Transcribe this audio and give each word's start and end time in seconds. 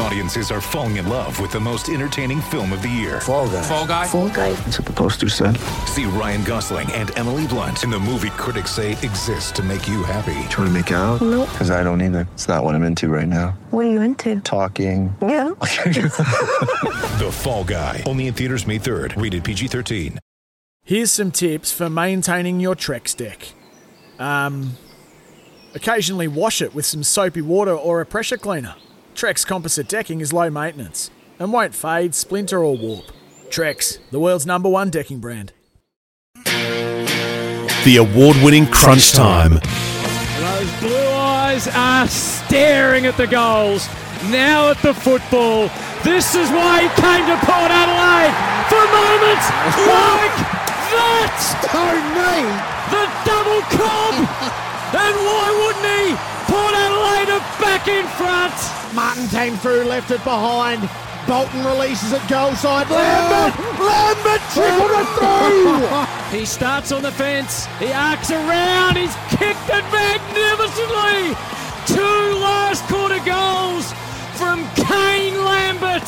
Audiences 0.00 0.50
are 0.52 0.60
falling 0.60 0.96
in 0.96 1.08
love 1.08 1.40
with 1.40 1.50
the 1.50 1.58
most 1.58 1.88
entertaining 1.88 2.40
film 2.40 2.72
of 2.72 2.82
the 2.82 2.88
year. 2.88 3.20
Fall 3.20 3.48
guy. 3.48 3.62
Fall 3.62 3.86
guy. 3.86 4.06
Fall 4.06 4.28
guy. 4.28 4.52
That's 4.52 4.78
what 4.78 4.86
the 4.86 4.92
poster 4.92 5.28
said. 5.28 5.56
See 5.86 6.04
Ryan 6.04 6.44
Gosling 6.44 6.90
and 6.92 7.10
Emily 7.18 7.46
Blunt 7.48 7.82
in 7.82 7.90
the 7.90 7.98
movie 7.98 8.30
critics 8.30 8.70
say 8.70 8.92
exists 8.92 9.50
to 9.52 9.62
make 9.62 9.88
you 9.88 10.04
happy. 10.04 10.34
Trying 10.50 10.68
to 10.68 10.70
make 10.70 10.90
it 10.92 10.94
out? 10.94 11.20
Nope. 11.20 11.48
Because 11.50 11.70
I 11.72 11.82
don't 11.82 12.00
either. 12.00 12.28
It's 12.34 12.46
not 12.46 12.62
what 12.62 12.74
I'm 12.76 12.84
into 12.84 13.08
right 13.08 13.26
now. 13.26 13.58
What 13.70 13.86
are 13.86 13.90
you 13.90 14.00
into? 14.00 14.40
Talking. 14.40 15.14
Yeah. 15.20 15.50
The 17.18 17.30
Fall 17.32 17.64
Guy. 17.64 18.04
Only 18.06 18.28
in 18.28 18.34
theaters 18.34 18.64
May 18.64 18.78
3rd. 18.78 19.20
Rated 19.20 19.42
PG-13. 19.42 20.18
Here's 20.84 21.10
some 21.10 21.32
tips 21.32 21.72
for 21.72 21.90
maintaining 21.90 22.60
your 22.60 22.76
Trex 22.76 23.16
deck. 23.16 23.48
Um, 24.20 24.76
occasionally 25.74 26.28
wash 26.28 26.62
it 26.62 26.74
with 26.76 26.86
some 26.86 27.02
soapy 27.02 27.42
water 27.42 27.74
or 27.74 28.00
a 28.00 28.06
pressure 28.06 28.36
cleaner. 28.38 28.76
Trex 29.18 29.44
composite 29.44 29.88
decking 29.88 30.20
is 30.20 30.32
low 30.32 30.48
maintenance 30.48 31.10
and 31.40 31.52
won't 31.52 31.74
fade, 31.74 32.14
splinter, 32.14 32.62
or 32.62 32.76
warp. 32.76 33.06
Trex, 33.48 33.98
the 34.12 34.20
world's 34.20 34.46
number 34.46 34.68
one 34.68 34.90
decking 34.90 35.18
brand. 35.18 35.52
The 36.44 37.96
award 37.98 38.36
winning 38.44 38.68
Crunch 38.68 39.10
Time. 39.10 39.54
Those 39.54 40.70
blue 40.78 41.10
eyes 41.18 41.66
are 41.66 42.06
staring 42.06 43.06
at 43.06 43.16
the 43.16 43.26
goals. 43.26 43.88
Now 44.30 44.70
at 44.70 44.78
the 44.82 44.94
football. 44.94 45.68
This 46.04 46.36
is 46.36 46.48
why 46.50 46.86
he 46.86 46.88
came 47.02 47.26
to 47.26 47.34
Port 47.42 47.74
Adelaide 47.74 48.30
for 48.70 48.86
moments 48.86 49.50
like 49.82 50.38
that. 50.94 51.34
The 52.94 53.02
double 53.26 53.62
cob. 53.74 54.14
and 54.94 55.16
why 55.26 55.50
wouldn't 55.58 55.90
he? 56.06 56.14
Port 56.46 56.72
Adelaide 56.72 57.34
are 57.34 57.42
back 57.58 57.88
in 57.88 58.06
front. 58.14 58.77
Martin 58.94 59.28
came 59.28 59.56
through, 59.56 59.84
left 59.84 60.10
it 60.10 60.22
behind. 60.24 60.88
Bolton 61.26 61.64
releases 61.64 62.12
it 62.12 62.26
goal 62.28 62.52
side. 62.54 62.88
Lambert! 62.88 63.58
Lambert 63.78 64.40
trickled 64.52 64.90
it 64.92 65.08
through! 65.18 66.14
He 66.28 66.44
starts 66.44 66.92
on 66.92 67.00
the 67.00 67.10
fence. 67.10 67.64
He 67.78 67.90
arcs 67.90 68.30
around. 68.30 68.98
He's 68.98 69.14
kicked 69.30 69.70
it 69.70 69.84
magnificently. 69.90 71.34
Two 71.86 72.36
last 72.36 72.84
quarter 72.84 73.18
goals 73.24 73.90
from 74.36 74.68
Kane 74.74 75.42
Lambert. 75.42 76.06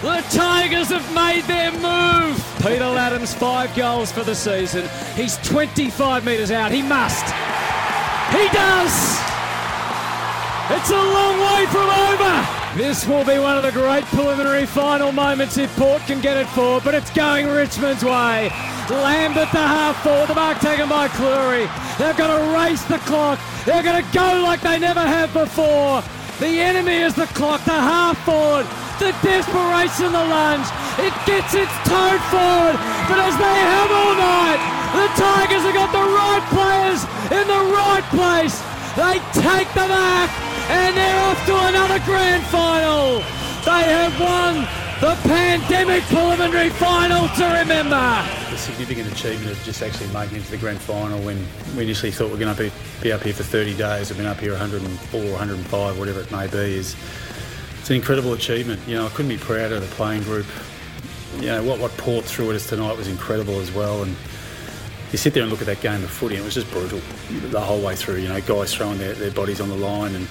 The 0.00 0.24
Tigers 0.30 0.90
have 0.90 1.12
made 1.12 1.42
their 1.44 1.72
move. 1.72 2.38
Peter 2.58 2.84
Ladhams, 2.84 3.34
five 3.34 3.74
goals 3.74 4.12
for 4.12 4.22
the 4.22 4.34
season. 4.34 4.88
He's 5.16 5.36
25 5.38 6.24
metres 6.24 6.52
out. 6.52 6.70
He 6.70 6.82
must. 6.82 7.24
He 8.30 8.46
does. 8.56 9.17
It's 10.70 10.90
a 10.90 11.00
long 11.00 11.40
way 11.40 11.64
from 11.72 11.88
over. 11.88 12.58
This 12.76 13.06
will 13.06 13.24
be 13.24 13.38
one 13.38 13.56
of 13.56 13.62
the 13.62 13.72
great 13.72 14.04
preliminary 14.12 14.66
final 14.66 15.12
moments 15.12 15.56
if 15.56 15.74
Port 15.76 16.02
can 16.02 16.20
get 16.20 16.36
it 16.36 16.46
forward, 16.48 16.84
but 16.84 16.94
it's 16.94 17.08
going 17.10 17.48
Richmond's 17.48 18.04
way. 18.04 18.52
Lambert 18.90 19.48
the 19.50 19.64
half 19.64 20.02
forward, 20.02 20.28
the 20.28 20.34
mark 20.34 20.58
taken 20.60 20.86
by 20.86 21.08
Cleary. 21.08 21.64
They're 21.96 22.12
going 22.12 22.36
to 22.36 22.52
race 22.52 22.84
the 22.84 22.98
clock. 23.08 23.40
They're 23.64 23.82
going 23.82 24.04
to 24.04 24.12
go 24.12 24.44
like 24.44 24.60
they 24.60 24.78
never 24.78 25.00
have 25.00 25.32
before. 25.32 26.04
The 26.38 26.60
enemy 26.60 27.00
is 27.00 27.14
the 27.14 27.32
clock, 27.32 27.64
the 27.64 27.72
half 27.72 28.20
forward, 28.28 28.68
the 29.00 29.16
desperation, 29.24 30.12
the 30.12 30.26
lunge. 30.28 30.68
It 31.00 31.16
gets 31.24 31.56
its 31.56 31.72
toe 31.88 32.20
forward, 32.28 32.76
but 33.08 33.16
as 33.16 33.32
they 33.40 33.58
have 33.72 33.88
all 33.88 34.14
night, 34.20 34.60
the 34.92 35.08
Tigers 35.16 35.64
have 35.64 35.72
got 35.72 35.90
the 35.96 36.08
right 36.12 36.44
players 36.52 37.00
in 37.32 37.44
the 37.48 37.62
right 37.72 38.04
place. 38.12 38.60
They 39.00 39.16
take 39.40 39.72
the 39.72 39.88
mark 39.88 40.47
and 40.68 40.96
they're 40.96 41.20
off 41.24 41.46
to 41.46 41.56
another 41.68 41.98
grand 42.04 42.44
final. 42.44 43.18
They 43.64 43.84
have 43.88 44.20
won 44.20 44.66
the 45.00 45.14
pandemic 45.28 46.02
preliminary 46.04 46.70
final 46.70 47.28
to 47.28 47.44
remember. 47.44 48.24
the 48.50 48.56
significant 48.56 49.12
achievement 49.12 49.52
of 49.52 49.62
just 49.62 49.82
actually 49.82 50.12
making 50.12 50.38
it 50.38 50.44
to 50.44 50.50
the 50.50 50.56
grand 50.56 50.80
final 50.80 51.20
when 51.20 51.44
we 51.76 51.84
initially 51.84 52.10
thought 52.10 52.28
we 52.28 52.34
are 52.34 52.38
going 52.38 52.54
to 52.54 52.62
be, 52.64 52.72
be 53.02 53.12
up 53.12 53.22
here 53.22 53.32
for 53.32 53.44
30 53.44 53.76
days. 53.76 54.10
We've 54.10 54.18
been 54.18 54.26
up 54.26 54.40
here 54.40 54.52
104, 54.52 55.20
105, 55.20 55.98
whatever 55.98 56.20
it 56.20 56.30
may 56.32 56.46
be. 56.48 56.76
Is 56.76 56.96
it's 57.78 57.90
an 57.90 57.96
incredible 57.96 58.32
achievement. 58.32 58.80
You 58.86 58.96
know, 58.96 59.06
I 59.06 59.08
couldn't 59.10 59.30
be 59.30 59.38
prouder 59.38 59.76
of 59.76 59.80
the 59.88 59.94
playing 59.94 60.22
group. 60.24 60.46
You 61.36 61.46
know 61.46 61.62
what 61.62 61.78
what 61.78 61.92
threw 62.24 62.50
at 62.50 62.56
us 62.56 62.68
tonight 62.68 62.96
was 62.96 63.08
incredible 63.08 63.60
as 63.60 63.70
well. 63.72 64.02
And 64.02 64.16
you 65.12 65.18
sit 65.18 65.32
there 65.32 65.42
and 65.42 65.50
look 65.50 65.60
at 65.60 65.66
that 65.68 65.80
game 65.80 66.02
of 66.02 66.10
footy, 66.10 66.34
and 66.34 66.42
it 66.42 66.44
was 66.44 66.54
just 66.54 66.70
brutal 66.70 67.00
the 67.50 67.60
whole 67.60 67.80
way 67.80 67.96
through. 67.96 68.16
You 68.16 68.28
know, 68.28 68.40
guys 68.40 68.74
throwing 68.74 68.98
their, 68.98 69.14
their 69.14 69.30
bodies 69.30 69.60
on 69.60 69.68
the 69.68 69.76
line, 69.76 70.14
and 70.14 70.26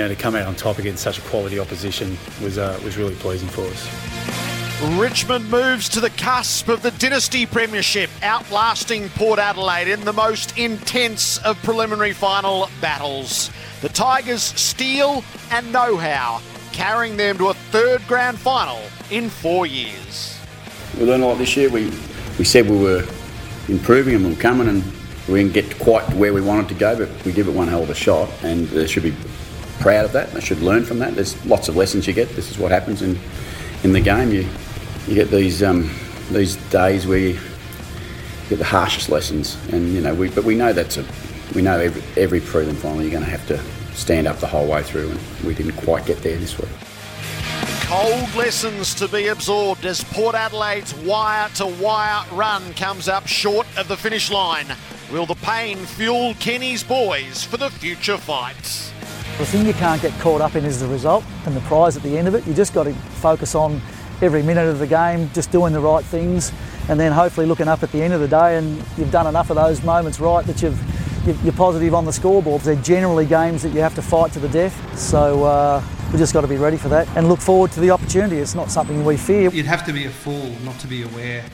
you 0.00 0.08
know 0.08 0.14
to 0.14 0.18
come 0.18 0.34
out 0.34 0.46
on 0.46 0.54
top 0.54 0.78
against 0.78 1.02
such 1.02 1.18
a 1.18 1.20
quality 1.22 1.58
opposition 1.58 2.16
was 2.42 2.56
uh, 2.56 2.80
was 2.82 2.96
really 2.96 3.14
pleasing 3.16 3.48
for 3.48 3.66
us. 3.66 4.98
Richmond 4.98 5.50
moves 5.50 5.90
to 5.90 6.00
the 6.00 6.08
cusp 6.08 6.68
of 6.68 6.80
the 6.80 6.90
Dynasty 6.92 7.44
Premiership, 7.44 8.08
outlasting 8.22 9.10
Port 9.10 9.38
Adelaide 9.38 9.88
in 9.88 10.00
the 10.06 10.12
most 10.14 10.56
intense 10.56 11.36
of 11.44 11.62
preliminary 11.62 12.14
final 12.14 12.70
battles. 12.80 13.50
The 13.82 13.90
Tigers' 13.90 14.42
steel 14.42 15.22
and 15.50 15.70
know 15.70 15.98
how, 15.98 16.40
carrying 16.72 17.18
them 17.18 17.36
to 17.36 17.48
a 17.48 17.54
third 17.54 18.00
grand 18.08 18.38
final 18.38 18.80
in 19.10 19.28
four 19.28 19.66
years. 19.66 20.38
We 20.98 21.04
learned 21.04 21.24
a 21.24 21.26
lot 21.26 21.36
this 21.36 21.54
year. 21.58 21.68
We 21.68 21.92
we 22.38 22.46
said 22.46 22.70
we 22.70 22.78
were 22.78 23.04
improving 23.68 24.14
and 24.14 24.24
we 24.24 24.30
were 24.32 24.40
coming, 24.40 24.66
and 24.66 24.82
we 25.28 25.42
didn't 25.42 25.52
get 25.52 25.78
quite 25.78 26.08
where 26.14 26.32
we 26.32 26.40
wanted 26.40 26.68
to 26.68 26.74
go, 26.74 26.96
but 26.96 27.24
we 27.26 27.32
give 27.32 27.48
it 27.48 27.54
one 27.54 27.68
hell 27.68 27.82
of 27.82 27.90
a 27.90 27.94
shot, 27.94 28.30
and 28.42 28.66
there 28.68 28.88
should 28.88 29.02
be 29.02 29.14
proud 29.80 30.04
of 30.04 30.12
that. 30.12 30.32
They 30.32 30.40
should 30.40 30.60
learn 30.60 30.84
from 30.84 30.98
that. 31.00 31.14
There's 31.14 31.44
lots 31.46 31.68
of 31.68 31.76
lessons 31.76 32.06
you 32.06 32.12
get. 32.12 32.28
This 32.30 32.50
is 32.50 32.58
what 32.58 32.70
happens 32.70 33.02
in 33.02 33.18
in 33.82 33.92
the 33.92 34.00
game. 34.00 34.30
You 34.30 34.46
you 35.08 35.14
get 35.14 35.30
these 35.30 35.62
um, 35.62 35.90
these 36.30 36.56
days 36.70 37.06
where 37.06 37.18
you 37.18 37.40
get 38.48 38.58
the 38.58 38.64
harshest 38.64 39.08
lessons, 39.08 39.56
and 39.72 39.92
you 39.92 40.00
know 40.00 40.14
we 40.14 40.28
but 40.28 40.44
we 40.44 40.54
know 40.54 40.72
that's 40.72 40.98
a 40.98 41.04
we 41.54 41.62
know 41.62 41.78
every 41.78 42.02
every 42.22 42.40
prelim 42.40 42.76
final 42.76 43.02
you're 43.02 43.10
going 43.10 43.24
to 43.24 43.30
have 43.30 43.46
to 43.48 43.58
stand 43.94 44.26
up 44.26 44.38
the 44.38 44.46
whole 44.46 44.68
way 44.68 44.82
through, 44.82 45.10
and 45.10 45.20
we 45.44 45.54
didn't 45.54 45.76
quite 45.76 46.06
get 46.06 46.18
there 46.22 46.36
this 46.36 46.58
week. 46.58 46.70
Cold 47.82 48.32
lessons 48.36 48.94
to 48.94 49.08
be 49.08 49.26
absorbed 49.26 49.84
as 49.84 50.04
Port 50.04 50.36
Adelaide's 50.36 50.94
wire 50.94 51.48
to 51.56 51.66
wire 51.66 52.24
run 52.32 52.72
comes 52.74 53.08
up 53.08 53.26
short 53.26 53.66
of 53.76 53.88
the 53.88 53.96
finish 53.96 54.30
line. 54.30 54.66
Will 55.10 55.26
the 55.26 55.34
pain 55.34 55.76
fuel 55.76 56.34
Kenny's 56.38 56.84
boys 56.84 57.42
for 57.42 57.56
the 57.56 57.68
future 57.68 58.16
fights? 58.16 58.92
The 59.40 59.46
thing 59.46 59.66
you 59.66 59.72
can't 59.72 60.02
get 60.02 60.12
caught 60.20 60.42
up 60.42 60.54
in 60.54 60.66
is 60.66 60.80
the 60.80 60.86
result 60.86 61.24
and 61.46 61.56
the 61.56 61.62
prize 61.62 61.96
at 61.96 62.02
the 62.02 62.18
end 62.18 62.28
of 62.28 62.34
it. 62.34 62.46
You 62.46 62.52
just 62.52 62.74
got 62.74 62.82
to 62.82 62.92
focus 62.92 63.54
on 63.54 63.80
every 64.20 64.42
minute 64.42 64.66
of 64.68 64.78
the 64.78 64.86
game, 64.86 65.30
just 65.32 65.50
doing 65.50 65.72
the 65.72 65.80
right 65.80 66.04
things, 66.04 66.52
and 66.90 67.00
then 67.00 67.10
hopefully 67.10 67.46
looking 67.46 67.66
up 67.66 67.82
at 67.82 67.90
the 67.90 68.02
end 68.02 68.12
of 68.12 68.20
the 68.20 68.28
day 68.28 68.58
and 68.58 68.76
you've 68.98 69.10
done 69.10 69.26
enough 69.26 69.48
of 69.48 69.56
those 69.56 69.82
moments 69.82 70.20
right 70.20 70.44
that 70.44 70.60
you've 70.60 70.78
you're 71.42 71.54
positive 71.54 71.94
on 71.94 72.04
the 72.04 72.12
scoreboard. 72.12 72.60
They're 72.60 72.76
generally 72.76 73.24
games 73.24 73.62
that 73.62 73.70
you 73.70 73.80
have 73.80 73.94
to 73.94 74.02
fight 74.02 74.30
to 74.34 74.40
the 74.40 74.48
death, 74.50 74.76
so 74.98 75.44
uh, 75.44 75.82
we 76.12 76.18
just 76.18 76.34
got 76.34 76.42
to 76.42 76.46
be 76.46 76.58
ready 76.58 76.76
for 76.76 76.90
that 76.90 77.08
and 77.16 77.26
look 77.26 77.40
forward 77.40 77.72
to 77.72 77.80
the 77.80 77.90
opportunity. 77.92 78.36
It's 78.36 78.54
not 78.54 78.70
something 78.70 79.06
we 79.06 79.16
fear. 79.16 79.48
You'd 79.48 79.64
have 79.64 79.86
to 79.86 79.92
be 79.94 80.04
a 80.04 80.10
fool 80.10 80.54
not 80.66 80.78
to 80.80 80.86
be 80.86 81.04
aware 81.04 81.46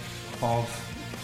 of 0.43 0.69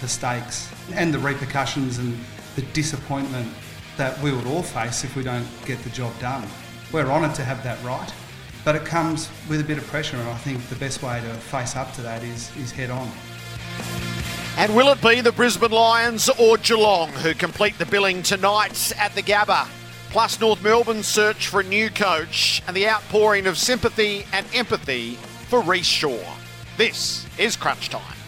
the 0.01 0.07
stakes 0.07 0.73
and 0.93 1.13
the 1.13 1.19
repercussions 1.19 1.99
and 1.99 2.17
the 2.55 2.63
disappointment 2.73 3.53
that 3.97 4.21
we 4.23 4.33
would 4.33 4.47
all 4.47 4.63
face 4.63 5.05
if 5.05 5.17
we 5.17 5.23
don't 5.23 5.47
get 5.67 5.79
the 5.81 5.91
job 5.91 6.13
done. 6.21 6.47
We're 6.93 7.07
honoured 7.07 7.35
to 7.37 7.45
have 7.45 7.63
that 7.65 7.83
right, 7.83 8.13
but 8.65 8.77
it 8.77 8.85
comes 8.85 9.29
with 9.49 9.61
a 9.61 9.65
bit 9.65 9.79
of 9.79 9.87
pressure, 9.87 10.17
and 10.17 10.29
I 10.29 10.37
think 10.37 10.67
the 10.69 10.77
best 10.77 11.03
way 11.03 11.21
to 11.21 11.35
face 11.35 11.77
up 11.77 11.93
to 11.95 12.03
that 12.03 12.23
is, 12.23 12.55
is 12.57 12.71
head 12.71 12.91
on. 12.91 13.11
And 14.59 14.77
will 14.77 14.89
it 14.93 15.01
be 15.01 15.21
the 15.21 15.33
Brisbane 15.33 15.71
Lions 15.71 16.29
or 16.39 16.59
Geelong 16.59 17.09
who 17.09 17.33
complete 17.35 17.79
the 17.79 17.87
billing 17.87 18.23
tonight 18.23 18.93
at 18.99 19.15
the 19.15 19.23
Gabba? 19.23 19.67
Plus 20.11 20.39
North 20.39 20.63
Melbourne's 20.63 21.07
search 21.07 21.49
for 21.49 21.61
a 21.61 21.65
new 21.65 21.89
coach 21.89 22.63
and 22.67 22.77
the 22.77 22.87
outpouring 22.87 23.47
of 23.47 23.57
sympathy 23.57 24.27
and 24.31 24.47
empathy 24.53 25.15
for 25.49 25.63
Rhyce 25.63 25.85
Shaw. 25.85 26.19
This 26.77 27.27
is 27.39 27.57
Crunch 27.57 27.89
Time. 27.89 28.22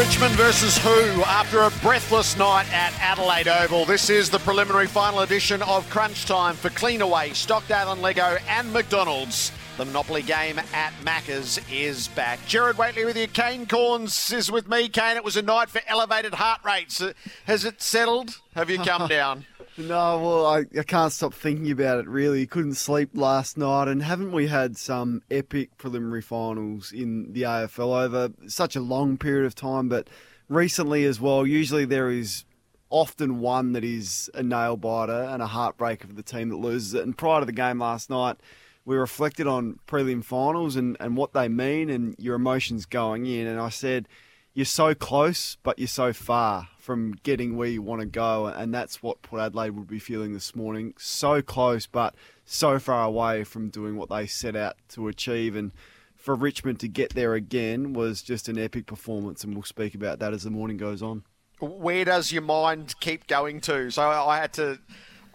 Richmond 0.00 0.34
versus 0.36 0.78
who 0.78 1.22
after 1.24 1.60
a 1.60 1.70
breathless 1.82 2.34
night 2.38 2.64
at 2.72 2.98
Adelaide 3.00 3.48
Oval. 3.48 3.84
This 3.84 4.08
is 4.08 4.30
the 4.30 4.38
preliminary 4.38 4.86
final 4.86 5.20
edition 5.20 5.60
of 5.60 5.88
Crunch 5.90 6.24
Time 6.24 6.54
for 6.54 6.70
Cleanaway, 6.70 7.34
Stockdale 7.34 7.92
and 7.92 8.00
Leggo 8.00 8.40
and 8.48 8.72
McDonald's. 8.72 9.52
The 9.76 9.84
Monopoly 9.84 10.22
game 10.22 10.58
at 10.58 10.94
Macca's 11.04 11.60
is 11.70 12.08
back. 12.08 12.38
Gerard 12.46 12.78
Whateley 12.78 13.04
with 13.04 13.18
you. 13.18 13.28
Kane 13.28 13.66
Cornes 13.66 14.32
is 14.32 14.50
with 14.50 14.70
me. 14.70 14.88
Kane, 14.88 15.18
it 15.18 15.24
was 15.24 15.36
a 15.36 15.42
night 15.42 15.68
for 15.68 15.82
elevated 15.86 16.32
heart 16.32 16.60
rates. 16.64 17.04
Has 17.44 17.66
it 17.66 17.82
settled? 17.82 18.40
Have 18.54 18.70
you 18.70 18.78
come 18.78 19.06
down? 19.08 19.44
No, 19.88 20.18
well, 20.18 20.46
I, 20.46 20.64
I 20.78 20.82
can't 20.82 21.12
stop 21.12 21.32
thinking 21.32 21.70
about 21.70 22.00
it, 22.00 22.08
really. 22.08 22.46
Couldn't 22.46 22.74
sleep 22.74 23.10
last 23.14 23.56
night, 23.56 23.88
and 23.88 24.02
haven't 24.02 24.32
we 24.32 24.46
had 24.46 24.76
some 24.76 25.22
epic 25.30 25.78
preliminary 25.78 26.20
finals 26.20 26.92
in 26.92 27.32
the 27.32 27.42
AFL 27.42 28.04
over 28.04 28.30
such 28.46 28.76
a 28.76 28.80
long 28.80 29.16
period 29.16 29.46
of 29.46 29.54
time, 29.54 29.88
but 29.88 30.08
recently 30.48 31.04
as 31.04 31.20
well? 31.20 31.46
Usually 31.46 31.84
there 31.86 32.10
is 32.10 32.44
often 32.90 33.40
one 33.40 33.72
that 33.72 33.84
is 33.84 34.28
a 34.34 34.42
nail 34.42 34.76
biter 34.76 35.28
and 35.30 35.42
a 35.42 35.46
heartbreaker 35.46 36.06
for 36.06 36.14
the 36.14 36.22
team 36.22 36.50
that 36.50 36.56
loses 36.56 36.92
it. 36.92 37.04
And 37.04 37.16
prior 37.16 37.40
to 37.40 37.46
the 37.46 37.52
game 37.52 37.78
last 37.78 38.10
night, 38.10 38.36
we 38.84 38.96
reflected 38.96 39.46
on 39.46 39.78
prelim 39.86 40.22
finals 40.22 40.76
and, 40.76 40.96
and 41.00 41.16
what 41.16 41.32
they 41.32 41.48
mean 41.48 41.88
and 41.88 42.14
your 42.18 42.34
emotions 42.34 42.84
going 42.84 43.24
in, 43.24 43.46
and 43.46 43.58
I 43.58 43.70
said, 43.70 44.08
You're 44.52 44.66
so 44.66 44.94
close, 44.94 45.56
but 45.62 45.78
you're 45.78 45.88
so 45.88 46.12
far 46.12 46.68
from 46.90 47.12
getting 47.22 47.56
where 47.56 47.68
you 47.68 47.80
want 47.80 48.00
to 48.00 48.04
go, 48.04 48.46
and 48.46 48.74
that's 48.74 49.00
what 49.00 49.22
Port 49.22 49.40
Adelaide 49.40 49.70
would 49.70 49.86
be 49.86 50.00
feeling 50.00 50.32
this 50.32 50.56
morning. 50.56 50.92
So 50.98 51.40
close, 51.40 51.86
but 51.86 52.16
so 52.44 52.80
far 52.80 53.04
away 53.04 53.44
from 53.44 53.68
doing 53.68 53.94
what 53.94 54.08
they 54.08 54.26
set 54.26 54.56
out 54.56 54.74
to 54.88 55.06
achieve. 55.06 55.54
And 55.54 55.70
for 56.16 56.34
Richmond 56.34 56.80
to 56.80 56.88
get 56.88 57.14
there 57.14 57.34
again 57.34 57.92
was 57.92 58.22
just 58.22 58.48
an 58.48 58.58
epic 58.58 58.86
performance, 58.86 59.44
and 59.44 59.54
we'll 59.54 59.62
speak 59.62 59.94
about 59.94 60.18
that 60.18 60.34
as 60.34 60.42
the 60.42 60.50
morning 60.50 60.78
goes 60.78 61.00
on. 61.00 61.22
Where 61.60 62.04
does 62.04 62.32
your 62.32 62.42
mind 62.42 62.96
keep 62.98 63.28
going 63.28 63.60
to? 63.60 63.92
So 63.92 64.02
I 64.02 64.38
had 64.38 64.52
to. 64.54 64.80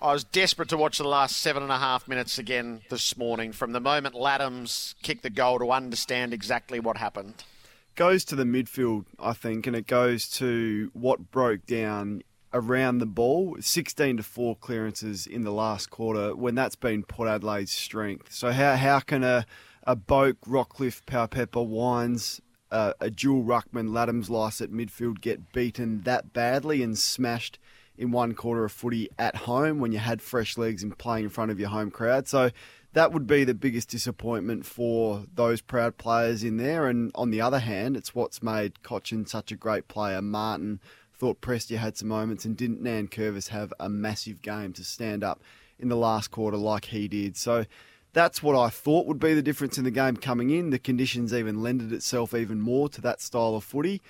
I 0.02 0.12
was 0.12 0.26
desperate 0.26 0.68
to 0.70 0.78
watch 0.78 0.98
the 0.98 1.08
last 1.08 1.38
seven 1.38 1.64
and 1.64 1.72
a 1.72 1.80
half 1.80 2.06
minutes 2.06 2.38
again 2.38 2.82
this 2.90 3.16
morning 3.16 3.54
from 3.54 3.72
the 3.72 3.80
moment 3.80 4.14
Ladhams 4.14 4.94
kicked 5.04 5.24
the 5.24 5.30
goal 5.30 5.60
to 5.60 5.72
understand 5.72 6.34
exactly 6.34 6.82
what 6.82 6.98
happened 6.98 7.46
goes 7.96 8.26
to 8.26 8.36
the 8.36 8.44
midfield, 8.44 9.06
I 9.20 9.34
think, 9.34 9.68
and 9.68 9.76
it 9.76 9.88
goes 9.88 10.30
to 10.32 10.92
what 10.94 11.32
broke 11.32 11.66
down 11.66 12.22
around 12.54 13.00
the 13.00 13.06
ball. 13.06 13.58
16 13.60 14.18
to 14.18 14.24
4 14.24 14.56
clearances 14.58 15.28
in 15.28 15.44
the 15.44 15.52
last 15.52 15.90
quarter 15.90 16.36
when 16.36 16.56
that's 16.56 16.76
been 16.76 17.04
Port 17.04 17.28
Adelaide's 17.28 17.72
strength. 17.72 18.32
So, 18.32 18.52
how, 18.52 18.76
how 18.76 19.00
can 19.00 19.24
a, 19.24 19.46
a 19.84 19.96
Boak, 19.96 20.36
Rockliff, 20.48 21.06
Powell-Pepper, 21.06 21.62
Wines, 21.62 22.42
uh, 22.72 22.94
a 23.00 23.10
dual 23.10 23.44
Ruckman, 23.44 23.90
Ladhams 23.90 24.30
Lycett 24.30 24.74
midfield 24.74 25.22
get 25.22 25.52
beaten 25.52 26.02
that 26.02 26.34
badly 26.34 26.82
and 26.82 26.98
smashed 26.98 27.60
in 27.98 28.12
one 28.12 28.34
quarter 28.34 28.66
of 28.66 28.72
footy 28.72 29.10
at 29.18 29.36
home 29.36 29.80
when 29.80 29.92
you 29.92 30.00
had 30.00 30.22
fresh 30.22 30.58
legs 30.58 30.84
and 30.84 30.98
playing 30.98 31.26
in 31.26 31.30
front 31.30 31.52
of 31.52 31.60
your 31.60 31.70
home 31.70 31.92
crowd? 31.92 32.28
So, 32.28 32.52
that 32.96 33.12
would 33.12 33.28
be 33.28 33.44
the 33.44 33.54
biggest 33.54 33.90
disappointment 33.90 34.66
for 34.66 35.26
those 35.34 35.60
proud 35.60 35.98
players 35.98 36.46
in 36.46 36.56
there. 36.56 36.88
And 36.88 37.12
on 37.14 37.30
the 37.30 37.42
other 37.42 37.60
hand, 37.60 37.98
it's 37.98 38.16
what's 38.16 38.42
made 38.42 38.82
Cotchin 38.84 39.28
such 39.28 39.52
a 39.52 39.58
great 39.58 39.90
player. 39.90 40.22
Martin 40.22 40.80
thought 41.14 41.42
Prestia 41.42 41.78
had 41.78 41.98
some 41.98 42.08
moments, 42.08 42.46
and 42.46 42.56
didn't 42.56 42.82
Nankervis 42.82 43.50
have 43.50 43.74
a 43.82 43.90
massive 43.90 44.42
game 44.42 44.72
to 44.74 44.84
stand 44.86 45.26
up 45.26 45.44
in 45.78 45.90
the 45.90 45.98
last 45.98 46.32
quarter 46.32 46.56
like 46.56 46.86
he 46.86 47.10
did? 47.10 47.36
So 47.36 47.66
that's 48.14 48.42
what 48.42 48.58
I 48.58 48.70
thought 48.70 49.08
would 49.08 49.20
be 49.20 49.34
the 49.34 49.42
difference 49.42 49.78
in 49.78 49.84
the 49.84 49.92
game 49.92 50.16
coming 50.16 50.50
in. 50.50 50.70
The 50.70 50.80
conditions 50.80 51.34
even 51.34 51.62
lended 51.62 51.92
itself 51.92 52.34
even 52.34 52.62
more 52.62 52.88
to 52.88 53.02
that 53.02 53.20
style 53.20 53.56
of 53.56 53.66
footy. 53.66 54.02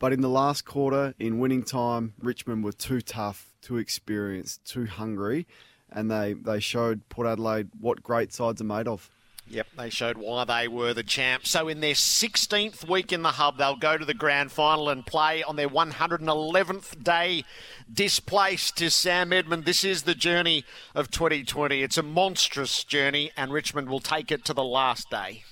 But 0.00 0.12
in 0.12 0.22
the 0.22 0.28
last 0.28 0.64
quarter, 0.64 1.14
in 1.20 1.38
winning 1.38 1.62
time, 1.62 2.14
Richmond 2.18 2.64
were 2.64 2.72
too 2.72 3.00
tough, 3.00 3.54
too 3.62 3.78
experienced, 3.78 4.64
too 4.64 4.86
hungry 4.86 5.46
and 5.94 6.10
they, 6.10 6.34
they 6.34 6.60
showed 6.60 7.08
Port 7.08 7.26
Adelaide 7.26 7.68
what 7.80 8.02
great 8.02 8.32
sides 8.32 8.60
are 8.60 8.64
made 8.64 8.88
of. 8.88 9.08
Yep, 9.46 9.66
they 9.76 9.90
showed 9.90 10.16
why 10.16 10.44
they 10.44 10.68
were 10.68 10.94
the 10.94 11.02
champs. 11.02 11.50
So 11.50 11.68
in 11.68 11.80
their 11.80 11.94
16th 11.94 12.88
week 12.88 13.12
in 13.12 13.22
the 13.22 13.32
hub, 13.32 13.58
they'll 13.58 13.76
go 13.76 13.98
to 13.98 14.04
the 14.04 14.14
grand 14.14 14.50
final 14.50 14.88
and 14.88 15.04
play 15.04 15.42
on 15.42 15.56
their 15.56 15.68
111th 15.68 17.04
day 17.04 17.44
displaced 17.92 18.78
to 18.78 18.90
Sam 18.90 19.32
Edmund. 19.32 19.66
This 19.66 19.84
is 19.84 20.04
the 20.04 20.14
journey 20.14 20.64
of 20.94 21.10
2020. 21.10 21.82
It's 21.82 21.98
a 21.98 22.02
monstrous 22.02 22.84
journey, 22.84 23.32
and 23.36 23.52
Richmond 23.52 23.90
will 23.90 24.00
take 24.00 24.32
it 24.32 24.46
to 24.46 24.54
the 24.54 24.64
last 24.64 25.10
day. 25.10 25.44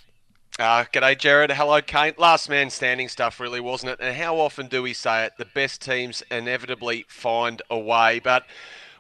Uh, 0.59 0.85
g'day, 0.85 1.19
Gerard. 1.19 1.51
Hello, 1.51 1.81
Kate. 1.83 2.19
Last 2.19 2.49
man 2.49 2.71
standing 2.71 3.09
stuff, 3.09 3.41
really, 3.41 3.61
wasn't 3.61 3.93
it? 3.93 4.01
And 4.01 4.17
how 4.17 4.39
often 4.39 4.69
do 4.69 4.83
we 4.83 4.95
say 4.95 5.25
it? 5.25 5.33
The 5.37 5.47
best 5.47 5.83
teams 5.83 6.23
inevitably 6.31 7.05
find 7.09 7.61
a 7.71 7.79
way. 7.79 8.21
But 8.21 8.45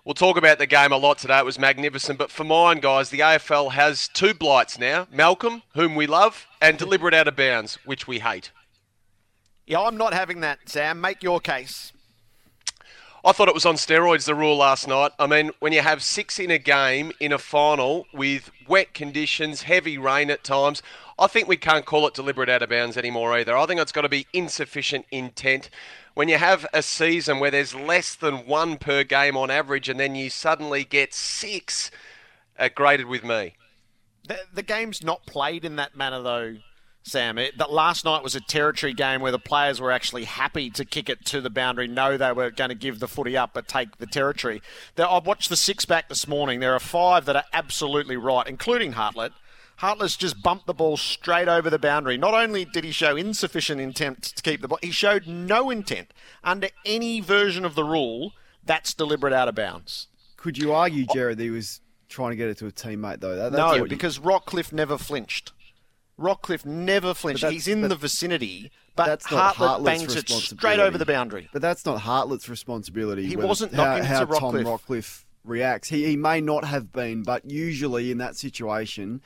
We'll 0.04 0.14
talk 0.14 0.36
about 0.36 0.58
the 0.58 0.66
game 0.66 0.90
a 0.90 0.96
lot 0.96 1.18
today. 1.18 1.38
It 1.38 1.44
was 1.44 1.60
magnificent. 1.60 2.18
But 2.18 2.32
for 2.32 2.42
mine, 2.42 2.80
guys, 2.80 3.10
the 3.10 3.20
AFL 3.20 3.72
has 3.72 4.08
two 4.08 4.34
blights 4.34 4.76
now 4.76 5.06
Malcolm, 5.12 5.62
whom 5.74 5.94
we 5.94 6.08
love, 6.08 6.48
and 6.60 6.76
deliberate 6.76 7.14
out 7.14 7.28
of 7.28 7.36
bounds, 7.36 7.78
which 7.84 8.08
we 8.08 8.18
hate. 8.18 8.50
Yeah, 9.64 9.82
I'm 9.82 9.96
not 9.96 10.12
having 10.12 10.40
that, 10.40 10.58
Sam. 10.66 11.00
Make 11.00 11.22
your 11.22 11.38
case. 11.38 11.92
I 13.24 13.30
thought 13.30 13.46
it 13.46 13.54
was 13.54 13.64
on 13.64 13.76
steroids, 13.76 14.24
the 14.24 14.34
rule 14.34 14.56
last 14.56 14.88
night. 14.88 15.12
I 15.20 15.28
mean, 15.28 15.52
when 15.60 15.72
you 15.72 15.82
have 15.82 16.02
six 16.02 16.40
in 16.40 16.50
a 16.50 16.58
game 16.58 17.12
in 17.20 17.32
a 17.32 17.38
final 17.38 18.06
with 18.12 18.50
wet 18.66 18.94
conditions, 18.94 19.62
heavy 19.62 19.96
rain 19.96 20.28
at 20.28 20.42
times, 20.42 20.82
I 21.16 21.28
think 21.28 21.46
we 21.46 21.56
can't 21.56 21.84
call 21.84 22.08
it 22.08 22.14
deliberate 22.14 22.48
out 22.48 22.62
of 22.62 22.70
bounds 22.70 22.96
anymore 22.96 23.32
either. 23.34 23.56
I 23.56 23.66
think 23.66 23.80
it's 23.80 23.92
got 23.92 24.02
to 24.02 24.08
be 24.08 24.26
insufficient 24.32 25.06
intent 25.12 25.70
when 26.14 26.28
you 26.28 26.38
have 26.38 26.66
a 26.72 26.82
season 26.82 27.38
where 27.38 27.50
there's 27.50 27.74
less 27.74 28.14
than 28.14 28.46
one 28.46 28.76
per 28.76 29.04
game 29.04 29.36
on 29.36 29.50
average 29.50 29.88
and 29.88 29.98
then 29.98 30.14
you 30.14 30.30
suddenly 30.30 30.84
get 30.84 31.14
six, 31.14 31.90
uh, 32.58 32.68
graded 32.74 33.06
with 33.06 33.24
me. 33.24 33.54
The, 34.26 34.38
the 34.52 34.62
game's 34.62 35.02
not 35.02 35.26
played 35.26 35.64
in 35.64 35.76
that 35.76 35.96
manner, 35.96 36.22
though, 36.22 36.56
Sam. 37.02 37.38
It, 37.38 37.58
that 37.58 37.72
last 37.72 38.04
night 38.04 38.22
was 38.22 38.36
a 38.36 38.40
territory 38.40 38.92
game 38.92 39.20
where 39.20 39.32
the 39.32 39.38
players 39.38 39.80
were 39.80 39.90
actually 39.90 40.24
happy 40.24 40.70
to 40.70 40.84
kick 40.84 41.08
it 41.08 41.24
to 41.26 41.40
the 41.40 41.50
boundary, 41.50 41.88
know 41.88 42.16
they 42.16 42.32
were 42.32 42.50
going 42.50 42.68
to 42.68 42.76
give 42.76 43.00
the 43.00 43.08
footy 43.08 43.36
up 43.36 43.50
but 43.54 43.66
take 43.66 43.98
the 43.98 44.06
territory. 44.06 44.62
I've 44.96 45.26
watched 45.26 45.48
the 45.48 45.56
six 45.56 45.84
back 45.84 46.08
this 46.08 46.28
morning. 46.28 46.60
There 46.60 46.74
are 46.74 46.80
five 46.80 47.24
that 47.24 47.36
are 47.36 47.44
absolutely 47.52 48.16
right, 48.16 48.46
including 48.46 48.92
Hartlett. 48.92 49.32
Hartlett 49.82 50.16
just 50.16 50.40
bumped 50.44 50.66
the 50.66 50.74
ball 50.74 50.96
straight 50.96 51.48
over 51.48 51.68
the 51.68 51.76
boundary. 51.76 52.16
Not 52.16 52.34
only 52.34 52.64
did 52.64 52.84
he 52.84 52.92
show 52.92 53.16
insufficient 53.16 53.80
intent 53.80 54.22
to 54.22 54.40
keep 54.40 54.60
the 54.60 54.68
ball, 54.68 54.78
he 54.80 54.92
showed 54.92 55.26
no 55.26 55.70
intent. 55.70 56.14
Under 56.44 56.68
any 56.86 57.18
version 57.20 57.64
of 57.64 57.74
the 57.74 57.82
rule, 57.82 58.32
that's 58.64 58.94
deliberate 58.94 59.32
out 59.32 59.48
of 59.48 59.56
bounds. 59.56 60.06
Could 60.36 60.56
you 60.56 60.72
argue, 60.72 61.04
Gerard, 61.12 61.38
that 61.38 61.42
he 61.42 61.50
was 61.50 61.80
trying 62.08 62.30
to 62.30 62.36
get 62.36 62.48
it 62.48 62.58
to 62.58 62.66
a 62.68 62.70
teammate, 62.70 63.18
though? 63.18 63.34
That, 63.34 63.50
no, 63.50 63.84
because 63.84 64.20
Rockliff 64.20 64.72
never 64.72 64.96
flinched. 64.96 65.50
Rockliff 66.16 66.64
never 66.64 67.12
flinched. 67.12 67.44
He's 67.44 67.66
in 67.66 67.80
the 67.80 67.96
vicinity, 67.96 68.70
but 68.94 69.06
that's 69.06 69.26
Hartlett 69.26 69.84
bangs 69.84 70.14
it 70.14 70.28
straight 70.28 70.78
over 70.78 70.96
the 70.96 71.06
boundary. 71.06 71.48
But 71.52 71.60
that's 71.60 71.84
not 71.84 72.02
Hartlett's 72.02 72.48
responsibility. 72.48 73.26
He 73.26 73.34
wasn't 73.36 73.72
knocking 73.72 74.04
how, 74.04 74.26
how 74.26 74.38
Tom 74.38 74.54
Rockliff 74.54 75.24
reacts. 75.42 75.88
He, 75.88 76.06
he 76.06 76.16
may 76.16 76.40
not 76.40 76.64
have 76.66 76.92
been, 76.92 77.24
but 77.24 77.50
usually 77.50 78.12
in 78.12 78.18
that 78.18 78.36
situation, 78.36 79.22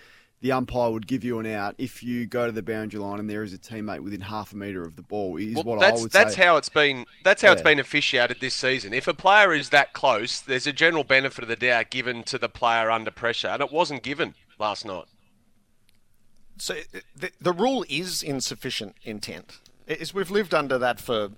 the 0.46 0.52
umpire 0.52 0.92
would 0.92 1.08
give 1.08 1.24
you 1.24 1.40
an 1.40 1.46
out 1.46 1.74
if 1.76 2.04
you 2.04 2.24
go 2.24 2.46
to 2.46 2.52
the 2.52 2.62
boundary 2.62 3.00
line 3.00 3.18
and 3.18 3.28
there 3.28 3.42
is 3.42 3.52
a 3.52 3.58
teammate 3.58 3.98
within 3.98 4.20
half 4.20 4.52
a 4.52 4.56
metre 4.56 4.84
of 4.84 4.94
the 4.94 5.02
ball. 5.02 5.36
Is 5.38 5.56
well, 5.56 5.64
what 5.64 5.80
that's, 5.80 5.98
I 5.98 6.02
would 6.02 6.12
that's 6.12 6.34
say. 6.36 6.44
how 6.44 6.56
it's 6.56 6.68
been. 6.68 7.04
That's 7.24 7.42
how 7.42 7.48
yeah. 7.48 7.54
it's 7.54 7.62
been 7.62 7.80
officiated 7.80 8.38
this 8.40 8.54
season. 8.54 8.94
If 8.94 9.08
a 9.08 9.14
player 9.14 9.52
is 9.52 9.70
that 9.70 9.92
close, 9.92 10.40
there's 10.40 10.68
a 10.68 10.72
general 10.72 11.02
benefit 11.02 11.42
of 11.42 11.48
the 11.48 11.56
doubt 11.56 11.90
given 11.90 12.22
to 12.24 12.38
the 12.38 12.48
player 12.48 12.92
under 12.92 13.10
pressure, 13.10 13.48
and 13.48 13.60
it 13.60 13.72
wasn't 13.72 14.04
given 14.04 14.34
last 14.56 14.86
night. 14.86 15.06
So 16.58 16.76
the, 17.16 17.32
the 17.40 17.52
rule 17.52 17.84
is 17.88 18.22
insufficient 18.22 18.94
intent. 19.02 19.58
It's, 19.88 20.14
we've 20.14 20.30
lived 20.30 20.54
under 20.54 20.78
that 20.78 21.00
for 21.00 21.30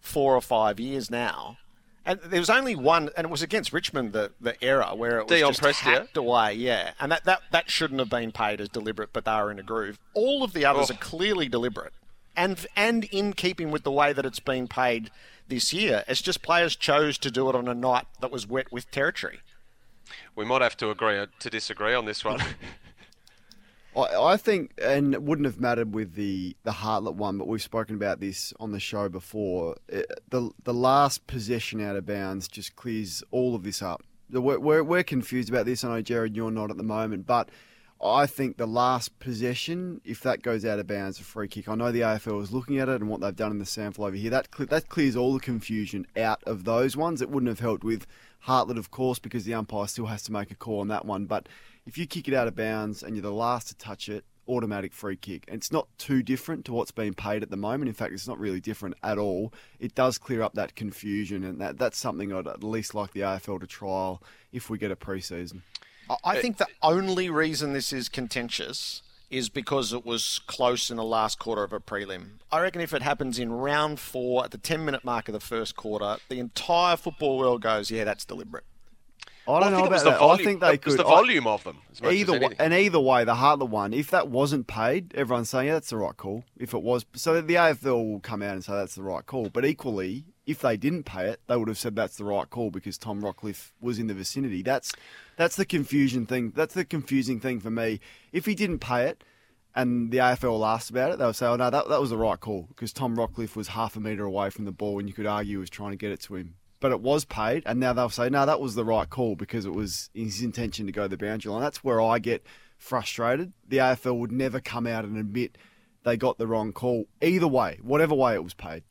four 0.00 0.34
or 0.34 0.40
five 0.40 0.80
years 0.80 1.10
now. 1.10 1.58
And 2.06 2.20
there 2.20 2.40
was 2.40 2.50
only 2.50 2.76
one, 2.76 3.08
and 3.16 3.26
it 3.26 3.30
was 3.30 3.42
against 3.42 3.72
Richmond, 3.72 4.12
the, 4.12 4.32
the 4.38 4.62
error 4.62 4.90
where 4.94 5.20
it 5.20 5.28
was 5.28 5.38
Dion 5.38 5.52
just 5.52 5.62
Prestia. 5.62 6.00
hacked 6.00 6.16
away. 6.16 6.54
Yeah, 6.54 6.92
and 7.00 7.10
that, 7.10 7.24
that, 7.24 7.42
that 7.50 7.70
shouldn't 7.70 7.98
have 7.98 8.10
been 8.10 8.30
paid 8.30 8.60
as 8.60 8.68
deliberate, 8.68 9.10
but 9.12 9.24
they 9.24 9.30
are 9.30 9.50
in 9.50 9.58
a 9.58 9.62
groove. 9.62 9.98
All 10.12 10.42
of 10.42 10.52
the 10.52 10.66
others 10.66 10.90
oh. 10.90 10.94
are 10.94 10.98
clearly 10.98 11.48
deliberate, 11.48 11.94
and 12.36 12.66
and 12.76 13.04
in 13.04 13.32
keeping 13.32 13.70
with 13.70 13.84
the 13.84 13.92
way 13.92 14.12
that 14.12 14.26
it's 14.26 14.40
been 14.40 14.68
paid 14.68 15.10
this 15.48 15.72
year. 15.72 16.04
It's 16.06 16.22
just 16.22 16.42
players 16.42 16.76
chose 16.76 17.16
to 17.18 17.30
do 17.30 17.48
it 17.48 17.54
on 17.54 17.68
a 17.68 17.74
night 17.74 18.06
that 18.20 18.30
was 18.30 18.46
wet 18.46 18.70
with 18.70 18.90
territory. 18.90 19.40
We 20.36 20.44
might 20.44 20.62
have 20.62 20.76
to 20.78 20.90
agree 20.90 21.18
uh, 21.18 21.26
to 21.38 21.50
disagree 21.50 21.94
on 21.94 22.04
this 22.04 22.24
one. 22.24 22.40
I, 23.96 24.36
think, 24.36 24.72
and 24.82 25.14
it 25.14 25.22
wouldn't 25.22 25.46
have 25.46 25.60
mattered 25.60 25.94
with 25.94 26.14
the, 26.14 26.56
the 26.64 26.72
Hartlett 26.72 27.14
one, 27.14 27.38
but 27.38 27.46
we've 27.46 27.62
spoken 27.62 27.94
about 27.94 28.20
this 28.20 28.52
on 28.58 28.72
the 28.72 28.80
show 28.80 29.08
before. 29.08 29.76
It, 29.88 30.06
the 30.30 30.50
the 30.64 30.74
last 30.74 31.26
possession 31.26 31.80
out 31.80 31.96
of 31.96 32.04
bounds 32.04 32.48
just 32.48 32.74
clears 32.76 33.22
all 33.30 33.54
of 33.54 33.62
this 33.62 33.82
up. 33.82 34.02
We're, 34.30 34.58
we're, 34.58 34.82
we're 34.82 35.04
confused 35.04 35.48
about 35.48 35.66
this. 35.66 35.84
I 35.84 35.88
know, 35.88 36.02
Gerard, 36.02 36.34
you're 36.34 36.50
not 36.50 36.70
at 36.70 36.76
the 36.76 36.82
moment, 36.82 37.26
but 37.26 37.50
I 38.02 38.26
think 38.26 38.56
the 38.56 38.66
last 38.66 39.18
possession, 39.18 40.00
if 40.04 40.20
that 40.22 40.42
goes 40.42 40.64
out 40.64 40.78
of 40.78 40.86
bounds, 40.86 41.20
a 41.20 41.22
free 41.22 41.48
kick. 41.48 41.68
I 41.68 41.74
know 41.74 41.92
the 41.92 42.00
AFL 42.00 42.42
is 42.42 42.52
looking 42.52 42.78
at 42.78 42.88
it 42.88 43.00
and 43.00 43.08
what 43.08 43.20
they've 43.20 43.34
done 43.34 43.52
in 43.52 43.58
the 43.58 43.66
sample 43.66 44.04
over 44.04 44.16
here. 44.16 44.30
That 44.30 44.48
that 44.68 44.88
clears 44.88 45.16
all 45.16 45.32
the 45.32 45.40
confusion 45.40 46.06
out 46.16 46.42
of 46.44 46.64
those 46.64 46.96
ones. 46.96 47.22
It 47.22 47.30
wouldn't 47.30 47.48
have 47.48 47.60
helped 47.60 47.84
with 47.84 48.06
Hartlett, 48.40 48.76
of 48.76 48.90
course, 48.90 49.18
because 49.18 49.44
the 49.44 49.54
umpire 49.54 49.86
still 49.86 50.06
has 50.06 50.22
to 50.24 50.32
make 50.32 50.50
a 50.50 50.54
call 50.54 50.80
on 50.80 50.88
that 50.88 51.06
one. 51.06 51.24
But 51.26 51.48
if 51.86 51.98
you 51.98 52.06
kick 52.06 52.28
it 52.28 52.34
out 52.34 52.48
of 52.48 52.56
bounds 52.56 53.02
and 53.02 53.14
you're 53.14 53.22
the 53.22 53.32
last 53.32 53.68
to 53.68 53.76
touch 53.76 54.08
it, 54.08 54.24
automatic 54.48 54.92
free 54.92 55.16
kick. 55.16 55.44
It's 55.48 55.72
not 55.72 55.88
too 55.98 56.22
different 56.22 56.64
to 56.66 56.72
what's 56.72 56.90
being 56.90 57.14
paid 57.14 57.42
at 57.42 57.50
the 57.50 57.56
moment. 57.56 57.88
In 57.88 57.94
fact, 57.94 58.12
it's 58.12 58.28
not 58.28 58.38
really 58.38 58.60
different 58.60 58.96
at 59.02 59.18
all. 59.18 59.52
It 59.80 59.94
does 59.94 60.18
clear 60.18 60.42
up 60.42 60.54
that 60.54 60.74
confusion, 60.74 61.44
and 61.44 61.60
that, 61.60 61.78
that's 61.78 61.98
something 61.98 62.32
I'd 62.32 62.46
at 62.46 62.62
least 62.62 62.94
like 62.94 63.12
the 63.12 63.20
AFL 63.20 63.60
to 63.60 63.66
trial 63.66 64.22
if 64.52 64.70
we 64.70 64.78
get 64.78 64.90
a 64.90 64.96
pre-season. 64.96 65.62
I 66.22 66.40
think 66.40 66.58
the 66.58 66.66
only 66.82 67.30
reason 67.30 67.72
this 67.72 67.92
is 67.92 68.10
contentious 68.10 69.02
is 69.30 69.48
because 69.48 69.92
it 69.92 70.04
was 70.04 70.38
close 70.46 70.90
in 70.90 70.98
the 70.98 71.04
last 71.04 71.38
quarter 71.38 71.64
of 71.64 71.72
a 71.72 71.80
prelim. 71.80 72.38
I 72.52 72.60
reckon 72.60 72.82
if 72.82 72.92
it 72.92 73.02
happens 73.02 73.38
in 73.38 73.52
round 73.52 73.98
four 73.98 74.44
at 74.44 74.50
the 74.50 74.58
10 74.58 74.84
minute 74.84 75.02
mark 75.02 75.28
of 75.28 75.32
the 75.32 75.40
first 75.40 75.76
quarter, 75.76 76.18
the 76.28 76.38
entire 76.38 76.96
football 76.96 77.38
world 77.38 77.62
goes, 77.62 77.90
yeah, 77.90 78.04
that's 78.04 78.26
deliberate. 78.26 78.64
I 79.46 79.60
don't 79.60 79.74
I 79.74 79.78
know 79.78 79.84
about 79.86 80.04
that. 80.04 80.18
volume- 80.18 80.40
I 80.40 80.44
think 80.44 80.60
they 80.60 80.78
could. 80.78 80.98
the 80.98 81.04
I- 81.06 81.10
volume 81.10 81.46
of 81.46 81.64
them, 81.64 81.78
as 81.92 82.00
much 82.00 82.12
as 82.12 82.16
either 82.20 82.40
way, 82.40 82.54
and 82.58 82.72
either 82.72 83.00
way, 83.00 83.24
the 83.24 83.34
Hartlett 83.34 83.68
one. 83.68 83.92
If 83.92 84.10
that 84.10 84.28
wasn't 84.28 84.66
paid, 84.66 85.14
everyone's 85.14 85.50
saying 85.50 85.66
yeah, 85.66 85.74
that's 85.74 85.90
the 85.90 85.98
right 85.98 86.16
call. 86.16 86.44
If 86.56 86.72
it 86.72 86.82
was, 86.82 87.04
so 87.14 87.40
the 87.40 87.54
AFL 87.54 88.10
will 88.10 88.20
come 88.20 88.42
out 88.42 88.54
and 88.54 88.64
say 88.64 88.72
that's 88.72 88.94
the 88.94 89.02
right 89.02 89.24
call. 89.26 89.50
But 89.50 89.66
equally, 89.66 90.24
if 90.46 90.60
they 90.60 90.76
didn't 90.76 91.04
pay 91.04 91.28
it, 91.28 91.40
they 91.46 91.56
would 91.56 91.68
have 91.68 91.78
said 91.78 91.94
that's 91.94 92.16
the 92.16 92.24
right 92.24 92.48
call 92.48 92.70
because 92.70 92.96
Tom 92.96 93.20
Rockliff 93.20 93.72
was 93.80 93.98
in 93.98 94.06
the 94.06 94.14
vicinity. 94.14 94.62
That's 94.62 94.92
that's 95.36 95.56
the 95.56 95.66
confusion 95.66 96.24
thing. 96.26 96.52
That's 96.56 96.74
the 96.74 96.84
confusing 96.84 97.38
thing 97.38 97.60
for 97.60 97.70
me. 97.70 98.00
If 98.32 98.46
he 98.46 98.54
didn't 98.54 98.78
pay 98.78 99.04
it. 99.06 99.24
And 99.76 100.12
the 100.12 100.18
AFL 100.18 100.64
asked 100.64 100.90
about 100.90 101.10
it. 101.10 101.18
They 101.18 101.26
would 101.26 101.34
say, 101.34 101.46
"Oh 101.46 101.56
no, 101.56 101.68
that, 101.68 101.88
that 101.88 102.00
was 102.00 102.10
the 102.10 102.16
right 102.16 102.38
call 102.38 102.66
because 102.68 102.92
Tom 102.92 103.16
Rockliff 103.16 103.56
was 103.56 103.66
half 103.66 103.96
a 103.96 104.00
metre 104.00 104.22
away 104.22 104.48
from 104.50 104.66
the 104.66 104.70
ball, 104.70 105.00
and 105.00 105.08
you 105.08 105.14
could 105.16 105.26
argue 105.26 105.54
he 105.54 105.56
was 105.56 105.68
trying 105.68 105.90
to 105.90 105.96
get 105.96 106.12
it 106.12 106.20
to 106.20 106.36
him 106.36 106.54
but 106.80 106.92
it 106.92 107.00
was 107.00 107.24
paid, 107.24 107.62
and 107.66 107.80
now 107.80 107.92
they'll 107.92 108.08
say, 108.08 108.28
no, 108.28 108.44
that 108.46 108.60
was 108.60 108.74
the 108.74 108.84
right 108.84 109.08
call 109.08 109.36
because 109.36 109.64
it 109.64 109.72
was 109.72 110.10
his 110.14 110.42
intention 110.42 110.86
to 110.86 110.92
go 110.92 111.08
the 111.08 111.16
boundary 111.16 111.50
line. 111.52 111.62
That's 111.62 111.82
where 111.82 112.00
I 112.00 112.18
get 112.18 112.44
frustrated. 112.78 113.52
The 113.66 113.78
AFL 113.78 114.18
would 114.18 114.32
never 114.32 114.60
come 114.60 114.86
out 114.86 115.04
and 115.04 115.16
admit 115.16 115.56
they 116.04 116.16
got 116.16 116.38
the 116.38 116.46
wrong 116.46 116.72
call, 116.72 117.06
either 117.22 117.48
way, 117.48 117.78
whatever 117.82 118.14
way 118.14 118.34
it 118.34 118.44
was 118.44 118.54
paid. 118.54 118.82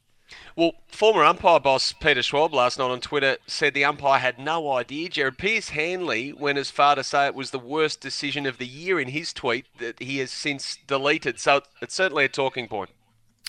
Well, 0.55 0.73
former 0.87 1.23
umpire 1.23 1.59
boss 1.59 1.93
Peter 1.93 2.23
Schwab 2.23 2.53
last 2.53 2.79
night 2.79 2.89
on 2.89 3.01
Twitter 3.01 3.37
said 3.45 3.73
the 3.73 3.85
umpire 3.85 4.19
had 4.19 4.39
no 4.39 4.71
idea. 4.71 5.09
Gerard 5.09 5.37
Pearce 5.37 5.69
Hanley 5.69 6.33
went 6.33 6.57
as 6.57 6.71
far 6.71 6.95
to 6.95 7.03
say 7.03 7.27
it 7.27 7.35
was 7.35 7.51
the 7.51 7.59
worst 7.59 8.01
decision 8.01 8.45
of 8.45 8.57
the 8.57 8.65
year 8.65 8.99
in 8.99 9.09
his 9.09 9.33
tweet 9.33 9.65
that 9.79 10.01
he 10.01 10.19
has 10.19 10.31
since 10.31 10.77
deleted. 10.87 11.39
So 11.39 11.61
it's 11.81 11.93
certainly 11.93 12.25
a 12.25 12.29
talking 12.29 12.67
point. 12.67 12.89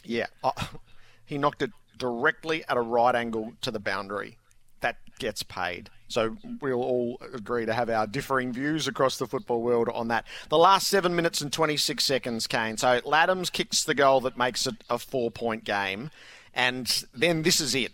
Yeah, 0.04 0.26
uh, 0.42 0.52
he 1.24 1.38
knocked 1.38 1.62
it 1.62 1.70
directly 1.98 2.64
at 2.68 2.76
a 2.76 2.80
right 2.80 3.14
angle 3.14 3.52
to 3.62 3.70
the 3.70 3.80
boundary. 3.80 4.38
That 4.80 4.96
gets 5.18 5.42
paid. 5.42 5.90
So 6.08 6.36
we'll 6.60 6.82
all 6.82 7.18
agree 7.32 7.66
to 7.66 7.72
have 7.72 7.90
our 7.90 8.06
differing 8.06 8.52
views 8.52 8.86
across 8.86 9.18
the 9.18 9.26
football 9.26 9.62
world 9.62 9.88
on 9.88 10.08
that. 10.08 10.26
The 10.48 10.58
last 10.58 10.86
seven 10.86 11.16
minutes 11.16 11.40
and 11.40 11.52
26 11.52 12.04
seconds, 12.04 12.46
Kane. 12.46 12.76
So 12.76 13.00
Ladhams 13.00 13.50
kicks 13.50 13.82
the 13.82 13.94
goal 13.94 14.20
that 14.22 14.36
makes 14.36 14.66
it 14.66 14.76
a 14.90 14.98
four 14.98 15.30
point 15.30 15.64
game. 15.64 16.10
And 16.54 17.04
then 17.12 17.42
this 17.42 17.60
is 17.60 17.74
it. 17.74 17.92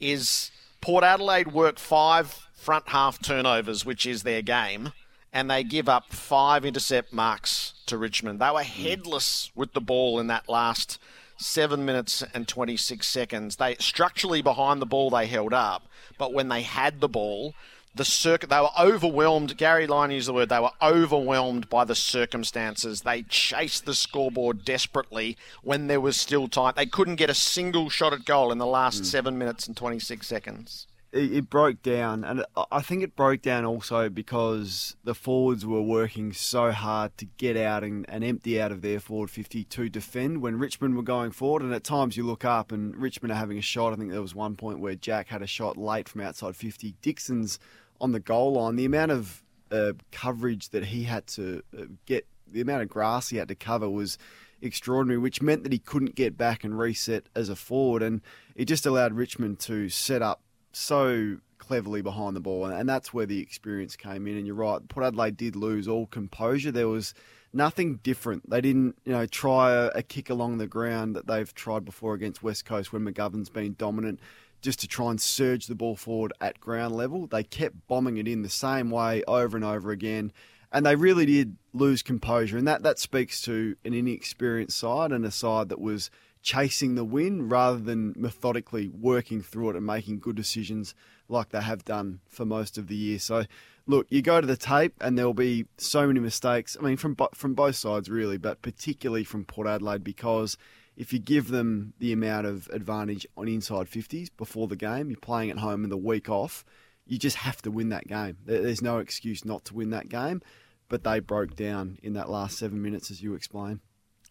Is 0.00 0.50
Port 0.80 1.04
Adelaide 1.04 1.52
work 1.52 1.78
five 1.78 2.48
front 2.54 2.88
half 2.88 3.20
turnovers, 3.20 3.84
which 3.84 4.06
is 4.06 4.22
their 4.22 4.42
game, 4.42 4.92
and 5.32 5.50
they 5.50 5.62
give 5.62 5.88
up 5.88 6.12
five 6.12 6.64
intercept 6.64 7.12
marks 7.12 7.74
to 7.86 7.96
Richmond. 7.96 8.40
They 8.40 8.50
were 8.50 8.60
mm. 8.60 8.64
headless 8.64 9.50
with 9.54 9.72
the 9.72 9.80
ball 9.80 10.18
in 10.18 10.26
that 10.28 10.48
last 10.48 10.98
seven 11.40 11.84
minutes 11.84 12.22
and 12.34 12.46
26 12.46 13.06
seconds. 13.06 13.56
They 13.56 13.76
structurally 13.76 14.42
behind 14.42 14.80
the 14.80 14.86
ball 14.86 15.10
they 15.10 15.26
held 15.26 15.52
up, 15.52 15.88
but 16.18 16.32
when 16.32 16.48
they 16.48 16.62
had 16.62 17.00
the 17.00 17.08
ball, 17.08 17.54
the 17.94 18.04
circuit 18.04 18.50
they 18.50 18.60
were 18.60 18.70
overwhelmed. 18.78 19.56
Gary 19.56 19.86
Lyon 19.86 20.10
used 20.12 20.28
the 20.28 20.32
word 20.32 20.48
they 20.48 20.60
were 20.60 20.70
overwhelmed 20.80 21.68
by 21.68 21.84
the 21.84 21.94
circumstances. 21.94 23.02
They 23.02 23.22
chased 23.22 23.84
the 23.84 23.94
scoreboard 23.94 24.64
desperately 24.64 25.36
when 25.62 25.86
there 25.86 26.00
was 26.00 26.16
still 26.16 26.46
time. 26.46 26.74
They 26.76 26.86
couldn't 26.86 27.16
get 27.16 27.30
a 27.30 27.34
single 27.34 27.90
shot 27.90 28.12
at 28.12 28.24
goal 28.24 28.52
in 28.52 28.58
the 28.58 28.66
last 28.66 28.98
hmm. 28.98 29.04
seven 29.04 29.38
minutes 29.38 29.66
and 29.66 29.76
26 29.76 30.26
seconds. 30.26 30.86
It, 31.12 31.32
it 31.32 31.50
broke 31.50 31.82
down, 31.82 32.22
and 32.24 32.44
I- 32.70 32.82
think 32.82 33.02
it 33.02 33.16
broke 33.16 33.42
down 33.42 33.64
also 33.64 34.08
because 34.08 34.96
the 35.02 35.14
forwards 35.14 35.66
were 35.66 35.82
working 35.82 36.32
so 36.32 36.70
hard 36.70 37.16
to 37.18 37.24
get 37.36 37.56
out 37.56 37.82
and, 37.82 38.08
and 38.08 38.22
empty 38.22 38.60
out 38.60 38.70
of 38.70 38.82
their 38.82 39.00
forward 39.00 39.30
50 39.30 39.64
to 39.64 39.88
defend 39.88 40.40
when 40.40 40.58
Richmond 40.58 40.96
were 40.96 41.02
going 41.02 41.32
forward. 41.32 41.62
And 41.62 41.72
at 41.74 41.84
times 41.84 42.16
you 42.16 42.24
look 42.24 42.44
up 42.44 42.70
and 42.70 42.96
Richmond 42.96 43.32
are 43.32 43.36
having 43.36 43.58
a 43.58 43.62
shot. 43.62 43.92
I 43.92 43.96
think 43.96 44.10
there 44.10 44.22
was 44.22 44.34
one 44.34 44.56
point 44.56 44.78
where 44.78 44.94
Jack 44.94 45.28
had 45.28 45.42
a 45.42 45.46
shot 45.46 45.76
late 45.76 46.08
from 46.08 46.20
outside 46.20 46.54
50. 46.54 46.94
Dixon's 47.02 47.58
on 48.00 48.12
the 48.12 48.20
goal 48.20 48.52
line. 48.54 48.76
The 48.76 48.84
amount 48.84 49.10
of 49.10 49.42
uh, 49.70 49.92
coverage 50.12 50.70
that 50.70 50.86
he 50.86 51.04
had 51.04 51.26
to 51.28 51.62
uh, 51.76 51.84
get, 52.06 52.26
the 52.46 52.60
amount 52.60 52.82
of 52.82 52.88
grass 52.88 53.28
he 53.28 53.36
had 53.36 53.48
to 53.48 53.54
cover 53.54 53.88
was 53.88 54.18
extraordinary, 54.62 55.18
which 55.18 55.42
meant 55.42 55.62
that 55.62 55.72
he 55.72 55.78
couldn't 55.78 56.14
get 56.14 56.36
back 56.36 56.64
and 56.64 56.78
reset 56.78 57.26
as 57.34 57.48
a 57.48 57.56
forward. 57.56 58.02
And 58.02 58.20
it 58.54 58.66
just 58.66 58.86
allowed 58.86 59.14
Richmond 59.14 59.58
to 59.60 59.88
set 59.88 60.22
up 60.22 60.40
so 60.72 61.38
cleverly 61.58 62.02
behind 62.02 62.34
the 62.34 62.40
ball, 62.40 62.66
and 62.66 62.88
that's 62.88 63.14
where 63.14 63.26
the 63.26 63.40
experience 63.40 63.96
came 63.96 64.26
in. 64.26 64.36
And 64.36 64.46
you're 64.46 64.56
right, 64.56 64.86
Port 64.88 65.06
Adelaide 65.06 65.36
did 65.36 65.56
lose 65.56 65.86
all 65.86 66.06
composure. 66.06 66.72
There 66.72 66.88
was 66.88 67.14
nothing 67.52 67.96
different. 68.02 68.48
They 68.48 68.60
didn't, 68.60 68.96
you 69.04 69.12
know, 69.12 69.26
try 69.26 69.72
a, 69.72 69.90
a 69.96 70.02
kick 70.02 70.30
along 70.30 70.58
the 70.58 70.66
ground 70.66 71.16
that 71.16 71.26
they've 71.26 71.52
tried 71.54 71.84
before 71.84 72.14
against 72.14 72.42
West 72.42 72.64
Coast 72.64 72.92
when 72.92 73.04
McGovern's 73.04 73.50
been 73.50 73.74
dominant. 73.78 74.20
Just 74.62 74.80
to 74.80 74.86
try 74.86 75.10
and 75.10 75.20
surge 75.20 75.66
the 75.66 75.74
ball 75.74 75.96
forward 75.96 76.34
at 76.40 76.60
ground 76.60 76.94
level, 76.94 77.26
they 77.26 77.42
kept 77.42 77.86
bombing 77.88 78.18
it 78.18 78.28
in 78.28 78.42
the 78.42 78.50
same 78.50 78.90
way 78.90 79.22
over 79.26 79.56
and 79.56 79.64
over 79.64 79.90
again, 79.90 80.32
and 80.70 80.84
they 80.84 80.96
really 80.96 81.24
did 81.24 81.56
lose 81.72 82.02
composure. 82.02 82.58
And 82.58 82.68
that 82.68 82.82
that 82.82 82.98
speaks 82.98 83.40
to 83.42 83.76
an 83.84 83.94
inexperienced 83.94 84.78
side 84.78 85.12
and 85.12 85.24
a 85.24 85.30
side 85.30 85.70
that 85.70 85.80
was 85.80 86.10
chasing 86.42 86.94
the 86.94 87.04
win 87.04 87.48
rather 87.48 87.78
than 87.78 88.14
methodically 88.16 88.88
working 88.88 89.42
through 89.42 89.70
it 89.70 89.76
and 89.76 89.84
making 89.84 90.18
good 90.18 90.36
decisions 90.36 90.94
like 91.28 91.50
they 91.50 91.60
have 91.60 91.84
done 91.84 92.20
for 92.28 92.44
most 92.44 92.78
of 92.78 92.88
the 92.88 92.96
year. 92.96 93.18
So, 93.18 93.44
look, 93.86 94.06
you 94.08 94.22
go 94.22 94.40
to 94.40 94.46
the 94.46 94.56
tape 94.56 94.94
and 95.00 95.18
there'll 95.18 95.34
be 95.34 95.66
so 95.76 96.06
many 96.06 96.20
mistakes. 96.20 96.76
I 96.78 96.84
mean, 96.84 96.96
from 96.96 97.16
from 97.34 97.54
both 97.54 97.76
sides 97.76 98.08
really, 98.08 98.38
but 98.38 98.62
particularly 98.62 99.24
from 99.24 99.44
Port 99.44 99.66
Adelaide 99.66 100.04
because 100.04 100.56
if 100.96 101.12
you 101.12 101.18
give 101.18 101.48
them 101.48 101.94
the 101.98 102.12
amount 102.12 102.46
of 102.46 102.68
advantage 102.72 103.26
on 103.36 103.48
inside 103.48 103.86
50s 103.86 104.28
before 104.36 104.66
the 104.68 104.76
game, 104.76 105.08
you're 105.10 105.18
playing 105.18 105.50
at 105.50 105.58
home 105.58 105.84
in 105.84 105.90
the 105.90 105.96
week 105.96 106.28
off, 106.28 106.64
you 107.06 107.18
just 107.18 107.36
have 107.38 107.62
to 107.62 107.70
win 107.70 107.88
that 107.88 108.06
game. 108.06 108.36
There's 108.44 108.82
no 108.82 108.98
excuse 108.98 109.44
not 109.44 109.64
to 109.66 109.74
win 109.74 109.90
that 109.90 110.08
game, 110.08 110.42
but 110.88 111.02
they 111.04 111.20
broke 111.20 111.56
down 111.56 111.98
in 112.02 112.12
that 112.14 112.28
last 112.28 112.58
seven 112.58 112.82
minutes, 112.82 113.10
as 113.10 113.22
you 113.22 113.34
explained. 113.34 113.80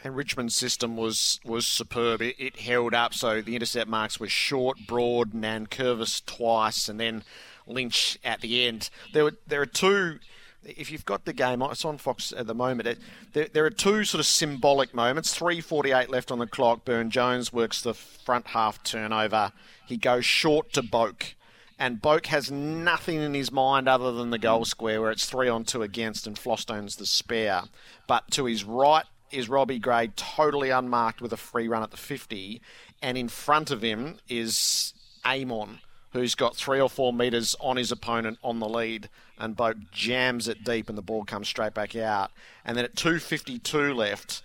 And 0.01 0.15
Richmond's 0.15 0.55
system 0.55 0.95
was 0.95 1.41
was 1.43 1.65
superb. 1.65 2.21
It, 2.21 2.35
it 2.39 2.59
held 2.59 2.93
up. 2.93 3.13
So 3.13 3.41
the 3.41 3.55
intercept 3.55 3.89
marks 3.89 4.19
were 4.19 4.29
short, 4.29 4.77
broad, 4.87 5.33
Nankervis 5.33 6.25
twice, 6.25 6.87
and 6.87 6.99
then 6.99 7.23
Lynch 7.67 8.17
at 8.23 8.39
the 8.39 8.65
end. 8.65 8.89
There 9.11 9.25
were 9.25 9.37
there 9.45 9.61
are 9.61 9.65
two. 9.65 10.19
If 10.63 10.91
you've 10.91 11.05
got 11.05 11.23
the 11.23 11.33
game, 11.33 11.61
it's 11.61 11.85
on 11.85 11.97
Fox 11.97 12.33
at 12.35 12.45
the 12.45 12.53
moment. 12.53 12.87
It, 12.87 12.99
there, 13.31 13.47
there 13.51 13.65
are 13.65 13.69
two 13.69 14.03
sort 14.03 14.19
of 14.19 14.25
symbolic 14.25 14.93
moments. 14.93 15.33
Three 15.33 15.61
forty-eight 15.61 16.09
left 16.09 16.31
on 16.31 16.39
the 16.39 16.47
clock. 16.47 16.85
Byrne 16.85 17.09
Jones 17.09 17.51
works 17.51 17.81
the 17.81 17.93
front 17.93 18.47
half 18.47 18.83
turnover. 18.83 19.51
He 19.85 19.97
goes 19.97 20.25
short 20.25 20.71
to 20.73 20.81
Boak, 20.81 21.33
and 21.77 22.01
Boak 22.01 22.27
has 22.27 22.51
nothing 22.51 23.21
in 23.21 23.33
his 23.33 23.51
mind 23.51 23.87
other 23.87 24.11
than 24.11 24.31
the 24.31 24.37
goal 24.37 24.65
square 24.65 25.01
where 25.01 25.11
it's 25.11 25.25
three 25.25 25.49
on 25.49 25.63
two 25.63 25.81
against 25.81 26.27
and 26.27 26.37
Vlastuin's 26.37 26.97
the 26.97 27.05
spare. 27.05 27.63
But 28.05 28.31
to 28.31 28.45
his 28.45 28.63
right 28.63 29.05
is 29.31 29.49
Robbie 29.49 29.79
Gray 29.79 30.11
totally 30.15 30.69
unmarked 30.69 31.21
with 31.21 31.33
a 31.33 31.37
free 31.37 31.67
run 31.67 31.83
at 31.83 31.91
the 31.91 31.97
50, 31.97 32.61
and 33.01 33.17
in 33.17 33.29
front 33.29 33.71
of 33.71 33.81
him 33.81 34.17
is 34.27 34.93
Amon, 35.25 35.79
who's 36.13 36.35
got 36.35 36.55
three 36.55 36.79
or 36.79 36.89
four 36.89 37.13
metres 37.13 37.55
on 37.59 37.77
his 37.77 37.91
opponent 37.91 38.39
on 38.43 38.59
the 38.59 38.69
lead, 38.69 39.09
and 39.37 39.55
Boak 39.55 39.91
jams 39.91 40.47
it 40.47 40.63
deep 40.63 40.89
and 40.89 40.97
the 40.97 41.01
ball 41.01 41.23
comes 41.23 41.47
straight 41.47 41.73
back 41.73 41.95
out. 41.95 42.31
And 42.65 42.77
then 42.77 42.85
at 42.85 42.95
2.52 42.95 43.95
left, 43.95 44.41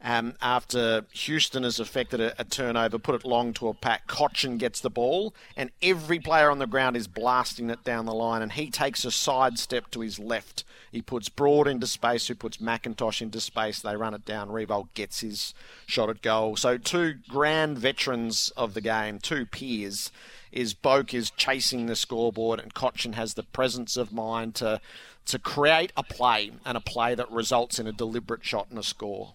um, 0.00 0.34
after 0.40 1.04
Houston 1.12 1.64
has 1.64 1.80
affected 1.80 2.20
a, 2.20 2.40
a 2.40 2.44
turnover, 2.44 2.98
put 2.98 3.16
it 3.16 3.24
long 3.24 3.52
to 3.54 3.68
a 3.68 3.74
pack. 3.74 4.06
Cotchin 4.06 4.56
gets 4.56 4.80
the 4.80 4.90
ball, 4.90 5.34
and 5.56 5.70
every 5.82 6.20
player 6.20 6.50
on 6.50 6.58
the 6.58 6.66
ground 6.66 6.96
is 6.96 7.08
blasting 7.08 7.68
it 7.68 7.82
down 7.82 8.06
the 8.06 8.14
line, 8.14 8.40
and 8.40 8.52
he 8.52 8.70
takes 8.70 9.04
a 9.04 9.10
side 9.10 9.58
step 9.58 9.90
to 9.90 10.00
his 10.00 10.18
left. 10.18 10.64
He 10.92 11.02
puts 11.02 11.28
Broad 11.28 11.66
into 11.66 11.86
space, 11.86 12.28
who 12.28 12.34
puts 12.34 12.58
McIntosh 12.58 13.20
into 13.20 13.40
space. 13.40 13.80
They 13.80 13.96
run 13.96 14.14
it 14.14 14.24
down. 14.24 14.48
Riewoldt 14.48 14.94
gets 14.94 15.20
his 15.20 15.52
shot 15.86 16.08
at 16.08 16.22
goal. 16.22 16.56
So 16.56 16.78
two 16.78 17.16
grand 17.28 17.78
veterans 17.78 18.52
of 18.56 18.74
the 18.74 18.80
game, 18.80 19.18
two 19.18 19.46
peers. 19.46 20.10
Is 20.50 20.72
Boak 20.72 21.12
is 21.12 21.30
chasing 21.30 21.86
the 21.86 21.94
scoreboard, 21.94 22.58
and 22.58 22.72
Cotchin 22.72 23.12
has 23.14 23.34
the 23.34 23.42
presence 23.42 23.98
of 23.98 24.12
mind 24.12 24.54
to 24.56 24.80
to 25.26 25.38
create 25.38 25.92
a 25.94 26.02
play 26.02 26.52
and 26.64 26.74
a 26.74 26.80
play 26.80 27.14
that 27.14 27.30
results 27.30 27.78
in 27.78 27.86
a 27.86 27.92
deliberate 27.92 28.42
shot 28.46 28.68
and 28.70 28.78
a 28.78 28.82
score. 28.82 29.34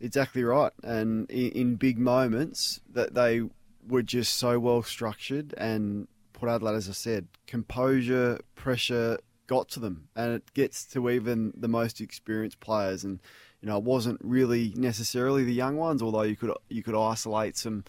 Exactly 0.00 0.44
right. 0.44 0.72
And 0.82 1.30
in, 1.30 1.50
in 1.52 1.74
big 1.76 1.98
moments, 1.98 2.80
that 2.92 3.14
they 3.14 3.42
were 3.86 4.02
just 4.02 4.36
so 4.36 4.58
well 4.58 4.82
structured. 4.82 5.54
And 5.56 6.08
Port 6.32 6.50
Adelaide, 6.50 6.76
as 6.76 6.88
I 6.88 6.92
said, 6.92 7.28
composure, 7.46 8.40
pressure 8.54 9.18
got 9.46 9.68
to 9.68 9.80
them, 9.80 10.08
and 10.16 10.32
it 10.32 10.54
gets 10.54 10.84
to 10.86 11.10
even 11.10 11.52
the 11.56 11.68
most 11.68 12.00
experienced 12.00 12.60
players. 12.60 13.04
And 13.04 13.20
You 13.60 13.68
know, 13.68 13.78
it 13.78 13.84
wasn't 13.84 14.20
really 14.22 14.72
necessarily 14.76 15.44
the 15.44 15.52
young 15.52 15.76
ones, 15.76 16.02
although 16.02 16.22
you 16.22 16.36
could 16.36 16.52
you 16.68 16.82
could 16.82 16.94
isolate 16.94 17.56
some 17.56 17.84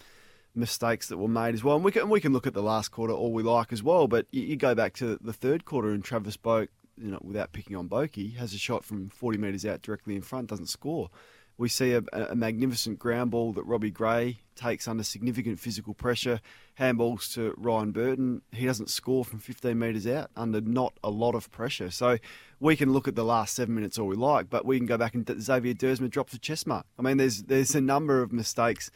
mistakes 0.54 1.08
that 1.08 1.18
were 1.18 1.28
made 1.28 1.54
as 1.54 1.62
well. 1.62 1.76
And 1.76 1.84
we 1.84 1.92
can 1.92 2.08
we 2.08 2.20
can 2.20 2.32
look 2.32 2.46
at 2.46 2.54
the 2.54 2.62
last 2.62 2.88
quarter 2.90 3.12
all 3.12 3.32
we 3.32 3.42
like 3.42 3.72
as 3.72 3.82
well. 3.82 4.06
But 4.08 4.26
you, 4.30 4.42
you 4.42 4.56
go 4.56 4.74
back 4.74 4.94
to 4.94 5.18
the 5.20 5.32
third 5.32 5.64
quarter 5.64 5.90
and 5.90 6.02
Travis 6.04 6.36
Boak, 6.36 6.68
you 6.96 7.10
know, 7.10 7.18
without 7.22 7.52
picking 7.52 7.76
on 7.76 7.88
Boakey, 7.88 8.36
has 8.36 8.54
a 8.54 8.58
shot 8.58 8.84
from 8.84 9.08
40 9.10 9.38
metres 9.38 9.66
out 9.66 9.82
directly 9.82 10.14
in 10.14 10.22
front, 10.22 10.48
doesn't 10.48 10.68
score. 10.68 11.10
We 11.58 11.68
see 11.68 11.92
a, 11.92 12.02
a 12.12 12.34
magnificent 12.34 12.98
ground 12.98 13.30
ball 13.30 13.52
that 13.52 13.64
Robbie 13.64 13.90
Gray 13.90 14.40
takes 14.56 14.86
under 14.86 15.02
significant 15.02 15.58
physical 15.58 15.94
pressure. 15.94 16.40
Handballs 16.78 17.32
to 17.34 17.54
Ryan 17.56 17.92
Burton. 17.92 18.42
He 18.52 18.66
doesn't 18.66 18.90
score 18.90 19.24
from 19.24 19.38
15 19.38 19.78
metres 19.78 20.06
out 20.06 20.30
under 20.36 20.60
not 20.60 20.92
a 21.02 21.10
lot 21.10 21.34
of 21.34 21.50
pressure. 21.50 21.90
So 21.90 22.18
we 22.60 22.76
can 22.76 22.92
look 22.92 23.08
at 23.08 23.14
the 23.14 23.24
last 23.24 23.54
seven 23.54 23.74
minutes 23.74 23.98
all 23.98 24.06
we 24.06 24.16
like, 24.16 24.50
but 24.50 24.66
we 24.66 24.76
can 24.76 24.86
go 24.86 24.98
back 24.98 25.14
and 25.14 25.26
Xavier 25.40 25.74
Duursma 25.74 26.10
drops 26.10 26.34
a 26.34 26.38
chest 26.38 26.66
mark. 26.66 26.84
I 26.98 27.02
mean, 27.02 27.16
there's 27.16 27.44
there's 27.44 27.74
a 27.74 27.80
number 27.80 28.20
of 28.20 28.32
mistakes 28.32 28.90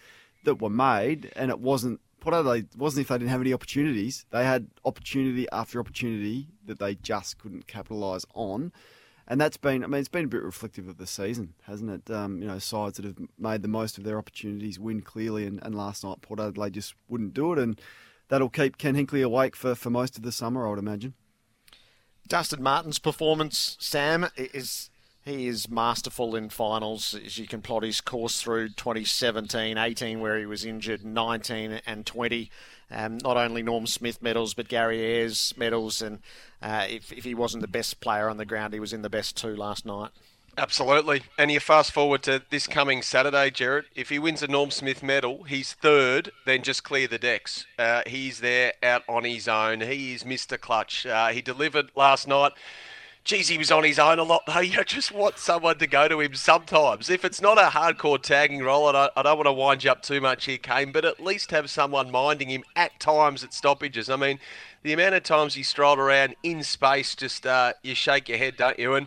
that 0.45 0.61
were 0.61 0.71
made, 0.71 1.33
and 1.37 1.51
it 1.51 1.61
wasn't 1.61 2.01
Port 2.21 2.35
Adelaide 2.35 2.69
wasn't 2.77 3.05
if 3.05 3.09
they 3.09 3.17
didn't 3.17 3.31
have 3.31 3.41
any 3.41 3.55
opportunities. 3.55 4.27
They 4.31 4.45
had 4.45 4.69
opportunity 4.85 5.47
after 5.51 5.81
opportunity 5.81 6.49
that 6.67 6.79
they 6.79 6.95
just 6.97 7.39
couldn't 7.39 7.67
capitalise 7.67 8.27
on 8.35 8.73
and 9.31 9.41
that's 9.41 9.57
been, 9.57 9.85
I 9.85 9.87
mean, 9.87 10.01
it's 10.01 10.09
been 10.09 10.25
a 10.25 10.29
bit 10.29 10.43
reflective 10.43 10.89
of 10.89 10.99
the 10.99 11.07
season, 11.07 11.55
hasn't 11.63 11.89
it? 11.89 12.13
Um, 12.13 12.43
you 12.43 12.49
know, 12.49 12.59
sides 12.59 12.97
that 12.97 13.05
have 13.05 13.17
made 13.39 13.63
the 13.63 13.69
most 13.69 13.97
of 13.97 14.03
their 14.03 14.19
opportunities 14.19 14.77
win 14.77 15.03
clearly, 15.03 15.47
and, 15.47 15.61
and 15.63 15.73
last 15.73 16.03
night 16.03 16.21
Port 16.21 16.41
Adelaide 16.41 16.75
just 16.75 16.95
wouldn't 17.09 17.33
do 17.33 17.53
it, 17.53 17.59
and 17.61 17.81
that'll 18.29 18.49
keep 18.49 18.77
Ken 18.77 18.97
Hinkley 18.97 19.23
awake 19.23 19.55
for, 19.55 19.77
for 19.77 19.89
most 19.89 20.17
of 20.17 20.25
the 20.25 20.33
summer, 20.33 20.67
I 20.67 20.71
would 20.71 20.81
imagine. 20.81 21.15
Dustin 22.27 22.61
Martin's 22.61 22.99
performance, 22.99 23.77
Sam, 23.79 24.27
is 24.37 24.90
he 25.25 25.47
is 25.47 25.69
masterful 25.69 26.35
in 26.35 26.49
finals. 26.49 27.15
As 27.15 27.39
you 27.39 27.47
can 27.47 27.61
plot 27.61 27.83
his 27.83 28.01
course 28.01 28.41
through 28.41 28.71
2017, 28.71 29.77
18, 29.77 30.21
where 30.21 30.39
he 30.39 30.47
was 30.47 30.65
injured, 30.65 31.05
19 31.05 31.81
and 31.87 32.07
20. 32.07 32.51
Um, 32.91 33.19
not 33.19 33.37
only 33.37 33.63
Norm 33.63 33.87
Smith 33.87 34.21
medals, 34.23 34.55
but 34.55 34.69
Gary 34.69 35.01
Ayres 35.01 35.55
medals. 35.57 36.03
And 36.03 36.21
uh, 36.63 36.87
if, 36.89 37.13
if 37.13 37.25
he 37.25 37.35
wasn't 37.35 37.61
the 37.61 37.69
best 37.69 38.01
player 38.01 38.29
on 38.29 38.37
the 38.37 38.47
ground, 38.47 38.75
he 38.75 38.81
was 38.81 38.93
in 38.93 39.03
the 39.03 39.11
best 39.11 39.37
two 39.37 39.55
last 39.55 39.87
night. 39.87 40.11
Absolutely. 40.59 41.23
And 41.39 41.51
you 41.51 41.61
fast 41.61 41.93
forward 41.93 42.23
to 42.25 42.43
this 42.51 42.67
coming 42.67 43.03
Saturday, 43.03 43.51
Gerard. 43.51 43.87
If 43.95 44.09
he 44.09 44.19
wins 44.19 44.43
a 44.43 44.49
Norm 44.49 44.71
Smith 44.71 45.03
medal, 45.03 45.45
he's 45.45 45.75
third, 45.75 46.33
then 46.45 46.63
just 46.63 46.83
clear 46.83 47.07
the 47.07 47.19
decks. 47.19 47.67
Uh, 47.79 48.03
he's 48.07 48.41
there 48.41 48.73
out 48.83 49.03
on 49.09 49.25
his 49.25 49.47
own. 49.47 49.81
He 49.81 50.13
is 50.13 50.25
Mr. 50.25 50.61
Clutch. 50.61 51.07
Uh, 51.07 51.29
he 51.29 51.41
delivered 51.41 51.91
last 51.95 52.27
night. 52.27 52.53
Geez, 53.23 53.49
he 53.49 53.59
was 53.59 53.71
on 53.71 53.85
his 53.85 53.99
own 53.99 54.19
a 54.19 54.23
lot, 54.23 54.43
though. 54.47 54.61
You 54.61 54.83
just 54.85 55.13
want 55.13 55.39
someone 55.39 55.79
to 55.79 55.87
go 55.87 56.09
to 56.09 56.21
him 56.21 56.35
sometimes. 56.35 57.11
If 57.11 57.25
it's 57.25 57.41
not 57.41 57.59
a 57.59 57.71
hardcore 57.71 58.21
tagging 58.21 58.63
role, 58.63 58.87
I 58.87 58.93
don't, 58.93 59.13
I 59.17 59.23
don't 59.23 59.37
want 59.37 59.47
to 59.47 59.53
wind 59.53 59.85
you 59.85 59.91
up 59.91 60.03
too 60.03 60.21
much 60.21 60.47
here, 60.47 60.59
Kane, 60.59 60.91
but 60.91 61.05
at 61.05 61.21
least 61.21 61.51
have 61.51 61.69
someone 61.69 62.11
minding 62.11 62.49
him 62.49 62.65
at 62.77 62.99
times 62.99 63.45
at 63.45 63.53
stoppages. 63.53 64.09
I 64.09 64.17
mean, 64.17 64.39
the 64.83 64.95
amount 64.95 65.15
of 65.15 65.23
times 65.23 65.55
he 65.55 65.63
strolled 65.63 65.99
around 65.99 66.35
in 66.43 66.63
space, 66.63 67.15
just 67.15 67.47
uh, 67.47 67.75
you 67.83 67.95
shake 67.95 68.29
your 68.29 68.39
head, 68.39 68.57
don't 68.57 68.79
you? 68.79 68.95
And 68.95 69.07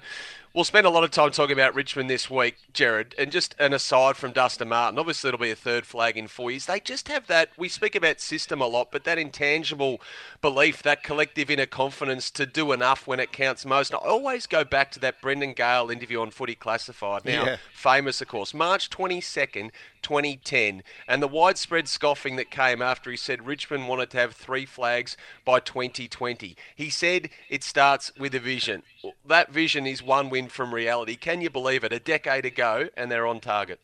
We'll 0.53 0.63
spend 0.63 0.85
a 0.85 0.91
lot 0.91 1.03
of 1.03 1.09
time 1.09 1.31
talking 1.31 1.53
about 1.53 1.73
Richmond 1.73 2.11
this 2.11 2.29
week, 2.29 2.57
Gerard. 2.73 3.15
And 3.17 3.31
just 3.31 3.55
an 3.57 3.73
aside 3.73 4.17
from 4.17 4.33
Dustin 4.33 4.69
Martin, 4.69 4.99
obviously 4.99 5.29
it'll 5.29 5.39
be 5.39 5.49
a 5.49 5.55
third 5.55 5.83
flag 5.83 6.15
in 6.15 6.27
four 6.27 6.51
years. 6.51 6.67
They 6.67 6.79
just 6.79 7.07
have 7.07 7.25
that, 7.25 7.49
we 7.57 7.67
speak 7.67 7.95
about 7.95 8.19
system 8.19 8.61
a 8.61 8.67
lot, 8.67 8.91
but 8.91 9.03
that 9.05 9.17
intangible 9.17 9.99
belief, 10.41 10.83
that 10.83 11.01
collective 11.01 11.49
inner 11.49 11.65
confidence 11.65 12.29
to 12.29 12.45
do 12.45 12.71
enough 12.71 13.07
when 13.07 13.19
it 13.19 13.31
counts 13.31 13.65
most. 13.65 13.93
And 13.93 13.99
I 14.03 14.07
always 14.07 14.45
go 14.45 14.63
back 14.63 14.91
to 14.91 14.99
that 14.99 15.21
Brendan 15.21 15.53
Gale 15.53 15.89
interview 15.89 16.21
on 16.21 16.29
Footy 16.29 16.53
Classified. 16.53 17.25
Now, 17.25 17.45
yeah. 17.45 17.57
famous, 17.73 18.21
of 18.21 18.27
course, 18.27 18.53
March 18.53 18.91
22nd, 18.91 19.71
2010, 20.03 20.83
and 21.07 21.23
the 21.23 21.27
widespread 21.27 21.87
scoffing 21.87 22.35
that 22.35 22.51
came 22.51 22.81
after 22.81 23.09
he 23.09 23.17
said 23.17 23.47
Richmond 23.47 23.87
wanted 23.87 24.09
to 24.11 24.17
have 24.17 24.33
three 24.33 24.65
flags 24.65 25.17
by 25.45 25.59
2020. 25.59 26.55
He 26.75 26.89
said 26.89 27.29
it 27.49 27.63
starts 27.63 28.11
with 28.17 28.35
a 28.35 28.39
vision. 28.39 28.83
That 29.25 29.51
vision 29.51 29.87
is 29.87 30.03
one 30.03 30.29
win 30.29 30.49
from 30.49 30.73
reality. 30.73 31.15
Can 31.15 31.41
you 31.41 31.49
believe 31.49 31.83
it? 31.83 31.93
A 31.93 31.99
decade 31.99 32.45
ago, 32.45 32.89
and 32.95 33.09
they're 33.09 33.27
on 33.27 33.39
target. 33.39 33.79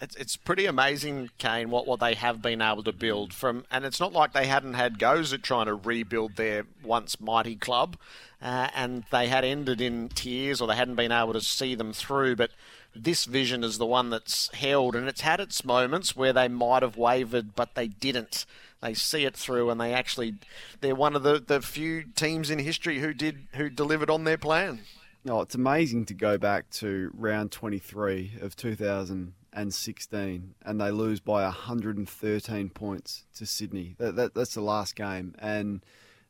It's, 0.00 0.14
it's 0.16 0.36
pretty 0.36 0.66
amazing, 0.66 1.30
Kane, 1.38 1.70
what, 1.70 1.86
what 1.86 2.00
they 2.00 2.14
have 2.14 2.42
been 2.42 2.60
able 2.60 2.82
to 2.82 2.92
build 2.92 3.32
from, 3.32 3.64
and 3.70 3.84
it's 3.84 4.00
not 4.00 4.12
like 4.12 4.32
they 4.32 4.46
hadn't 4.46 4.74
had 4.74 4.98
goes 4.98 5.32
at 5.32 5.42
trying 5.42 5.66
to 5.66 5.74
rebuild 5.74 6.36
their 6.36 6.64
once 6.84 7.18
mighty 7.18 7.56
club, 7.56 7.96
uh, 8.42 8.68
and 8.74 9.04
they 9.10 9.28
had 9.28 9.44
ended 9.44 9.80
in 9.80 10.10
tears 10.10 10.60
or 10.60 10.68
they 10.68 10.76
hadn't 10.76 10.96
been 10.96 11.12
able 11.12 11.32
to 11.32 11.40
see 11.40 11.74
them 11.74 11.94
through. 11.94 12.36
But 12.36 12.50
this 12.94 13.24
vision 13.24 13.64
is 13.64 13.78
the 13.78 13.86
one 13.86 14.10
that's 14.10 14.52
held, 14.54 14.94
and 14.94 15.08
it's 15.08 15.22
had 15.22 15.40
its 15.40 15.64
moments 15.64 16.14
where 16.14 16.32
they 16.32 16.48
might 16.48 16.82
have 16.82 16.98
wavered, 16.98 17.54
but 17.54 17.74
they 17.74 17.88
didn't. 17.88 18.44
They 18.82 18.92
see 18.92 19.24
it 19.24 19.34
through, 19.34 19.70
and 19.70 19.80
they 19.80 19.94
actually 19.94 20.34
they're 20.82 20.94
one 20.94 21.16
of 21.16 21.22
the, 21.22 21.42
the 21.44 21.62
few 21.62 22.04
teams 22.14 22.50
in 22.50 22.58
history 22.58 22.98
who 22.98 23.14
did 23.14 23.46
who 23.54 23.70
delivered 23.70 24.10
on 24.10 24.24
their 24.24 24.36
plan. 24.36 24.80
Oh, 25.28 25.40
it's 25.40 25.54
amazing 25.54 26.04
to 26.06 26.14
go 26.14 26.38
back 26.38 26.70
to 26.70 27.10
round 27.14 27.50
23 27.50 28.34
of 28.42 28.54
2016 28.54 29.34
and 29.56 29.72
16, 29.72 30.54
and 30.64 30.80
they 30.80 30.90
lose 30.90 31.18
by 31.18 31.42
113 31.44 32.68
points 32.68 33.24
to 33.34 33.46
Sydney. 33.46 33.96
That, 33.98 34.14
that, 34.14 34.34
that's 34.34 34.54
the 34.54 34.60
last 34.60 34.94
game. 34.94 35.34
And 35.38 35.82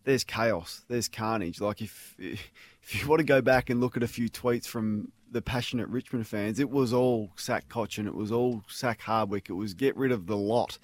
there's 0.04 0.22
chaos, 0.22 0.84
there's 0.88 1.08
carnage. 1.08 1.60
Like, 1.60 1.82
if, 1.82 2.14
if 2.18 2.94
you 2.94 3.08
want 3.08 3.18
to 3.18 3.24
go 3.24 3.42
back 3.42 3.68
and 3.68 3.80
look 3.80 3.96
at 3.96 4.04
a 4.04 4.08
few 4.08 4.30
tweets 4.30 4.66
from 4.66 5.10
the 5.30 5.42
passionate 5.42 5.88
Richmond 5.88 6.28
fans, 6.28 6.60
it 6.60 6.70
was 6.70 6.92
all 6.92 7.32
sack 7.34 7.68
Cotchin, 7.68 8.06
it 8.06 8.14
was 8.14 8.30
all 8.30 8.62
sack 8.68 9.02
Hardwick, 9.02 9.50
it 9.50 9.54
was 9.54 9.74
get 9.74 9.96
rid 9.96 10.12
of 10.12 10.26
the 10.26 10.36
lot. 10.36 10.78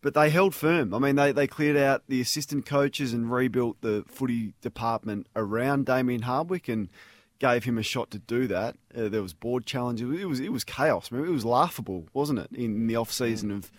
But 0.00 0.14
they 0.14 0.30
held 0.30 0.54
firm. 0.54 0.94
I 0.94 0.98
mean, 0.98 1.16
they, 1.16 1.32
they 1.32 1.46
cleared 1.46 1.76
out 1.76 2.04
the 2.08 2.20
assistant 2.20 2.64
coaches 2.64 3.12
and 3.12 3.30
rebuilt 3.30 3.80
the 3.82 4.04
footy 4.08 4.54
department 4.60 5.26
around 5.36 5.86
Damien 5.86 6.22
Hardwick 6.22 6.68
and 6.68 6.88
gave 7.42 7.64
him 7.64 7.76
a 7.76 7.82
shot 7.82 8.12
to 8.12 8.20
do 8.20 8.46
that. 8.46 8.76
Uh, 8.96 9.08
there 9.08 9.20
was 9.20 9.34
board 9.34 9.66
challenges. 9.66 10.08
It 10.18 10.28
was 10.28 10.38
it 10.38 10.52
was 10.52 10.62
chaos. 10.62 11.10
Mean, 11.10 11.24
it 11.24 11.30
was 11.30 11.44
laughable, 11.44 12.06
wasn't 12.14 12.38
it, 12.38 12.50
in 12.54 12.86
the 12.86 12.94
off 12.94 13.12
season 13.12 13.50
mm. 13.50 13.56
of 13.56 13.72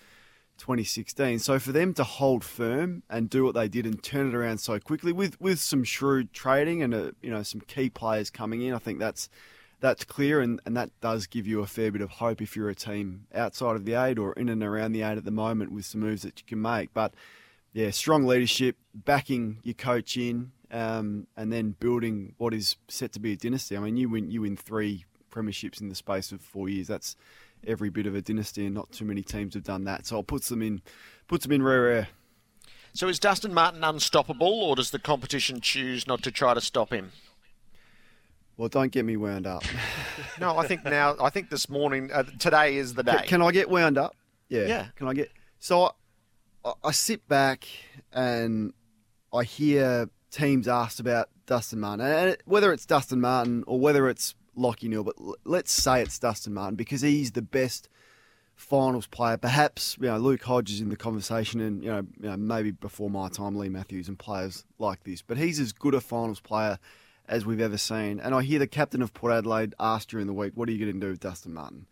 2016? 0.57 1.39
So 1.39 1.57
for 1.59 1.71
them 1.71 1.93
to 1.93 2.03
hold 2.03 2.43
firm 2.43 3.03
and 3.09 3.29
do 3.29 3.45
what 3.45 3.55
they 3.55 3.69
did 3.69 3.85
and 3.85 4.03
turn 4.03 4.27
it 4.27 4.35
around 4.35 4.57
so 4.57 4.79
quickly 4.79 5.13
with 5.13 5.39
with 5.39 5.61
some 5.61 5.85
shrewd 5.85 6.33
trading 6.33 6.83
and 6.83 6.93
a, 6.93 7.07
uh, 7.07 7.11
you 7.21 7.31
know 7.31 7.41
some 7.41 7.61
key 7.61 7.89
players 7.89 8.29
coming 8.29 8.61
in, 8.61 8.73
I 8.73 8.79
think 8.79 8.99
that's 8.99 9.29
that's 9.79 10.03
clear 10.03 10.41
and, 10.41 10.59
and 10.65 10.75
that 10.75 10.89
does 10.99 11.25
give 11.25 11.47
you 11.47 11.61
a 11.61 11.67
fair 11.67 11.89
bit 11.89 12.01
of 12.01 12.09
hope 12.09 12.41
if 12.41 12.57
you're 12.57 12.69
a 12.69 12.75
team 12.75 13.27
outside 13.33 13.77
of 13.77 13.85
the 13.85 13.95
eight 13.95 14.19
or 14.19 14.33
in 14.33 14.49
and 14.49 14.61
around 14.61 14.91
the 14.91 15.03
eight 15.03 15.17
at 15.17 15.23
the 15.23 15.31
moment 15.31 15.71
with 15.71 15.85
some 15.85 16.01
moves 16.01 16.23
that 16.23 16.37
you 16.39 16.45
can 16.45 16.61
make. 16.61 16.93
But 16.93 17.13
yeah, 17.71 17.91
strong 17.91 18.25
leadership, 18.25 18.75
backing 18.93 19.59
your 19.63 19.73
coach 19.73 20.17
in, 20.17 20.51
um, 20.73 21.27
and 21.37 21.53
then 21.53 21.75
building 21.79 22.33
what 22.37 22.53
is 22.53 22.75
set 22.89 23.13
to 23.13 23.19
be 23.19 23.33
a 23.33 23.35
dynasty. 23.37 23.77
I 23.77 23.79
mean, 23.79 23.95
you 23.95 24.09
win 24.09 24.31
you 24.31 24.41
win 24.41 24.57
three 24.57 25.05
premierships 25.31 25.79
in 25.79 25.89
the 25.89 25.95
space 25.95 26.31
of 26.31 26.41
four 26.41 26.67
years. 26.67 26.87
That's 26.87 27.15
every 27.65 27.89
bit 27.89 28.07
of 28.07 28.15
a 28.15 28.21
dynasty, 28.21 28.65
and 28.65 28.73
not 28.75 28.91
too 28.91 29.05
many 29.05 29.21
teams 29.21 29.53
have 29.53 29.63
done 29.63 29.85
that. 29.85 30.07
So 30.07 30.19
it 30.19 30.27
puts 30.27 30.49
them 30.49 30.61
in 30.61 30.81
puts 31.27 31.45
them 31.45 31.53
in 31.53 31.61
rare 31.61 31.87
air. 31.87 32.07
So 32.93 33.07
is 33.07 33.19
Dustin 33.19 33.53
Martin 33.53 33.83
unstoppable, 33.83 34.61
or 34.61 34.75
does 34.75 34.91
the 34.91 34.99
competition 34.99 35.61
choose 35.61 36.07
not 36.07 36.23
to 36.23 36.31
try 36.31 36.55
to 36.55 36.61
stop 36.61 36.91
him? 36.91 37.11
Well, 38.57 38.69
don't 38.69 38.91
get 38.91 39.05
me 39.05 39.15
wound 39.15 39.47
up. 39.47 39.63
no, 40.39 40.57
I 40.57 40.67
think 40.67 40.83
now. 40.83 41.15
I 41.19 41.29
think 41.29 41.49
this 41.49 41.69
morning, 41.69 42.11
uh, 42.11 42.23
today 42.39 42.77
is 42.77 42.95
the 42.95 43.03
day. 43.03 43.17
Can, 43.17 43.27
can, 43.27 43.41
I 43.41 43.51
get 43.51 43.69
wound 43.69 43.97
up? 43.97 44.15
Yeah. 44.49 44.65
Yeah. 44.65 44.85
Can 44.95 45.07
I 45.07 45.13
get? 45.13 45.31
So 45.59 45.91
I, 46.65 46.73
I 46.83 46.91
sit 46.91 47.27
back 47.27 47.67
and 48.11 48.73
I 49.31 49.43
hear 49.43 50.07
teams 50.33 50.67
asked 50.67 50.99
about 50.99 51.29
Dustin 51.45 51.79
Martin, 51.79 52.05
and 52.05 52.37
whether 52.45 52.73
it's 52.73 52.85
Dustin 52.85 53.21
Martin 53.21 53.63
or 53.67 53.79
whether 53.79 54.09
it's 54.09 54.35
Lachie 54.57 54.89
Neale, 54.89 55.03
but 55.03 55.15
let's 55.45 55.71
say 55.71 56.01
it's 56.01 56.19
Dustin 56.19 56.53
Martin 56.53 56.75
because 56.75 57.01
he's 57.01 57.31
the 57.31 57.41
best 57.41 57.89
finals 58.55 59.07
player. 59.07 59.37
Perhaps 59.37 59.97
you 59.99 60.07
know 60.07 60.17
Luke 60.17 60.43
Hodge's 60.43 60.81
in 60.81 60.89
the 60.89 60.95
conversation, 60.95 61.59
and 61.61 61.83
you 61.83 61.89
know, 61.89 62.05
you 62.19 62.29
know 62.29 62.37
maybe 62.37 62.71
before 62.71 63.09
my 63.09 63.29
time, 63.29 63.55
Leigh 63.55 63.69
Matthews 63.69 64.07
and 64.07 64.17
players 64.17 64.65
like 64.79 65.03
this. 65.03 65.21
But 65.21 65.37
he's 65.37 65.59
as 65.59 65.71
good 65.71 65.93
a 65.93 66.01
finals 66.01 66.39
player 66.39 66.77
as 67.27 67.45
we've 67.45 67.61
ever 67.61 67.77
seen. 67.77 68.19
And 68.19 68.35
I 68.35 68.41
hear 68.41 68.59
the 68.59 68.67
captain 68.67 69.01
of 69.01 69.13
Port 69.13 69.33
Adelaide 69.33 69.75
asked 69.79 70.09
during 70.09 70.27
the 70.27 70.33
week, 70.33 70.53
"What 70.55 70.67
are 70.69 70.71
you 70.71 70.85
going 70.85 70.99
to 70.99 71.05
do 71.05 71.11
with 71.11 71.19
Dustin 71.19 71.53
Martin?" 71.53 71.87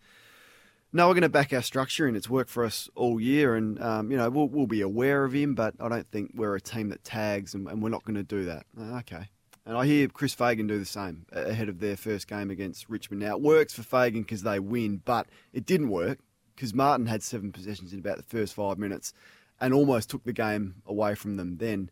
No, 0.92 1.08
we're 1.08 1.14
going 1.14 1.22
to 1.22 1.28
back 1.28 1.52
our 1.52 1.62
structure, 1.62 2.06
and 2.06 2.16
it's 2.16 2.28
worked 2.28 2.50
for 2.50 2.64
us 2.64 2.88
all 2.94 3.20
year. 3.20 3.54
And 3.54 3.80
um, 3.82 4.10
you 4.10 4.16
know, 4.16 4.28
we'll, 4.30 4.48
we'll, 4.48 4.66
be 4.66 4.80
aware 4.80 5.24
of 5.24 5.32
him, 5.32 5.54
but 5.54 5.74
I 5.80 5.88
don't 5.88 6.10
think 6.10 6.32
we're 6.34 6.54
a 6.54 6.60
team 6.60 6.90
that 6.90 7.02
tags, 7.04 7.54
and, 7.54 7.66
and 7.68 7.82
we're 7.82 7.88
not 7.88 8.04
going 8.04 8.16
to 8.16 8.22
do 8.22 8.44
that. 8.44 8.66
Uh, 8.78 8.98
okay. 8.98 9.28
And 9.64 9.76
I 9.76 9.86
hear 9.86 10.08
Chris 10.08 10.34
Fagan 10.34 10.66
do 10.66 10.78
the 10.78 10.84
same 10.84 11.24
ahead 11.32 11.68
of 11.68 11.78
their 11.78 11.96
first 11.96 12.26
game 12.26 12.50
against 12.50 12.88
Richmond. 12.88 13.22
Now, 13.22 13.36
it 13.36 13.42
works 13.42 13.74
for 13.74 13.82
Fagan 13.82 14.22
because 14.22 14.42
they 14.42 14.58
win, 14.58 15.02
but 15.04 15.28
it 15.52 15.64
didn't 15.64 15.88
work 15.88 16.18
because 16.54 16.74
Martin 16.74 17.06
had 17.06 17.22
seven 17.22 17.52
possessions 17.52 17.92
in 17.92 18.00
about 18.00 18.16
the 18.16 18.24
first 18.24 18.54
five 18.54 18.76
minutes 18.76 19.14
and 19.60 19.72
almost 19.72 20.10
took 20.10 20.24
the 20.24 20.32
game 20.32 20.82
away 20.84 21.14
from 21.14 21.36
them 21.36 21.58
then. 21.58 21.90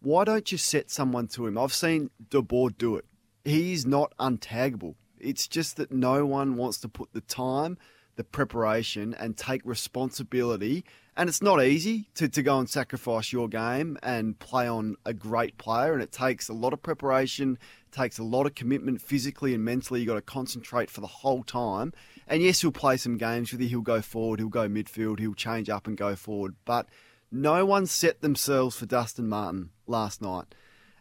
Why 0.00 0.24
don't 0.24 0.50
you 0.50 0.58
set 0.58 0.90
someone 0.90 1.28
to 1.28 1.46
him? 1.46 1.56
I've 1.56 1.72
seen 1.72 2.10
De 2.30 2.42
do 2.42 2.96
it. 2.96 3.04
He's 3.44 3.86
not 3.86 4.12
untaggable 4.18 4.94
It's 5.18 5.46
just 5.46 5.76
that 5.76 5.92
no 5.92 6.26
one 6.26 6.56
wants 6.56 6.80
to 6.80 6.88
put 6.88 7.12
the 7.12 7.20
time, 7.20 7.78
the 8.16 8.24
preparation, 8.24 9.14
and 9.14 9.36
take 9.36 9.62
responsibility. 9.64 10.84
And 11.16 11.28
it's 11.28 11.42
not 11.42 11.62
easy 11.62 12.08
to, 12.14 12.28
to 12.28 12.42
go 12.42 12.58
and 12.58 12.68
sacrifice 12.68 13.32
your 13.32 13.48
game 13.48 13.96
and 14.02 14.38
play 14.38 14.66
on 14.66 14.96
a 15.04 15.14
great 15.14 15.58
player. 15.58 15.92
And 15.92 16.02
it 16.02 16.10
takes 16.10 16.48
a 16.48 16.52
lot 16.52 16.72
of 16.72 16.82
preparation, 16.82 17.58
takes 17.92 18.18
a 18.18 18.24
lot 18.24 18.46
of 18.46 18.54
commitment 18.54 19.00
physically 19.00 19.54
and 19.54 19.64
mentally. 19.64 20.00
You've 20.00 20.08
got 20.08 20.14
to 20.14 20.22
concentrate 20.22 20.90
for 20.90 21.00
the 21.00 21.06
whole 21.06 21.44
time. 21.44 21.92
And 22.26 22.42
yes, 22.42 22.62
he'll 22.62 22.72
play 22.72 22.96
some 22.96 23.16
games 23.16 23.52
with 23.52 23.60
you. 23.60 23.68
He'll 23.68 23.80
go 23.82 24.00
forward, 24.00 24.40
he'll 24.40 24.48
go 24.48 24.68
midfield, 24.68 25.20
he'll 25.20 25.34
change 25.34 25.68
up 25.70 25.86
and 25.86 25.96
go 25.96 26.16
forward. 26.16 26.56
But 26.64 26.86
no 27.30 27.64
one 27.64 27.86
set 27.86 28.20
themselves 28.20 28.76
for 28.76 28.86
Dustin 28.86 29.28
Martin 29.28 29.70
last 29.86 30.20
night. 30.20 30.46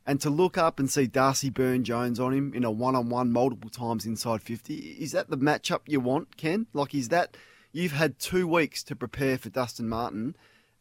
And 0.06 0.20
to 0.22 0.30
look 0.30 0.58
up 0.58 0.80
and 0.80 0.90
see 0.90 1.08
Darcy 1.08 1.50
Byrne 1.50 1.84
Jones 1.84 2.20
on 2.20 2.34
him 2.34 2.54
in 2.54 2.66
a 2.66 2.72
one 2.72 2.96
on 2.96 3.10
one 3.10 3.32
multiple 3.32 3.70
times 3.70 4.06
inside 4.06 4.42
50, 4.42 4.76
is 4.76 5.14
that 5.14 5.30
the 5.30 5.38
matchup 5.38 5.82
you 5.88 6.02
want, 6.02 6.36
Ken? 6.36 6.68
Like, 6.74 6.94
is 6.94 7.10
that 7.10 7.38
you've 7.72 7.94
had 7.94 8.20
two 8.20 8.46
weeks 8.46 8.84
to 8.84 8.96
prepare 8.96 9.38
for 9.38 9.50
Dustin 9.50 9.88
Martin, 9.88 10.36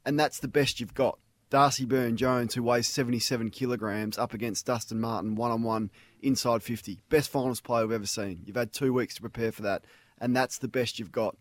and 0.04 0.18
that's 0.18 0.40
the 0.40 0.48
best 0.48 0.80
you've 0.80 0.94
got? 0.94 1.18
Darcy 1.50 1.84
Byrne 1.84 2.16
Jones, 2.16 2.54
who 2.54 2.62
weighs 2.62 2.88
77 2.88 3.50
kilograms, 3.50 4.18
up 4.18 4.34
against 4.34 4.66
Dustin 4.66 5.00
Martin 5.00 5.36
one 5.36 5.52
on 5.52 5.62
one 5.62 5.90
inside 6.20 6.62
50. 6.62 6.98
Best 7.08 7.30
finals 7.30 7.60
player 7.60 7.86
we've 7.86 7.94
ever 7.94 8.06
seen. 8.06 8.40
You've 8.44 8.56
had 8.56 8.72
two 8.72 8.92
weeks 8.92 9.14
to 9.16 9.20
prepare 9.20 9.52
for 9.52 9.62
that, 9.62 9.84
and 10.18 10.34
that's 10.34 10.58
the 10.58 10.66
best 10.66 10.98
you've 10.98 11.12
got. 11.12 11.36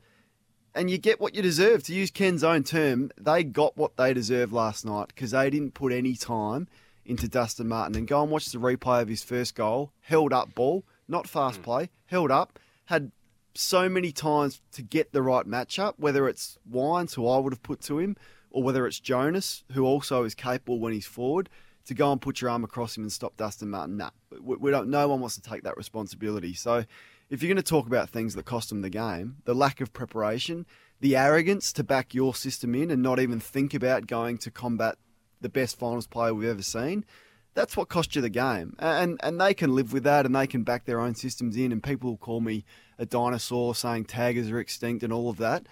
And 0.75 0.89
you 0.89 0.97
get 0.97 1.19
what 1.19 1.33
you 1.33 1.41
deserve. 1.41 1.83
To 1.83 1.93
use 1.93 2.11
Ken's 2.11 2.43
own 2.43 2.63
term, 2.63 3.09
they 3.17 3.43
got 3.43 3.75
what 3.75 3.97
they 3.97 4.13
deserved 4.13 4.53
last 4.53 4.85
night 4.85 5.07
because 5.07 5.31
they 5.31 5.49
didn't 5.49 5.73
put 5.73 5.91
any 5.91 6.15
time 6.15 6.67
into 7.05 7.27
Dustin 7.27 7.67
Martin. 7.67 7.95
And 7.95 8.07
go 8.07 8.21
and 8.21 8.31
watch 8.31 8.45
the 8.45 8.57
replay 8.57 9.01
of 9.01 9.07
his 9.07 9.23
first 9.23 9.55
goal. 9.55 9.91
Held 10.01 10.33
up 10.33 10.53
ball, 10.55 10.83
not 11.07 11.27
fast 11.27 11.57
hmm. 11.57 11.63
play, 11.63 11.89
held 12.05 12.31
up, 12.31 12.59
had 12.85 13.11
so 13.53 13.89
many 13.89 14.11
times 14.11 14.61
to 14.71 14.81
get 14.81 15.11
the 15.11 15.21
right 15.21 15.45
matchup, 15.45 15.93
whether 15.97 16.27
it's 16.27 16.57
Wines, 16.69 17.13
who 17.13 17.27
I 17.27 17.37
would 17.37 17.53
have 17.53 17.63
put 17.63 17.81
to 17.81 17.99
him, 17.99 18.15
or 18.49 18.63
whether 18.63 18.87
it's 18.87 18.99
Jonas, 18.99 19.63
who 19.73 19.85
also 19.85 20.23
is 20.23 20.35
capable 20.35 20.79
when 20.79 20.93
he's 20.93 21.05
forward, 21.05 21.49
to 21.85 21.93
go 21.93 22.11
and 22.11 22.21
put 22.21 22.41
your 22.41 22.49
arm 22.49 22.63
across 22.63 22.95
him 22.95 23.03
and 23.03 23.11
stop 23.11 23.35
Dustin 23.37 23.69
Martin. 23.69 23.97
Nah, 23.97 24.11
we, 24.39 24.55
we 24.57 24.71
don't. 24.71 24.89
No 24.89 25.07
one 25.07 25.19
wants 25.19 25.35
to 25.35 25.41
take 25.41 25.63
that 25.63 25.77
responsibility. 25.77 26.53
So, 26.53 26.85
if 27.29 27.41
you're 27.41 27.47
going 27.47 27.55
to 27.57 27.63
talk 27.63 27.87
about 27.87 28.09
things 28.09 28.35
that 28.35 28.45
cost 28.45 28.69
them 28.69 28.81
the 28.81 28.89
game, 28.89 29.37
the 29.45 29.55
lack 29.55 29.79
of 29.81 29.93
preparation, 29.93 30.65
the 30.99 31.15
arrogance 31.15 31.71
to 31.73 31.83
back 31.83 32.13
your 32.13 32.35
system 32.35 32.75
in 32.75 32.91
and 32.91 33.01
not 33.01 33.19
even 33.19 33.39
think 33.39 33.73
about 33.73 34.05
going 34.05 34.37
to 34.39 34.51
combat 34.51 34.97
the 35.41 35.49
best 35.49 35.77
finals 35.77 36.07
player 36.07 36.33
we've 36.33 36.49
ever 36.49 36.63
seen. 36.63 37.05
That's 37.53 37.75
what 37.75 37.89
cost 37.89 38.15
you 38.15 38.21
the 38.21 38.29
game, 38.29 38.75
and 38.79 39.19
and 39.21 39.41
they 39.41 39.53
can 39.53 39.75
live 39.75 39.91
with 39.91 40.03
that, 40.03 40.25
and 40.25 40.33
they 40.33 40.47
can 40.47 40.63
back 40.63 40.85
their 40.85 41.01
own 41.01 41.15
systems 41.15 41.57
in. 41.57 41.73
And 41.73 41.83
people 41.83 42.11
will 42.11 42.17
call 42.17 42.39
me 42.39 42.63
a 42.97 43.05
dinosaur, 43.05 43.75
saying 43.75 44.05
taggers 44.05 44.49
are 44.49 44.59
extinct 44.59 45.03
and 45.03 45.11
all 45.11 45.29
of 45.29 45.37
that. 45.37 45.67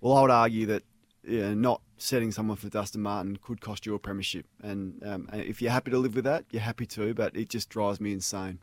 Well, 0.00 0.16
I 0.16 0.22
would 0.22 0.30
argue 0.30 0.64
that 0.66 0.84
know, 1.24 1.54
not 1.54 1.82
setting 1.98 2.32
someone 2.32 2.56
for 2.56 2.68
Dustin 2.68 3.02
Martin 3.02 3.36
could 3.36 3.60
cost 3.60 3.86
you 3.86 3.94
a 3.94 3.98
premiership. 3.98 4.46
And 4.62 5.02
um, 5.04 5.28
if 5.32 5.60
you're 5.60 5.70
happy 5.70 5.90
to 5.90 5.98
live 5.98 6.14
with 6.14 6.24
that, 6.24 6.44
you're 6.50 6.62
happy 6.62 6.86
to. 6.86 7.14
But 7.14 7.36
it 7.36 7.48
just 7.48 7.68
drives 7.68 8.00
me 8.00 8.12
insane. 8.12 8.60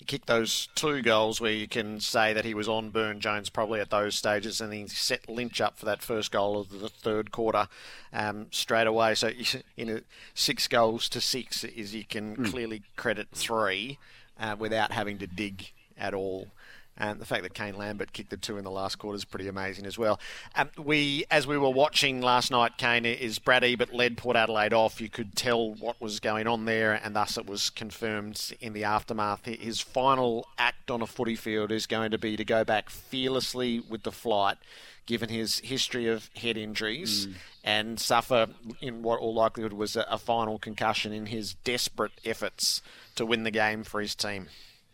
He 0.00 0.06
kicked 0.06 0.28
those 0.28 0.70
two 0.74 1.02
goals 1.02 1.42
where 1.42 1.52
you 1.52 1.68
can 1.68 2.00
say 2.00 2.32
that 2.32 2.46
he 2.46 2.54
was 2.54 2.66
on 2.66 2.88
Byrne 2.88 3.20
Jones 3.20 3.50
probably 3.50 3.80
at 3.80 3.90
those 3.90 4.14
stages, 4.14 4.58
and 4.58 4.72
he 4.72 4.86
set 4.86 5.28
Lynch 5.28 5.60
up 5.60 5.78
for 5.78 5.84
that 5.84 6.00
first 6.00 6.32
goal 6.32 6.58
of 6.58 6.80
the 6.80 6.88
third 6.88 7.30
quarter 7.30 7.68
um, 8.10 8.46
straight 8.50 8.86
away. 8.86 9.14
So 9.14 9.30
you 9.76 9.84
know, 9.84 10.00
six 10.32 10.68
goals 10.68 11.06
to 11.10 11.20
six 11.20 11.64
is 11.64 11.94
you 11.94 12.06
can 12.06 12.34
mm. 12.34 12.50
clearly 12.50 12.82
credit 12.96 13.28
three 13.32 13.98
uh, 14.40 14.56
without 14.58 14.92
having 14.92 15.18
to 15.18 15.26
dig 15.26 15.70
at 15.98 16.14
all. 16.14 16.48
And 16.96 17.18
the 17.18 17.24
fact 17.24 17.44
that 17.44 17.54
Kane 17.54 17.78
Lambert 17.78 18.12
kicked 18.12 18.28
the 18.28 18.36
two 18.36 18.58
in 18.58 18.64
the 18.64 18.70
last 18.70 18.96
quarter 18.96 19.16
is 19.16 19.24
pretty 19.24 19.48
amazing 19.48 19.86
as 19.86 19.96
well. 19.96 20.20
Um, 20.54 20.68
we, 20.76 21.24
as 21.30 21.46
we 21.46 21.56
were 21.56 21.70
watching 21.70 22.20
last 22.20 22.50
night, 22.50 22.76
Kane 22.76 23.06
is 23.06 23.38
Brad 23.38 23.64
Ebert 23.64 23.94
led 23.94 24.18
Port 24.18 24.36
Adelaide 24.36 24.74
off. 24.74 25.00
You 25.00 25.08
could 25.08 25.34
tell 25.34 25.72
what 25.72 25.98
was 26.00 26.20
going 26.20 26.46
on 26.46 26.66
there, 26.66 26.92
and 26.92 27.16
thus 27.16 27.38
it 27.38 27.46
was 27.46 27.70
confirmed 27.70 28.52
in 28.60 28.74
the 28.74 28.84
aftermath. 28.84 29.46
His 29.46 29.80
final 29.80 30.46
act 30.58 30.90
on 30.90 31.00
a 31.00 31.06
footy 31.06 31.36
field 31.36 31.72
is 31.72 31.86
going 31.86 32.10
to 32.10 32.18
be 32.18 32.36
to 32.36 32.44
go 32.44 32.64
back 32.64 32.90
fearlessly 32.90 33.80
with 33.80 34.02
the 34.02 34.12
flight, 34.12 34.58
given 35.06 35.30
his 35.30 35.60
history 35.60 36.06
of 36.06 36.28
head 36.36 36.58
injuries, 36.58 37.28
mm. 37.28 37.34
and 37.64 37.98
suffer 37.98 38.48
in 38.82 39.02
what 39.02 39.20
all 39.20 39.32
likelihood 39.32 39.72
was 39.72 39.96
a, 39.96 40.02
a 40.10 40.18
final 40.18 40.58
concussion 40.58 41.14
in 41.14 41.26
his 41.26 41.54
desperate 41.54 42.12
efforts 42.26 42.82
to 43.14 43.24
win 43.24 43.44
the 43.44 43.50
game 43.50 43.84
for 43.84 44.02
his 44.02 44.14
team. 44.14 44.48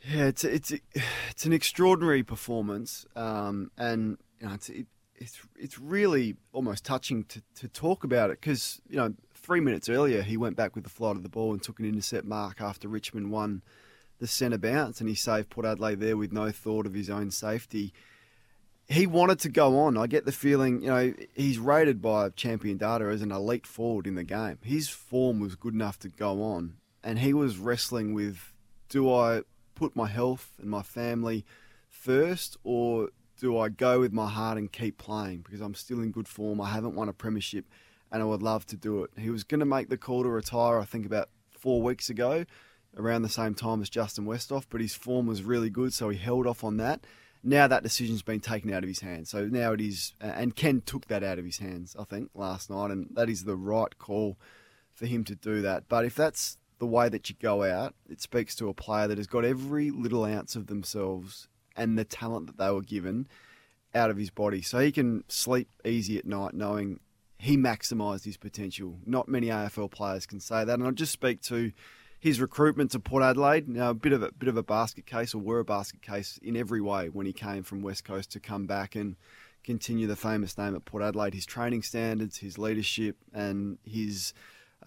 Yeah, 0.08 0.26
it's 0.26 0.44
it's 0.44 0.72
it's 0.94 1.46
an 1.46 1.52
extraordinary 1.52 2.22
performance, 2.22 3.06
um, 3.16 3.70
and 3.76 4.18
you 4.40 4.46
know, 4.46 4.54
it's 4.54 4.68
it, 4.68 4.86
it's 5.16 5.40
it's 5.56 5.78
really 5.78 6.36
almost 6.52 6.84
touching 6.84 7.24
to, 7.24 7.42
to 7.56 7.68
talk 7.68 8.04
about 8.04 8.30
it 8.30 8.40
because 8.40 8.80
you 8.88 8.96
know 8.96 9.14
three 9.34 9.60
minutes 9.60 9.88
earlier 9.88 10.22
he 10.22 10.36
went 10.36 10.56
back 10.56 10.74
with 10.74 10.84
the 10.84 10.90
flight 10.90 11.16
of 11.16 11.22
the 11.22 11.28
ball 11.28 11.52
and 11.52 11.62
took 11.62 11.80
an 11.80 11.86
intercept 11.86 12.26
mark 12.26 12.60
after 12.60 12.88
Richmond 12.88 13.32
won 13.32 13.62
the 14.18 14.26
centre 14.26 14.58
bounce 14.58 15.00
and 15.00 15.08
he 15.08 15.14
saved 15.14 15.50
Port 15.50 15.66
Adelaide 15.66 16.00
there 16.00 16.16
with 16.16 16.32
no 16.32 16.50
thought 16.50 16.86
of 16.86 16.94
his 16.94 17.10
own 17.10 17.30
safety. 17.30 17.92
He 18.88 19.06
wanted 19.06 19.40
to 19.40 19.48
go 19.48 19.80
on. 19.80 19.96
I 19.96 20.06
get 20.06 20.24
the 20.24 20.32
feeling, 20.32 20.80
you 20.80 20.88
know, 20.88 21.12
he's 21.34 21.58
rated 21.58 22.00
by 22.00 22.28
Champion 22.30 22.76
Data 22.76 23.06
as 23.06 23.20
an 23.20 23.32
elite 23.32 23.66
forward 23.66 24.06
in 24.06 24.14
the 24.14 24.22
game. 24.22 24.58
His 24.62 24.88
form 24.88 25.40
was 25.40 25.56
good 25.56 25.74
enough 25.74 25.98
to 26.00 26.08
go 26.08 26.42
on, 26.42 26.76
and 27.02 27.18
he 27.18 27.34
was 27.34 27.58
wrestling 27.58 28.14
with, 28.14 28.52
do 28.88 29.12
I 29.12 29.42
put 29.76 29.94
my 29.94 30.08
health 30.08 30.54
and 30.60 30.68
my 30.68 30.82
family 30.82 31.44
first, 31.88 32.56
or 32.64 33.10
do 33.38 33.56
I 33.56 33.68
go 33.68 34.00
with 34.00 34.12
my 34.12 34.28
heart 34.28 34.58
and 34.58 34.72
keep 34.72 34.98
playing 34.98 35.42
because 35.42 35.60
I'm 35.60 35.74
still 35.74 36.00
in 36.00 36.10
good 36.10 36.26
form? 36.26 36.60
I 36.60 36.70
haven't 36.70 36.96
won 36.96 37.08
a 37.08 37.12
premiership, 37.12 37.66
and 38.10 38.22
I 38.22 38.24
would 38.24 38.42
love 38.42 38.66
to 38.66 38.76
do 38.76 39.04
it. 39.04 39.10
He 39.16 39.30
was 39.30 39.44
going 39.44 39.60
to 39.60 39.66
make 39.66 39.88
the 39.88 39.96
call 39.96 40.24
to 40.24 40.28
retire, 40.28 40.80
I 40.80 40.84
think, 40.84 41.06
about 41.06 41.28
four 41.50 41.82
weeks 41.82 42.10
ago, 42.10 42.44
around 42.96 43.22
the 43.22 43.28
same 43.28 43.54
time 43.54 43.82
as 43.82 43.90
Justin 43.90 44.24
Westhoff, 44.24 44.66
but 44.70 44.80
his 44.80 44.94
form 44.94 45.26
was 45.26 45.42
really 45.42 45.70
good, 45.70 45.92
so 45.92 46.08
he 46.08 46.18
held 46.18 46.46
off 46.46 46.64
on 46.64 46.78
that. 46.78 47.06
Now 47.42 47.68
that 47.68 47.82
decision's 47.82 48.22
been 48.22 48.40
taken 48.40 48.72
out 48.72 48.82
of 48.82 48.88
his 48.88 49.00
hands, 49.00 49.30
so 49.30 49.46
now 49.46 49.72
it 49.72 49.80
is, 49.80 50.14
and 50.20 50.56
Ken 50.56 50.80
took 50.80 51.06
that 51.06 51.22
out 51.22 51.38
of 51.38 51.44
his 51.44 51.58
hands, 51.58 51.94
I 51.98 52.04
think, 52.04 52.30
last 52.34 52.70
night, 52.70 52.90
and 52.90 53.08
that 53.12 53.28
is 53.28 53.44
the 53.44 53.54
right 53.54 53.96
call 53.98 54.38
for 54.92 55.06
him 55.06 55.22
to 55.24 55.34
do 55.34 55.60
that. 55.62 55.84
But 55.88 56.06
if 56.06 56.14
that's 56.14 56.56
the 56.78 56.86
way 56.86 57.08
that 57.08 57.28
you 57.28 57.36
go 57.40 57.64
out, 57.64 57.94
it 58.08 58.20
speaks 58.20 58.54
to 58.56 58.68
a 58.68 58.74
player 58.74 59.08
that 59.08 59.18
has 59.18 59.26
got 59.26 59.44
every 59.44 59.90
little 59.90 60.24
ounce 60.24 60.56
of 60.56 60.66
themselves 60.66 61.48
and 61.76 61.98
the 61.98 62.04
talent 62.04 62.46
that 62.46 62.58
they 62.58 62.70
were 62.70 62.82
given 62.82 63.28
out 63.94 64.10
of 64.10 64.16
his 64.16 64.30
body. 64.30 64.62
So 64.62 64.78
he 64.78 64.92
can 64.92 65.24
sleep 65.28 65.68
easy 65.84 66.18
at 66.18 66.26
night 66.26 66.54
knowing 66.54 67.00
he 67.38 67.56
maximised 67.56 68.24
his 68.24 68.36
potential. 68.36 68.98
Not 69.04 69.28
many 69.28 69.48
AFL 69.48 69.90
players 69.90 70.26
can 70.26 70.40
say 70.40 70.64
that. 70.64 70.74
And 70.74 70.84
I'll 70.84 70.92
just 70.92 71.12
speak 71.12 71.42
to 71.42 71.72
his 72.18 72.40
recruitment 72.40 72.90
to 72.92 73.00
Port 73.00 73.22
Adelaide. 73.22 73.68
Now, 73.68 73.90
a 73.90 73.94
bit 73.94 74.12
of 74.12 74.22
a 74.22 74.32
bit 74.32 74.48
of 74.48 74.56
a 74.56 74.62
basket 74.62 75.06
case, 75.06 75.34
or 75.34 75.38
were 75.38 75.60
a 75.60 75.64
basket 75.64 76.02
case 76.02 76.38
in 76.42 76.56
every 76.56 76.80
way 76.80 77.08
when 77.08 77.26
he 77.26 77.32
came 77.32 77.62
from 77.62 77.82
West 77.82 78.04
Coast 78.04 78.32
to 78.32 78.40
come 78.40 78.66
back 78.66 78.94
and 78.94 79.16
continue 79.64 80.06
the 80.06 80.16
famous 80.16 80.56
name 80.56 80.74
at 80.74 80.84
Port 80.84 81.02
Adelaide. 81.02 81.34
His 81.34 81.46
training 81.46 81.82
standards, 81.82 82.38
his 82.38 82.58
leadership, 82.58 83.16
and 83.34 83.78
his 83.84 84.32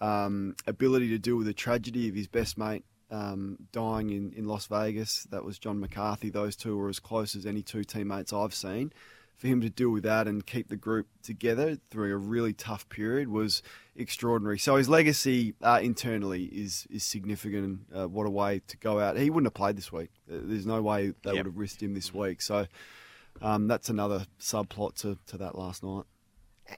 um, 0.00 0.56
ability 0.66 1.08
to 1.10 1.18
deal 1.18 1.36
with 1.36 1.46
the 1.46 1.54
tragedy 1.54 2.08
of 2.08 2.14
his 2.14 2.28
best 2.28 2.56
mate 2.56 2.84
um, 3.10 3.58
dying 3.72 4.10
in, 4.10 4.32
in 4.32 4.46
Las 4.46 4.66
Vegas. 4.66 5.24
That 5.30 5.44
was 5.44 5.58
John 5.58 5.80
McCarthy. 5.80 6.30
Those 6.30 6.56
two 6.56 6.76
were 6.76 6.88
as 6.88 7.00
close 7.00 7.34
as 7.34 7.46
any 7.46 7.62
two 7.62 7.84
teammates 7.84 8.32
I've 8.32 8.54
seen. 8.54 8.92
For 9.36 9.46
him 9.46 9.62
to 9.62 9.70
deal 9.70 9.88
with 9.88 10.02
that 10.02 10.28
and 10.28 10.44
keep 10.44 10.68
the 10.68 10.76
group 10.76 11.06
together 11.22 11.78
through 11.90 12.12
a 12.12 12.16
really 12.18 12.52
tough 12.52 12.86
period 12.90 13.28
was 13.28 13.62
extraordinary. 13.96 14.58
So 14.58 14.76
his 14.76 14.86
legacy 14.86 15.54
uh, 15.62 15.80
internally 15.82 16.44
is 16.44 16.86
is 16.90 17.04
significant. 17.04 17.86
Uh, 17.90 18.06
what 18.06 18.26
a 18.26 18.30
way 18.30 18.60
to 18.66 18.76
go 18.76 19.00
out! 19.00 19.16
He 19.16 19.30
wouldn't 19.30 19.46
have 19.46 19.54
played 19.54 19.78
this 19.78 19.90
week. 19.90 20.10
There's 20.28 20.66
no 20.66 20.82
way 20.82 21.14
they 21.22 21.30
yep. 21.30 21.36
would 21.36 21.46
have 21.46 21.56
risked 21.56 21.82
him 21.82 21.94
this 21.94 22.12
week. 22.12 22.42
So 22.42 22.66
um, 23.40 23.66
that's 23.66 23.88
another 23.88 24.26
subplot 24.38 24.96
to, 24.96 25.16
to 25.28 25.38
that 25.38 25.56
last 25.56 25.82
night 25.82 26.04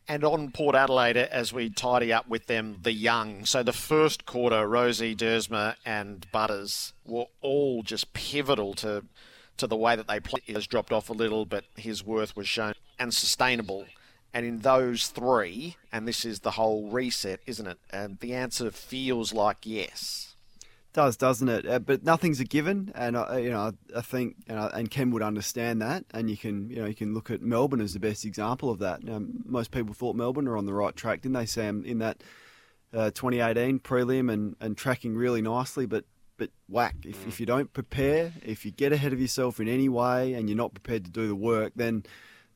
and 0.08 0.24
on 0.24 0.50
Port 0.50 0.74
Adelaide 0.74 1.16
as 1.16 1.52
we 1.52 1.70
tidy 1.70 2.12
up 2.12 2.28
with 2.28 2.46
them, 2.46 2.78
the 2.82 2.92
young. 2.92 3.44
So 3.44 3.62
the 3.62 3.72
first 3.72 4.26
quarter, 4.26 4.66
Rozee 4.66 5.16
Duursma, 5.16 5.76
and 5.84 6.26
Butters 6.32 6.92
were 7.04 7.26
all 7.40 7.82
just 7.82 8.12
pivotal 8.12 8.74
to 8.74 9.04
to 9.58 9.66
the 9.66 9.76
way 9.76 9.94
that 9.94 10.08
they 10.08 10.18
played. 10.18 10.42
He 10.44 10.54
has 10.54 10.66
dropped 10.66 10.92
off 10.92 11.10
a 11.10 11.12
little, 11.12 11.44
but 11.44 11.64
his 11.76 12.04
worth 12.04 12.34
was 12.34 12.48
shown 12.48 12.74
and 12.98 13.12
sustainable. 13.12 13.86
And 14.34 14.46
in 14.46 14.60
those 14.60 15.08
three, 15.08 15.76
and 15.92 16.08
this 16.08 16.24
is 16.24 16.40
the 16.40 16.52
whole 16.52 16.88
reset, 16.88 17.40
isn't 17.46 17.66
it? 17.66 17.78
And 17.90 18.18
the 18.20 18.34
answer 18.34 18.70
feels 18.70 19.34
like 19.34 19.58
yes 19.64 20.31
does, 20.92 21.16
doesn't 21.16 21.48
it? 21.48 21.66
Uh, 21.66 21.78
but 21.78 22.04
nothing's 22.04 22.40
a 22.40 22.44
given, 22.44 22.92
and 22.94 23.16
you 23.42 23.50
know, 23.50 23.72
I 23.96 24.00
think, 24.00 24.36
know, 24.48 24.70
and 24.72 24.90
Ken 24.90 25.10
would 25.10 25.22
understand 25.22 25.80
that. 25.82 26.04
And 26.12 26.30
you 26.30 26.36
can, 26.36 26.68
you 26.70 26.76
know, 26.76 26.86
you 26.86 26.94
can 26.94 27.14
look 27.14 27.30
at 27.30 27.42
Melbourne 27.42 27.80
as 27.80 27.94
the 27.94 28.00
best 28.00 28.24
example 28.24 28.70
of 28.70 28.78
that. 28.80 29.00
most 29.44 29.70
people 29.70 29.94
thought 29.94 30.16
Melbourne 30.16 30.48
are 30.48 30.56
on 30.56 30.66
the 30.66 30.74
right 30.74 30.94
track, 30.94 31.22
didn't 31.22 31.34
they, 31.34 31.46
Sam? 31.46 31.84
In 31.84 31.98
that 31.98 32.22
uh, 32.94 33.10
2018 33.10 33.80
prelim 33.80 34.30
and 34.30 34.54
and 34.60 34.76
tracking 34.76 35.14
really 35.14 35.42
nicely, 35.42 35.86
but 35.86 36.04
but 36.36 36.50
whack. 36.68 36.96
If, 37.04 37.26
if 37.26 37.40
you 37.40 37.46
don't 37.46 37.72
prepare, 37.72 38.32
if 38.44 38.64
you 38.64 38.72
get 38.72 38.92
ahead 38.92 39.12
of 39.12 39.20
yourself 39.20 39.60
in 39.60 39.68
any 39.68 39.88
way 39.88 40.34
and 40.34 40.48
you're 40.48 40.56
not 40.56 40.74
prepared 40.74 41.04
to 41.04 41.10
do 41.10 41.28
the 41.28 41.36
work, 41.36 41.72
then 41.76 42.04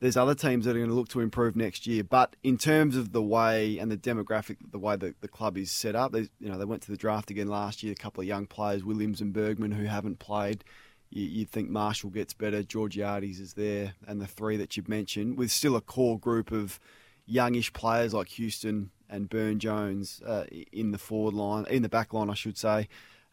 there's 0.01 0.17
other 0.17 0.35
teams 0.35 0.65
that 0.65 0.73
are 0.73 0.79
going 0.79 0.91
to 0.91 0.95
look 0.95 1.09
to 1.09 1.21
improve 1.21 1.57
next 1.57 1.87
year. 1.87 2.05
But 2.05 2.37
in 2.43 2.59
terms 2.59 2.97
of 2.97 3.13
the 3.13 3.23
way 3.23 3.79
and 3.79 3.91
the 3.91 3.97
demographic, 3.97 4.57
the 4.71 4.79
way 4.79 4.97
the, 4.97 5.15
the 5.21 5.29
club 5.29 5.57
is 5.57 5.71
set 5.71 5.95
up, 5.97 6.13
they, 6.13 6.29
you 6.39 6.49
know, 6.49 6.59
they 6.59 6.65
went 6.65 6.83
to 6.83 6.91
the 6.91 6.97
draft 6.97 7.31
again 7.31 7.49
last 7.49 7.83
year. 7.83 7.93
A 7.93 7.97
couple 7.97 8.21
of 8.21 8.27
young 8.27 8.47
players, 8.47 8.85
Williams 8.85 9.21
and 9.21 9.33
Bergman, 9.33 9.73
who 9.73 9.85
haven't 9.85 10.19
played. 10.19 10.65
You, 11.11 11.41
would 11.41 11.51
think 11.51 11.71
Marshall 11.71 12.11
gets 12.11 12.35
better, 12.35 12.63
Georgiades 12.63 13.41
is 13.41 13.55
there, 13.55 13.95
and 14.07 14.21
the 14.21 14.27
three 14.27 14.57
that 14.57 14.77
you've 14.77 14.89
mentioned, 14.89 15.39
with 15.39 15.51
still 15.51 15.77
a 15.77 15.81
core 15.81 16.19
group 16.19 16.51
of 16.51 16.81
youngish 17.27 17.73
players 17.73 18.13
like 18.13 18.29
Houston 18.31 18.91
and 19.09 19.29
Byrne 19.29 19.61
Jones 19.61 20.21
uh, 20.27 20.45
in 20.73 20.91
the 20.91 20.99
forward 20.99 21.35
line, 21.35 21.65
in 21.71 21.83
the 21.83 21.89
back 21.89 22.13
line, 22.13 22.29
I 22.29 22.35
should 22.35 22.59
say. 22.59 22.89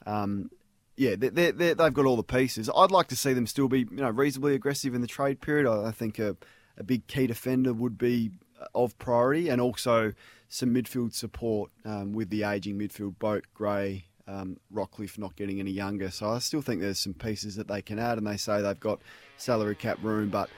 Um, 0.06 0.52
yeah, 0.96 1.16
they 1.16 1.30
they 1.30 1.74
they've 1.74 1.94
got 1.94 2.06
all 2.06 2.16
the 2.16 2.24
pieces. 2.24 2.70
I'd 2.76 2.92
like 2.92 3.08
to 3.08 3.16
see 3.16 3.34
them 3.34 3.48
still 3.48 3.68
be, 3.68 3.80
you 3.80 3.88
know, 3.92 4.10
reasonably 4.10 4.54
aggressive 4.54 4.94
in 4.94 5.02
the 5.02 5.08
trade 5.08 5.42
period. 5.42 5.68
I, 5.68 5.88
I 5.88 5.92
think 5.92 6.20
a, 6.20 6.36
a 6.78 6.84
big 6.84 7.08
key 7.08 7.28
defender 7.28 7.74
would 7.74 7.98
be 7.98 8.32
of 8.76 8.98
priority, 9.00 9.50
and 9.50 9.60
also 9.60 10.14
some 10.50 10.74
midfield 10.74 11.14
support 11.14 11.72
um, 11.86 12.14
with 12.14 12.30
the 12.30 12.44
aging 12.44 12.78
midfield. 12.78 13.16
Boak, 13.18 13.44
Gray, 13.54 14.06
um, 14.28 14.58
Rockliff 14.74 15.18
not 15.18 15.36
getting 15.36 15.60
any 15.60 15.72
younger, 15.72 16.12
so 16.12 16.30
I 16.30 16.40
still 16.40 16.62
think 16.62 16.82
there's 16.82 17.00
some 17.00 17.14
pieces 17.14 17.56
that 17.56 17.68
they 17.68 17.82
can 17.82 17.98
add. 17.98 18.18
And 18.18 18.28
they 18.28 18.38
say 18.38 18.62
they've 18.62 18.80
got 18.80 19.02
salary 19.38 19.76
cap 19.76 19.98
room, 20.04 20.30
but 20.30 20.50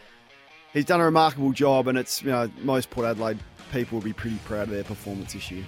he's 0.74 0.86
done 0.86 1.00
a 1.00 1.06
remarkable 1.06 1.54
job, 1.54 1.88
and 1.88 1.98
it's 1.98 2.22
you 2.22 2.30
know 2.30 2.50
most 2.62 2.90
Port 2.90 3.08
Adelaide 3.08 3.40
people 3.72 4.00
will 4.00 4.06
be 4.06 4.14
pretty 4.14 4.38
proud 4.40 4.64
of 4.64 4.70
their 4.72 4.84
performance 4.84 5.34
this 5.34 5.50
year. 5.50 5.64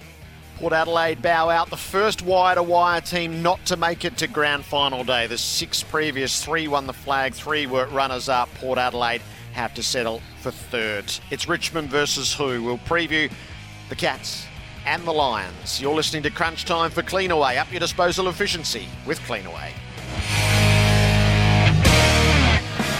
Port 0.58 0.72
Adelaide 0.72 1.22
bow 1.22 1.50
out 1.50 1.70
the 1.70 1.76
first 1.76 2.22
wire 2.22 2.56
to 2.56 2.64
wire 2.64 3.00
team 3.00 3.42
not 3.44 3.64
to 3.66 3.76
make 3.76 4.04
it 4.04 4.16
to 4.16 4.26
grand 4.26 4.64
final 4.64 5.04
day. 5.04 5.28
The 5.28 5.38
six 5.38 5.84
previous, 5.84 6.44
three 6.44 6.66
won 6.66 6.88
the 6.88 6.92
flag, 6.92 7.32
three 7.32 7.68
were 7.68 7.86
runners 7.86 8.28
up. 8.28 8.52
Port 8.54 8.76
Adelaide 8.76 9.22
have 9.52 9.72
to 9.74 9.84
settle 9.84 10.20
for 10.40 10.50
third. 10.50 11.04
It's 11.30 11.48
Richmond 11.48 11.90
versus 11.90 12.34
who? 12.34 12.60
We'll 12.64 12.78
preview 12.78 13.30
the 13.88 13.94
Cats 13.94 14.46
and 14.84 15.04
the 15.04 15.12
Lions. 15.12 15.80
You're 15.80 15.94
listening 15.94 16.24
to 16.24 16.30
Crunch 16.30 16.64
Time 16.64 16.90
for 16.90 17.02
Cleanaway. 17.02 17.56
Up 17.56 17.70
your 17.70 17.78
disposal 17.78 18.28
efficiency 18.28 18.88
with 19.06 19.20
Cleanaway. 19.20 19.70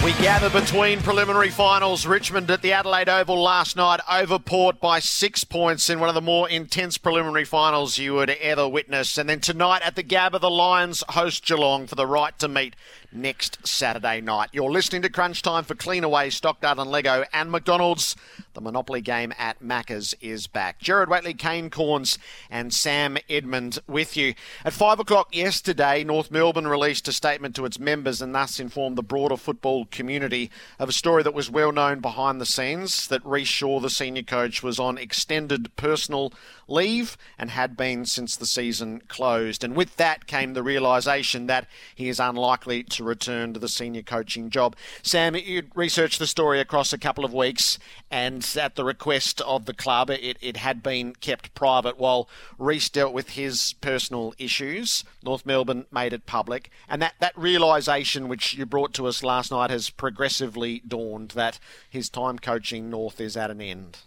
We 0.08 0.14
gather 0.14 0.48
between 0.48 1.00
preliminary 1.00 1.50
finals. 1.50 2.06
Richmond 2.06 2.50
at 2.50 2.62
the 2.62 2.72
Adelaide 2.72 3.10
Oval 3.10 3.42
last 3.42 3.76
night 3.76 4.00
over 4.10 4.38
Port 4.38 4.80
by 4.80 5.00
six 5.00 5.44
points 5.44 5.90
in 5.90 6.00
one 6.00 6.08
of 6.08 6.14
the 6.14 6.22
more 6.22 6.48
intense 6.48 6.96
preliminary 6.96 7.44
finals 7.44 7.98
you 7.98 8.14
would 8.14 8.30
ever 8.30 8.66
witness. 8.66 9.18
And 9.18 9.28
then 9.28 9.40
tonight 9.40 9.82
at 9.84 9.96
the 9.96 10.02
Gabba, 10.02 10.40
the 10.40 10.48
Lions 10.48 11.04
host 11.10 11.44
Geelong 11.44 11.86
for 11.86 11.94
the 11.94 12.06
right 12.06 12.38
to 12.38 12.48
meet 12.48 12.74
next 13.12 13.66
Saturday 13.66 14.20
night. 14.20 14.50
You're 14.52 14.70
listening 14.70 15.02
to 15.02 15.08
Crunch 15.08 15.42
Time 15.42 15.64
for 15.64 15.74
Cleanaway, 15.74 16.32
Stockdale 16.32 16.80
and 16.80 16.90
Leggo 16.90 17.24
and 17.32 17.50
McDonald's. 17.50 18.16
The 18.54 18.60
Monopoly 18.60 19.00
game 19.00 19.32
at 19.38 19.62
Macca's 19.62 20.14
is 20.20 20.46
back. 20.46 20.78
Gerard 20.80 21.08
Whateley, 21.08 21.34
Kane 21.34 21.70
Cornes 21.70 22.18
and 22.50 22.72
Sam 22.72 23.16
Edmund 23.28 23.78
with 23.86 24.16
you. 24.16 24.34
At 24.64 24.72
5 24.72 25.00
o'clock 25.00 25.34
yesterday, 25.34 26.04
North 26.04 26.30
Melbourne 26.30 26.68
released 26.68 27.08
a 27.08 27.12
statement 27.12 27.54
to 27.56 27.64
its 27.64 27.78
members 27.78 28.20
and 28.20 28.34
thus 28.34 28.60
informed 28.60 28.96
the 28.96 29.02
broader 29.02 29.36
football 29.36 29.86
community 29.86 30.50
of 30.78 30.88
a 30.88 30.92
story 30.92 31.22
that 31.22 31.34
was 31.34 31.50
well 31.50 31.72
known 31.72 32.00
behind 32.00 32.40
the 32.40 32.46
scenes, 32.46 33.08
that 33.08 33.24
Rhyce 33.24 33.46
Shaw, 33.46 33.80
the 33.80 33.90
senior 33.90 34.22
coach, 34.22 34.62
was 34.62 34.78
on 34.78 34.98
extended 34.98 35.74
personal 35.76 36.32
leave 36.68 37.16
and 37.38 37.50
had 37.50 37.76
been 37.76 38.04
since 38.04 38.36
the 38.36 38.46
season 38.46 39.02
closed. 39.08 39.64
And 39.64 39.74
with 39.74 39.96
that 39.96 40.26
came 40.26 40.52
the 40.52 40.62
realisation 40.62 41.46
that 41.46 41.66
he 41.94 42.08
is 42.08 42.20
unlikely 42.20 42.84
to 42.84 43.04
return 43.04 43.54
to 43.54 43.58
the 43.58 43.68
senior 43.68 44.02
coaching 44.02 44.50
job. 44.50 44.76
Sam, 45.02 45.34
you 45.34 45.64
researched 45.74 46.18
the 46.18 46.26
story 46.26 46.60
across 46.60 46.92
a 46.92 46.98
couple 46.98 47.24
of 47.24 47.34
weeks, 47.34 47.78
and 48.10 48.46
at 48.60 48.76
the 48.76 48.84
request 48.84 49.40
of 49.40 49.64
the 49.64 49.74
club, 49.74 50.10
it, 50.10 50.36
it 50.40 50.58
had 50.58 50.82
been 50.82 51.14
kept 51.14 51.54
private 51.54 51.98
while 51.98 52.28
Rhyce 52.58 52.90
dealt 52.90 53.12
with 53.12 53.30
his 53.30 53.74
personal 53.80 54.34
issues. 54.38 55.04
North 55.22 55.46
Melbourne 55.46 55.86
made 55.90 56.12
it 56.12 56.26
public, 56.26 56.70
and 56.88 57.00
that, 57.02 57.14
that 57.20 57.36
realisation 57.36 58.28
which 58.28 58.54
you 58.54 58.66
brought 58.66 58.92
to 58.94 59.06
us 59.06 59.22
last 59.22 59.50
night 59.50 59.70
has 59.70 59.90
progressively 59.90 60.82
dawned 60.86 61.30
that 61.30 61.58
his 61.88 62.08
time 62.08 62.38
coaching 62.38 62.90
North 62.90 63.20
is 63.20 63.36
at 63.36 63.50
an 63.50 63.60
end. 63.60 63.98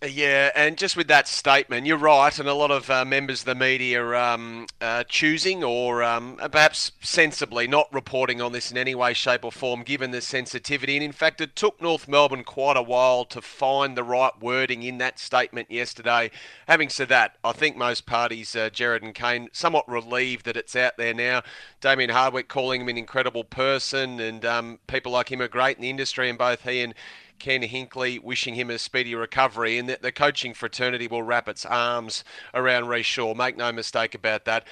Yeah, 0.00 0.52
and 0.54 0.78
just 0.78 0.96
with 0.96 1.08
that 1.08 1.26
statement, 1.26 1.84
you're 1.84 1.96
right, 1.96 2.38
and 2.38 2.48
a 2.48 2.54
lot 2.54 2.70
of 2.70 2.88
uh, 2.88 3.04
members 3.04 3.40
of 3.40 3.46
the 3.46 3.56
media 3.56 4.00
are 4.00 4.14
um, 4.14 4.68
uh, 4.80 5.02
choosing 5.08 5.64
or 5.64 6.04
um, 6.04 6.36
perhaps 6.52 6.92
sensibly 7.00 7.66
not 7.66 7.92
reporting 7.92 8.40
on 8.40 8.52
this 8.52 8.70
in 8.70 8.78
any 8.78 8.94
way, 8.94 9.12
shape, 9.12 9.44
or 9.44 9.50
form, 9.50 9.82
given 9.82 10.12
the 10.12 10.20
sensitivity. 10.20 10.94
And 10.94 11.02
in 11.02 11.10
fact, 11.10 11.40
it 11.40 11.56
took 11.56 11.82
North 11.82 12.06
Melbourne 12.06 12.44
quite 12.44 12.76
a 12.76 12.82
while 12.82 13.24
to 13.24 13.42
find 13.42 13.96
the 13.96 14.04
right 14.04 14.30
wording 14.40 14.84
in 14.84 14.98
that 14.98 15.18
statement 15.18 15.68
yesterday. 15.68 16.30
Having 16.68 16.90
said 16.90 17.08
that, 17.08 17.36
I 17.42 17.50
think 17.50 17.76
most 17.76 18.06
parties, 18.06 18.54
uh, 18.54 18.70
Gerard 18.70 19.02
and 19.02 19.16
Kane, 19.16 19.48
somewhat 19.52 19.88
relieved 19.88 20.44
that 20.44 20.56
it's 20.56 20.76
out 20.76 20.96
there 20.96 21.14
now. 21.14 21.42
Damien 21.80 22.10
Hardwick 22.10 22.46
calling 22.46 22.82
him 22.82 22.88
an 22.88 22.98
incredible 22.98 23.42
person, 23.42 24.20
and 24.20 24.44
um, 24.44 24.78
people 24.86 25.10
like 25.10 25.32
him 25.32 25.42
are 25.42 25.48
great 25.48 25.76
in 25.76 25.82
the 25.82 25.90
industry, 25.90 26.28
and 26.30 26.38
both 26.38 26.62
he 26.62 26.82
and 26.82 26.94
Ken 27.38 27.62
Hinkley 27.62 28.22
wishing 28.22 28.54
him 28.54 28.70
a 28.70 28.78
speedy 28.78 29.14
recovery, 29.14 29.78
and 29.78 29.88
that 29.88 30.02
the 30.02 30.12
coaching 30.12 30.54
fraternity 30.54 31.08
will 31.08 31.22
wrap 31.22 31.48
its 31.48 31.64
arms 31.64 32.24
around 32.54 32.84
Rhyce 32.84 33.04
Shaw. 33.04 33.34
Make 33.34 33.56
no 33.56 33.72
mistake 33.72 34.14
about 34.14 34.44
that. 34.44 34.66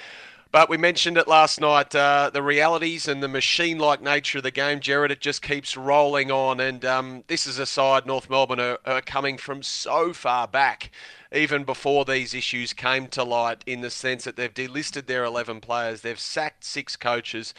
But 0.53 0.71
we 0.71 0.77
mentioned 0.77 1.19
it 1.19 1.29
last 1.29 1.61
night 1.61 1.95
uh, 1.95 2.31
the 2.33 2.43
realities 2.43 3.09
and 3.09 3.23
the 3.23 3.29
machine 3.29 3.79
like 3.79 4.01
nature 4.01 4.39
of 4.39 4.45
the 4.45 4.51
game, 4.51 4.81
Gerard. 4.81 5.11
it 5.11 5.21
just 5.21 5.43
keeps 5.43 5.77
rolling 5.77 6.31
on. 6.31 6.61
And 6.61 6.85
um, 6.85 7.25
this 7.27 7.47
is 7.47 7.59
a 7.59 7.67
side 7.67 8.07
North 8.07 8.31
Melbourne 8.31 8.61
are, 8.61 8.79
are 8.87 9.03
coming 9.03 9.37
from 9.37 9.63
so 9.63 10.13
far 10.13 10.49
back 10.49 10.91
even 11.33 11.65
before 11.65 12.05
these 12.05 12.35
issues 12.35 12.73
came 12.73 13.09
to 13.09 13.23
light 13.23 13.63
in 13.67 13.81
the 13.81 13.91
sense 13.91 14.25
that 14.25 14.37
they've 14.37 14.55
delisted 14.55 15.07
their 15.07 15.25
11 15.25 15.61
players, 15.61 16.01
they've 16.01 16.21
sacked 16.21 16.65
six 16.65 16.97
coaches, 16.97 17.53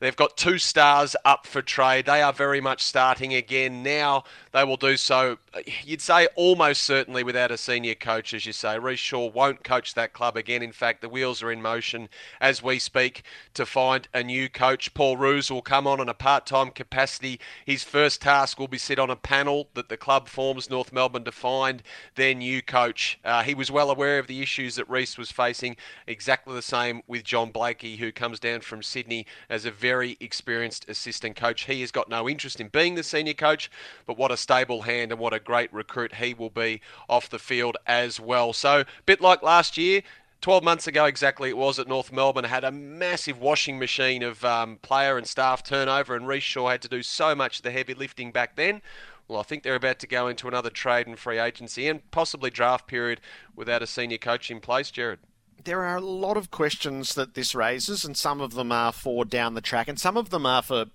they've 0.00 0.16
got 0.16 0.36
two 0.36 0.58
stars 0.58 1.14
up 1.24 1.46
for 1.46 1.62
trade. 1.62 2.06
They 2.06 2.22
are 2.22 2.32
very 2.32 2.60
much 2.60 2.82
starting 2.82 3.34
again. 3.34 3.82
Now 3.82 4.24
they 4.52 4.64
will 4.64 4.76
do 4.76 4.96
so, 4.98 5.38
you'd 5.84 6.02
say 6.02 6.28
almost 6.34 6.82
certainly 6.82 7.22
without 7.22 7.50
a 7.50 7.56
senior 7.56 7.94
coach, 7.94 8.34
as 8.34 8.44
you 8.44 8.52
say. 8.52 8.78
Rhyce 8.78 8.98
Shaw 8.98 9.30
won't 9.30 9.64
coach 9.64 9.94
that 9.94 10.12
club 10.12 10.36
again. 10.36 10.62
In 10.62 10.72
fact, 10.72 11.00
the 11.00 11.08
wheels 11.08 11.42
are 11.42 11.50
in 11.50 11.62
motion 11.62 12.10
as 12.38 12.62
we 12.62 12.78
speak 12.78 13.22
to 13.54 13.64
find 13.64 14.08
a 14.12 14.22
new 14.22 14.50
coach. 14.50 14.92
Paul 14.92 15.16
Roos 15.16 15.50
will 15.50 15.62
come 15.62 15.86
on 15.86 16.00
in 16.00 16.08
a 16.08 16.14
part 16.14 16.44
time 16.44 16.70
capacity. 16.70 17.40
His 17.64 17.82
first 17.82 18.20
task 18.20 18.58
will 18.58 18.68
be 18.68 18.76
sit 18.76 18.98
on 18.98 19.08
a 19.08 19.16
panel 19.16 19.68
that 19.72 19.88
the 19.88 19.96
club 19.96 20.28
forms 20.28 20.68
North 20.68 20.92
Melbourne 20.92 21.24
to 21.24 21.32
find 21.32 21.82
their 22.16 22.34
new 22.34 22.60
coach. 22.60 23.18
Uh, 23.24 23.42
he 23.42 23.54
was 23.54 23.70
well 23.70 23.90
aware 23.90 24.18
of 24.18 24.26
the 24.26 24.42
issues 24.42 24.76
that 24.76 24.88
Rhyce 24.88 25.16
was 25.16 25.32
facing, 25.32 25.76
exactly 26.06 26.54
the 26.54 26.60
same 26.60 27.02
with 27.06 27.24
John 27.24 27.50
Blakey, 27.50 27.96
who 27.96 28.12
comes 28.12 28.38
down 28.38 28.60
from 28.60 28.82
Sydney 28.82 29.26
as 29.48 29.64
a 29.64 29.70
very 29.70 30.18
experienced 30.20 30.88
assistant 30.90 31.36
coach. 31.36 31.64
He 31.64 31.80
has 31.80 31.90
got 31.90 32.10
no 32.10 32.28
interest 32.28 32.60
in 32.60 32.68
being 32.68 32.96
the 32.96 33.02
senior 33.02 33.34
coach, 33.34 33.70
but 34.06 34.18
what 34.18 34.30
a 34.30 34.41
stable 34.42 34.82
hand 34.82 35.12
and 35.12 35.20
what 35.20 35.32
a 35.32 35.40
great 35.40 35.72
recruit 35.72 36.16
he 36.16 36.34
will 36.34 36.50
be 36.50 36.80
off 37.08 37.30
the 37.30 37.38
field 37.38 37.76
as 37.86 38.20
well. 38.20 38.52
So, 38.52 38.84
bit 39.06 39.20
like 39.20 39.42
last 39.42 39.78
year, 39.78 40.02
12 40.40 40.64
months 40.64 40.86
ago 40.88 41.04
exactly 41.04 41.48
it 41.48 41.56
was 41.56 41.78
at 41.78 41.86
North 41.86 42.12
Melbourne 42.12 42.44
had 42.44 42.64
a 42.64 42.72
massive 42.72 43.38
washing 43.40 43.78
machine 43.78 44.24
of 44.24 44.44
um, 44.44 44.78
player 44.82 45.16
and 45.16 45.26
staff 45.26 45.62
turnover 45.62 46.16
and 46.16 46.26
Rhyce 46.26 46.42
Shaw 46.42 46.68
had 46.68 46.82
to 46.82 46.88
do 46.88 47.02
so 47.02 47.34
much 47.34 47.58
of 47.58 47.62
the 47.62 47.70
heavy 47.70 47.94
lifting 47.94 48.32
back 48.32 48.56
then 48.56 48.82
well, 49.28 49.38
I 49.38 49.44
think 49.44 49.62
they're 49.62 49.76
about 49.76 50.00
to 50.00 50.06
go 50.06 50.28
into 50.28 50.48
another 50.48 50.68
trade 50.68 51.06
and 51.06 51.18
free 51.18 51.38
agency 51.38 51.88
and 51.88 52.10
possibly 52.10 52.50
draft 52.50 52.86
period 52.86 53.20
without 53.54 53.80
a 53.80 53.86
senior 53.86 54.18
coach 54.18 54.50
in 54.50 54.60
place, 54.60 54.90
Gerard 54.90 55.20
there 55.64 55.84
are 55.84 55.96
a 55.96 56.00
lot 56.00 56.36
of 56.36 56.50
questions 56.50 57.14
that 57.14 57.34
this 57.34 57.54
raises, 57.54 58.04
and 58.04 58.16
some 58.16 58.40
of 58.40 58.54
them 58.54 58.72
are 58.72 58.92
for 58.92 59.24
down 59.24 59.54
the 59.54 59.60
track, 59.60 59.88
and 59.88 60.00
some 60.00 60.16
of 60.16 60.30
them 60.30 60.44
are 60.44 60.62
for 60.62 60.86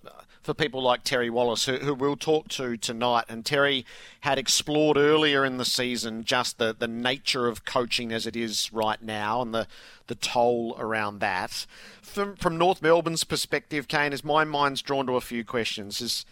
for 0.48 0.54
people 0.54 0.82
like 0.82 1.04
Terry 1.04 1.30
Wallace, 1.30 1.66
who, 1.66 1.76
who 1.76 1.94
we'll 1.94 2.16
talk 2.16 2.48
to 2.48 2.78
tonight. 2.78 3.26
And 3.28 3.46
Terry 3.46 3.86
had 4.22 4.40
explored 4.40 4.96
earlier 4.96 5.44
in 5.44 5.58
the 5.58 5.66
season 5.66 6.24
just 6.24 6.58
the, 6.58 6.74
the 6.74 6.88
nature 6.88 7.50
of 7.50 7.66
coaching 7.66 8.14
as 8.14 8.26
it 8.26 8.34
is 8.34 8.72
right 8.72 9.02
now 9.04 9.42
and 9.42 9.54
the, 9.54 9.68
the 10.08 10.16
toll 10.16 10.78
around 10.80 11.20
that. 11.20 11.66
From, 12.02 12.38
from 12.38 12.58
North 12.58 12.82
Melbourne's 12.82 13.26
perspective, 13.26 13.90
Kane, 13.90 14.14
as 14.14 14.24
my 14.24 14.46
mind's 14.46 14.82
drawn 14.82 15.06
to 15.08 15.18
a 15.18 15.22
few 15.22 15.44
questions, 15.44 16.00
is 16.00 16.26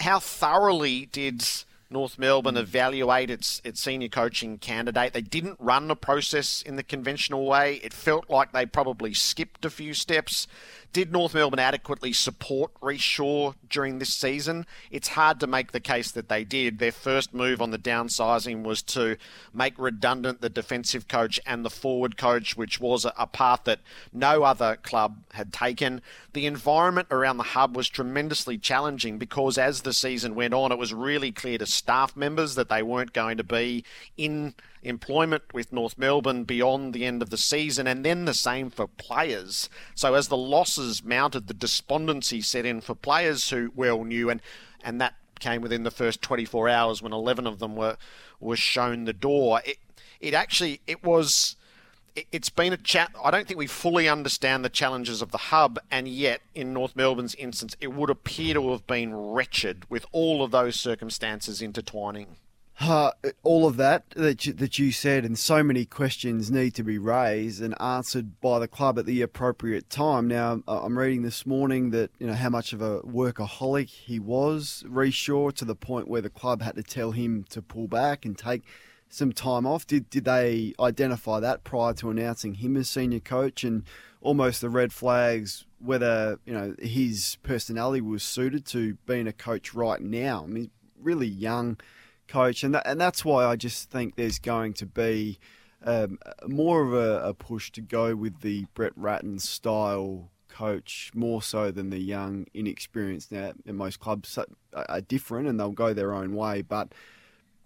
how 0.00 0.18
thoroughly 0.18 1.06
did 1.06 1.46
North 1.90 2.18
Melbourne 2.18 2.56
hmm. 2.56 2.60
evaluate 2.60 3.30
its 3.30 3.62
its 3.62 3.80
senior 3.80 4.08
coaching 4.08 4.58
candidate. 4.58 5.12
They 5.12 5.20
didn't 5.20 5.58
run 5.60 5.86
the 5.86 5.94
process 5.94 6.60
in 6.60 6.74
the 6.74 6.82
conventional 6.82 7.46
way. 7.46 7.80
It 7.84 7.92
felt 7.92 8.28
like 8.28 8.50
they 8.50 8.66
probably 8.66 9.14
skipped 9.14 9.64
a 9.64 9.70
few 9.70 9.94
steps. 9.94 10.48
Did 10.94 11.10
North 11.10 11.34
Melbourne 11.34 11.58
adequately 11.58 12.12
support 12.12 12.70
Rhyce 12.80 13.00
Shaw 13.00 13.54
during 13.68 13.98
this 13.98 14.14
season? 14.14 14.64
It's 14.92 15.08
hard 15.08 15.40
to 15.40 15.48
make 15.48 15.72
the 15.72 15.80
case 15.80 16.12
that 16.12 16.28
they 16.28 16.44
did. 16.44 16.78
Their 16.78 16.92
first 16.92 17.34
move 17.34 17.60
on 17.60 17.72
the 17.72 17.80
downsizing 17.80 18.62
was 18.62 18.80
to 18.82 19.16
make 19.52 19.74
redundant 19.76 20.40
the 20.40 20.48
defensive 20.48 21.08
coach 21.08 21.40
and 21.44 21.64
the 21.64 21.70
forward 21.70 22.16
coach, 22.16 22.56
which 22.56 22.78
was 22.78 23.04
a 23.04 23.26
path 23.26 23.62
that 23.64 23.80
no 24.12 24.44
other 24.44 24.76
club 24.76 25.16
had 25.32 25.52
taken. 25.52 26.00
The 26.32 26.46
environment 26.46 27.08
around 27.10 27.38
the 27.38 27.42
hub 27.42 27.76
was 27.76 27.88
tremendously 27.88 28.56
challenging 28.56 29.18
because 29.18 29.58
as 29.58 29.82
the 29.82 29.92
season 29.92 30.36
went 30.36 30.54
on, 30.54 30.70
it 30.70 30.78
was 30.78 30.94
really 30.94 31.32
clear 31.32 31.58
to 31.58 31.66
staff 31.66 32.14
members 32.14 32.54
that 32.54 32.68
they 32.68 32.84
weren't 32.84 33.12
going 33.12 33.36
to 33.38 33.44
be 33.44 33.84
in 34.16 34.54
employment 34.84 35.42
with 35.52 35.72
North 35.72 35.98
Melbourne 35.98 36.44
beyond 36.44 36.92
the 36.92 37.04
end 37.04 37.22
of 37.22 37.30
the 37.30 37.38
season, 37.38 37.86
and 37.86 38.04
then 38.04 38.24
the 38.26 38.34
same 38.34 38.70
for 38.70 38.86
players. 38.86 39.68
So 39.94 40.14
as 40.14 40.28
the 40.28 40.36
losses 40.36 41.02
mounted, 41.02 41.48
the 41.48 41.54
despondency 41.54 42.40
set 42.40 42.66
in 42.66 42.80
for 42.80 42.94
players 42.94 43.50
who 43.50 43.72
well 43.74 44.04
knew, 44.04 44.30
and 44.30 44.40
and 44.82 45.00
that 45.00 45.14
came 45.40 45.62
within 45.62 45.82
the 45.82 45.90
first 45.90 46.22
24 46.22 46.68
hours 46.68 47.02
when 47.02 47.12
11 47.12 47.46
of 47.46 47.58
them 47.58 47.74
were 47.74 47.96
were 48.40 48.56
shown 48.56 49.04
the 49.04 49.12
door. 49.12 49.60
It 49.64 49.78
it 50.20 50.34
actually 50.34 50.80
it 50.86 51.02
was. 51.02 51.56
It's 52.30 52.48
been 52.48 52.72
a 52.72 52.76
chat. 52.76 53.10
I 53.24 53.32
don't 53.32 53.48
think 53.48 53.58
we 53.58 53.66
fully 53.66 54.08
understand 54.08 54.64
the 54.64 54.68
challenges 54.68 55.20
of 55.20 55.32
the 55.32 55.38
hub, 55.50 55.80
and 55.90 56.06
yet, 56.06 56.42
in 56.54 56.72
North 56.72 56.94
Melbourne's 56.94 57.34
instance, 57.34 57.76
it 57.80 57.92
would 57.92 58.08
appear 58.08 58.54
to 58.54 58.70
have 58.70 58.86
been 58.86 59.16
wretched 59.16 59.90
with 59.90 60.06
all 60.12 60.44
of 60.44 60.52
those 60.52 60.78
circumstances 60.78 61.60
intertwining. 61.60 62.36
Uh, 62.80 63.12
all 63.44 63.66
of 63.66 63.76
that 63.76 64.10
that 64.10 64.46
you, 64.46 64.52
that 64.52 64.78
you 64.78 64.90
said, 64.90 65.24
and 65.24 65.38
so 65.38 65.62
many 65.62 65.84
questions 65.84 66.50
need 66.50 66.74
to 66.74 66.82
be 66.82 66.98
raised 66.98 67.62
and 67.62 67.80
answered 67.80 68.40
by 68.40 68.58
the 68.58 68.66
club 68.66 68.98
at 68.98 69.06
the 69.06 69.22
appropriate 69.22 69.88
time. 69.88 70.26
Now, 70.26 70.60
I'm 70.66 70.98
reading 70.98 71.22
this 71.22 71.46
morning 71.46 71.90
that 71.90 72.10
you 72.18 72.26
know 72.26 72.34
how 72.34 72.48
much 72.48 72.72
of 72.72 72.82
a 72.82 73.00
workaholic 73.02 73.88
he 73.88 74.18
was, 74.18 74.82
Rhyce 74.88 75.14
Shaw, 75.14 75.50
to 75.50 75.64
the 75.64 75.76
point 75.76 76.08
where 76.08 76.20
the 76.20 76.30
club 76.30 76.62
had 76.62 76.74
to 76.74 76.82
tell 76.82 77.12
him 77.12 77.44
to 77.50 77.62
pull 77.62 77.86
back 77.86 78.24
and 78.24 78.36
take 78.36 78.64
some 79.08 79.32
time 79.32 79.66
off. 79.66 79.86
Did 79.86 80.10
did 80.10 80.24
they 80.24 80.74
identify 80.80 81.38
that 81.40 81.62
prior 81.62 81.94
to 81.94 82.10
announcing 82.10 82.54
him 82.54 82.76
as 82.76 82.88
senior 82.88 83.20
coach, 83.20 83.62
and 83.62 83.84
almost 84.20 84.60
the 84.60 84.68
red 84.68 84.92
flags 84.92 85.64
whether 85.78 86.40
you 86.44 86.52
know 86.52 86.74
his 86.80 87.38
personality 87.44 88.00
was 88.00 88.24
suited 88.24 88.66
to 88.66 88.94
being 89.06 89.28
a 89.28 89.32
coach 89.32 89.74
right 89.74 90.00
now? 90.00 90.42
I 90.42 90.46
mean, 90.48 90.70
really 91.00 91.28
young 91.28 91.78
coach, 92.28 92.64
and 92.64 92.74
that, 92.74 92.86
and 92.86 93.00
that's 93.00 93.24
why 93.24 93.44
I 93.44 93.56
just 93.56 93.90
think 93.90 94.16
there's 94.16 94.38
going 94.38 94.74
to 94.74 94.86
be 94.86 95.38
um, 95.84 96.18
more 96.46 96.82
of 96.82 96.94
a, 96.94 97.28
a, 97.28 97.34
push 97.34 97.70
to 97.72 97.80
go 97.80 98.16
with 98.16 98.40
the 98.40 98.66
Brett 98.74 98.92
Ratten 98.96 99.38
style 99.38 100.30
coach 100.48 101.10
more 101.14 101.42
so 101.42 101.70
than 101.70 101.90
the 101.90 101.98
young, 101.98 102.46
inexperienced. 102.54 103.32
Now, 103.32 103.52
most 103.66 104.00
clubs 104.00 104.38
are 104.72 105.00
different 105.02 105.48
and 105.48 105.60
they'll 105.60 105.72
go 105.72 105.92
their 105.92 106.14
own 106.14 106.34
way, 106.34 106.62
but 106.62 106.92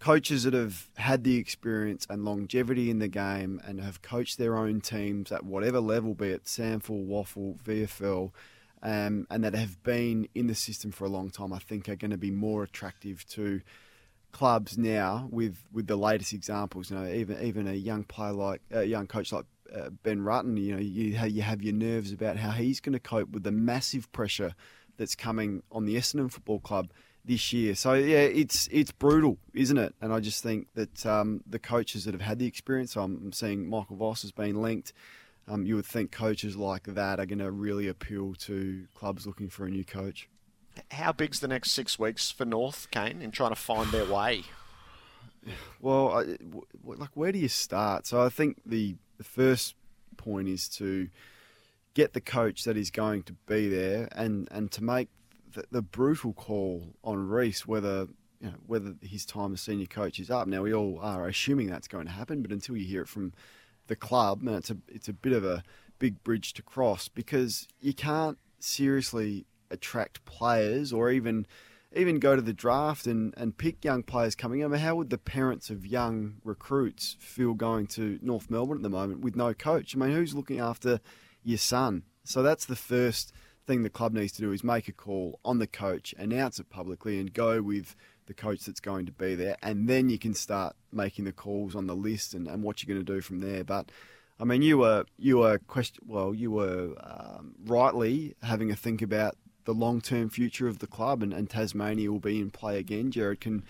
coaches 0.01 0.45
that 0.45 0.55
have 0.55 0.89
had 0.97 1.25
the 1.25 1.37
experience 1.37 2.07
and 2.09 2.25
longevity 2.25 2.91
in 2.91 2.99
the 2.99 3.09
game 3.09 3.61
and 3.65 3.81
have 3.81 4.03
coached 4.03 4.39
their 4.39 4.57
own 4.57 4.81
teams 4.81 5.31
at 5.31 5.45
whatever 5.45 5.81
level, 5.81 6.15
be 6.15 6.29
it 6.29 6.45
SANFL, 6.45 7.07
WAFL, 7.07 7.61
VFL. 7.63 8.33
Um, 8.81 9.27
and 9.29 9.43
that 9.43 9.55
have 9.55 9.83
been 9.83 10.29
in 10.37 10.47
the 10.47 10.55
system 10.55 10.93
for 10.93 11.05
a 11.05 11.09
long 11.09 11.31
time, 11.31 11.53
I 11.53 11.59
think 11.59 11.89
are 11.89 11.97
going 11.97 12.13
to 12.13 12.17
be 12.17 12.31
more 12.31 12.63
attractive 12.63 13.27
to 13.31 13.61
clubs 14.33 14.77
now 14.79 15.29
with, 15.31 15.57
with 15.73 15.87
the 15.87 15.97
latest 15.97 16.33
examples. 16.33 16.91
You 16.91 16.99
know, 16.99 17.07
even 17.07 17.43
even 17.43 17.69
a 17.69 17.75
young 17.75 18.05
player 18.05 18.33
like 18.33 18.63
a 18.71 18.85
young 18.85 19.07
coach 19.07 19.33
like 19.33 19.47
uh, 19.75 19.91
Ben 20.03 20.21
Rutten, 20.21 20.61
you 20.61 20.75
know, 20.75 20.81
you 20.81 21.19
you 21.27 21.43
have 21.43 21.63
your 21.63 21.75
nerves 21.75 22.13
about 22.13 22.37
how 22.37 22.51
he's 22.51 22.81
going 22.81 22.93
to 22.95 23.01
cope 23.01 23.31
with 23.31 23.43
the 23.43 23.53
massive 23.53 24.11
pressure 24.13 24.55
that's 24.97 25.15
coming 25.15 25.63
on 25.71 25.85
the 25.85 25.97
Essendon 25.97 26.31
Football 26.31 26.61
Club 26.61 26.91
this 27.25 27.53
year. 27.53 27.75
So 27.75 27.95
yeah, 27.95 28.19
it's 28.19 28.69
it's 28.73 28.91
brutal, 28.91 29.39
isn't 29.55 29.79
it? 29.79 29.95
And 30.01 30.13
I 30.13 30.21
just 30.21 30.43
think 30.43 30.69
that 30.75 31.07
um, 31.07 31.43
the 31.47 31.59
coaches 31.59 32.05
that 32.05 32.15
have 32.15 32.21
had 32.21 32.39
the 32.39 32.47
experience, 32.47 32.97
I'm 32.97 33.33
seeing 33.33 33.69
Michael 33.69 33.97
Voss 33.97 34.23
has 34.23 34.33
been 34.33 34.61
linked. 34.61 34.93
Um, 35.47 35.65
you 35.65 35.77
would 35.77 35.87
think 35.87 36.13
coaches 36.13 36.57
like 36.57 36.85
that 36.85 37.19
are 37.19 37.27
going 37.27 37.39
to 37.39 37.51
really 37.51 37.89
appeal 37.89 38.35
to 38.41 38.87
clubs 38.95 39.27
looking 39.27 39.49
for 39.49 39.65
a 39.65 39.71
new 39.71 39.85
coach. 39.85 40.29
How 40.91 41.13
big's 41.13 41.41
the 41.41 41.49
next 41.49 41.73
six 41.73 41.99
weeks 41.99 42.31
for 42.31 42.45
North, 42.45 42.91
Kane, 42.91 43.23
in 43.23 43.31
trying 43.31 43.51
to 43.51 43.57
find 43.57 43.91
their 43.91 44.07
way? 44.07 44.45
Well, 45.81 46.11
I, 46.11 46.37
like 46.85 47.11
where 47.15 47.33
do 47.33 47.39
you 47.39 47.49
start? 47.49 48.07
So 48.07 48.21
I 48.21 48.29
think 48.29 48.61
the 48.67 48.97
the 49.17 49.25
first 49.25 49.77
point 50.19 50.49
is 50.49 50.69
to 50.71 51.09
get 51.95 52.13
the 52.13 52.21
coach 52.21 52.65
that 52.65 52.77
is 52.77 52.91
going 52.91 53.23
to 53.23 53.33
be 53.47 53.69
there, 53.69 54.09
and 54.13 54.49
and 54.51 54.71
to 54.73 54.85
make 54.85 55.09
the, 55.55 55.65
the 55.71 55.81
brutal 55.81 56.35
call 56.35 56.95
on 57.03 57.29
Rhyce 57.29 57.67
whether 57.67 58.09
you 58.41 58.49
know, 58.49 58.55
whether 58.67 58.95
his 59.01 59.25
time 59.25 59.55
as 59.55 59.61
senior 59.61 59.87
coach 59.87 60.21
is 60.21 60.31
up. 60.31 60.47
Now 60.47 60.63
we 60.63 60.75
all 60.75 60.99
are 61.01 61.27
assuming 61.29 61.69
that's 61.69 61.89
going 61.89 62.07
to 62.07 62.13
happen, 62.13 62.43
but 62.43 62.53
until 62.53 62.77
you 62.77 62.87
hear 62.87 63.03
it 63.03 63.09
from 63.09 63.33
the 63.87 63.97
club, 63.97 64.43
and 64.43 64.51
it's 64.51 64.71
a 64.71 64.77
it's 64.89 65.09
a 65.09 65.13
bit 65.13 65.33
of 65.33 65.45
a 65.45 65.63
big 65.99 66.23
bridge 66.23 66.53
to 66.55 66.63
cross 66.63 67.09
because 67.09 67.67
you 67.81 67.93
can't 67.93 68.39
seriously 68.61 69.47
attract 69.71 70.25
players 70.25 70.93
or 70.93 71.11
even 71.11 71.47
even 71.95 72.19
go 72.19 72.37
to 72.37 72.43
the 72.43 72.53
draft 72.53 73.07
and, 73.07 73.33
and 73.37 73.57
pick 73.57 73.83
young 73.85 74.03
players 74.03 74.35
coming. 74.35 74.63
I 74.63 74.69
mean, 74.69 74.81
how 74.81 74.97
would 74.97 75.09
the 75.09 75.19
parents 75.19 75.71
of 75.71 75.87
young 75.87 76.35
recruits 76.45 77.17
feel 77.19 77.55
going 77.55 77.87
to 77.89 78.19
North 78.21 78.51
Melbourne 78.51 78.79
at 78.79 78.83
the 78.83 78.91
moment 78.91 79.21
with 79.21 79.37
no 79.37 79.55
coach? 79.55 79.97
I 79.97 79.99
mean, 79.99 80.11
who's 80.11 80.35
looking 80.35 80.61
after 80.61 81.01
your 81.43 81.59
son? 81.59 82.03
So 82.25 82.43
that's 82.43 82.67
the 82.67 82.77
first 82.77 83.33
thing 83.67 83.83
the 83.83 83.91
club 83.91 84.13
needs 84.13 84.33
to 84.33 84.43
do 84.43 84.53
is 84.53 84.63
make 84.63 84.89
a 84.89 84.93
call 84.93 85.41
on 85.45 85.59
the 85.59 85.67
coach, 85.67 86.15
announce 86.19 86.59
it 86.59 86.69
publicly, 86.69 87.19
and 87.19 87.33
go 87.33 87.63
with 87.63 87.97
the 88.27 88.35
coach 88.35 88.67
that's 88.67 88.81
going 88.81 89.07
to 89.07 89.13
be 89.13 89.35
there. 89.35 89.57
And 89.63 89.89
then 89.89 90.11
you 90.11 90.19
can 90.19 90.35
start 90.35 90.77
making 90.93 91.25
the 91.25 91.33
calls 91.33 91.75
on 91.75 91.87
the 91.87 91.97
list 91.97 92.35
and, 92.35 92.47
and 92.47 92.63
what 92.63 92.83
you're 92.83 92.95
going 92.95 93.05
to 93.05 93.13
do 93.15 93.23
from 93.23 93.41
there. 93.41 93.65
But 93.65 93.91
I 94.39 94.45
mean, 94.45 94.63
you 94.63 94.79
were 94.79 95.05
you 95.19 95.39
were 95.39 95.59
question 95.59 96.05
well, 96.07 96.35
you 96.35 96.51
were 96.51 96.95
um, 97.01 97.55
rightly 97.65 98.35
having 98.43 98.71
a 98.71 98.77
think 98.77 99.03
about 99.03 99.37
the 99.69 99.75
long 99.75 100.01
term 100.01 100.31
future 100.31 100.67
of 100.67 100.79
the 100.79 100.87
club, 100.87 101.23
and, 101.23 101.35
and, 101.35 101.51
Tasmania 101.51 102.11
will 102.11 102.19
be 102.19 102.41
in 102.41 102.51
play 102.51 102.79
again. 102.79 103.11
Gerard, 103.11 103.43
can 103.43 103.63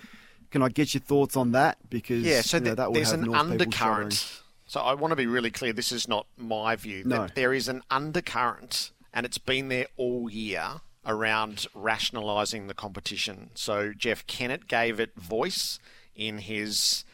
can 0.53 0.63
I 0.63 0.69
get 0.69 0.95
your 0.95 1.01
thoughts 1.01 1.37
on 1.37 1.51
that? 1.53 1.77
Because 1.91 2.23
yeah, 2.23 2.41
so 2.41 2.59
you 2.59 2.67
know, 2.67 2.77
that 2.77 2.95
there's 2.95 3.11
an 3.11 3.23
North 3.23 3.37
undercurrent. 3.37 4.43
So 4.67 4.79
I 4.79 4.95
want 4.95 5.11
to 5.11 5.17
be 5.17 5.27
really 5.27 5.51
clear. 5.51 5.73
This 5.73 5.91
is 5.91 6.07
not 6.07 6.27
my 6.37 6.77
view. 6.77 7.03
No. 7.05 7.27
there 7.35 7.53
is 7.53 7.67
an 7.67 7.83
undercurrent, 7.91 8.93
and 9.13 9.27
it's 9.27 9.39
been 9.39 9.71
there 9.71 9.87
all 9.97 10.31
year 10.31 10.83
around 11.05 11.67
rationalising 11.75 12.69
the 12.69 12.75
competition. 12.75 13.51
So 13.55 13.93
Jeff 13.93 14.25
Kennett 14.29 14.69
gave 14.69 15.01
it 15.01 15.17
voice 15.17 15.81
in 16.15 16.39
his 16.39 17.05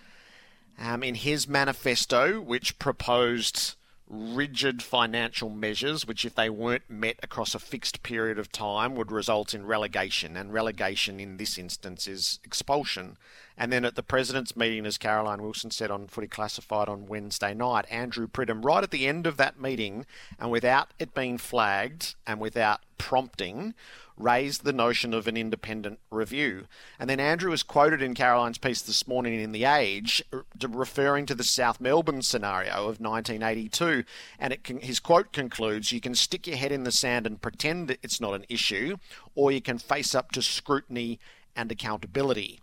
um, 0.79 1.03
in 1.03 1.15
his 1.15 1.49
manifesto, 1.49 2.39
which 2.39 2.79
proposed 2.79 3.77
rigid 4.15 4.83
financial 4.83 5.51
measures, 5.51 6.07
which, 6.07 6.25
if 6.25 6.35
they 6.35 6.49
weren't 6.49 6.89
met 6.89 7.17
across 7.23 7.55
a 7.55 7.59
fixed 7.59 8.03
period 8.03 8.39
of 8.39 8.53
time, 8.53 8.95
would 8.95 9.11
result 9.11 9.55
in 9.55 9.67
relegation. 9.67 10.37
And 10.37 10.53
relegation 10.53 11.21
in 11.21 11.37
this 11.37 11.59
instance 11.59 12.07
is 12.07 12.39
expulsion. 12.45 13.17
And 13.57 13.73
then 13.73 13.85
at 13.85 13.95
the 13.95 14.03
president's 14.03 14.57
meeting, 14.57 14.85
as 14.85 14.99
Caroline 14.99 15.43
Wilson 15.43 15.71
said 15.71 15.91
on 15.91 16.09
Footy 16.09 16.27
Classified 16.27 16.89
on 16.89 17.07
Wednesday 17.07 17.55
night, 17.55 17.87
Andrew 17.89 18.27
Pridham, 18.27 18.65
right 18.65 18.83
at 18.83 18.91
the 18.91 19.07
end 19.07 19.27
of 19.27 19.37
that 19.37 19.61
meeting, 19.61 20.07
and 20.41 20.51
without 20.51 20.93
it 20.99 21.15
being 21.15 21.39
flagged 21.39 22.17
and 22.27 22.41
without 22.41 22.81
prompting, 22.99 23.75
raised 24.17 24.65
the 24.65 24.73
notion 24.73 25.13
of 25.13 25.27
an 25.27 25.37
independent 25.37 25.99
review. 26.11 26.67
And 26.99 27.09
then 27.09 27.21
Andrew 27.21 27.51
was 27.51 27.63
quoted 27.63 28.03
in 28.03 28.15
Caroline's 28.15 28.59
piece 28.59 28.83
this 28.83 29.07
morning 29.07 29.41
in 29.41 29.53
The 29.53 29.65
Age, 29.65 30.23
referring 30.69 31.27
to 31.27 31.35
the 31.35 31.45
South 31.45 31.81
Melbourne 31.81 32.23
scenario 32.23 32.73
of 32.73 33.01
1982. 33.01 34.05
And 34.39 34.63
can, 34.63 34.81
his 34.81 35.01
quote 35.01 35.33
concludes 35.33 35.93
You 35.93 36.01
can 36.01 36.15
stick 36.15 36.47
your 36.47 36.57
head 36.57 36.73
in 36.73 36.85
the 36.85 36.93
sand 36.93 37.27
and 37.27 37.41
pretend 37.41 37.97
it's 38.03 38.21
not 38.21 38.35
an 38.35 38.47
issue, 38.49 38.97
or 39.35 39.53
you 39.53 39.61
can 39.61 39.79
face 39.79 40.15
up 40.15 40.33
to 40.33 40.43
scrutiny 40.43 41.19
and 41.57 41.71
accountability. 41.71 42.61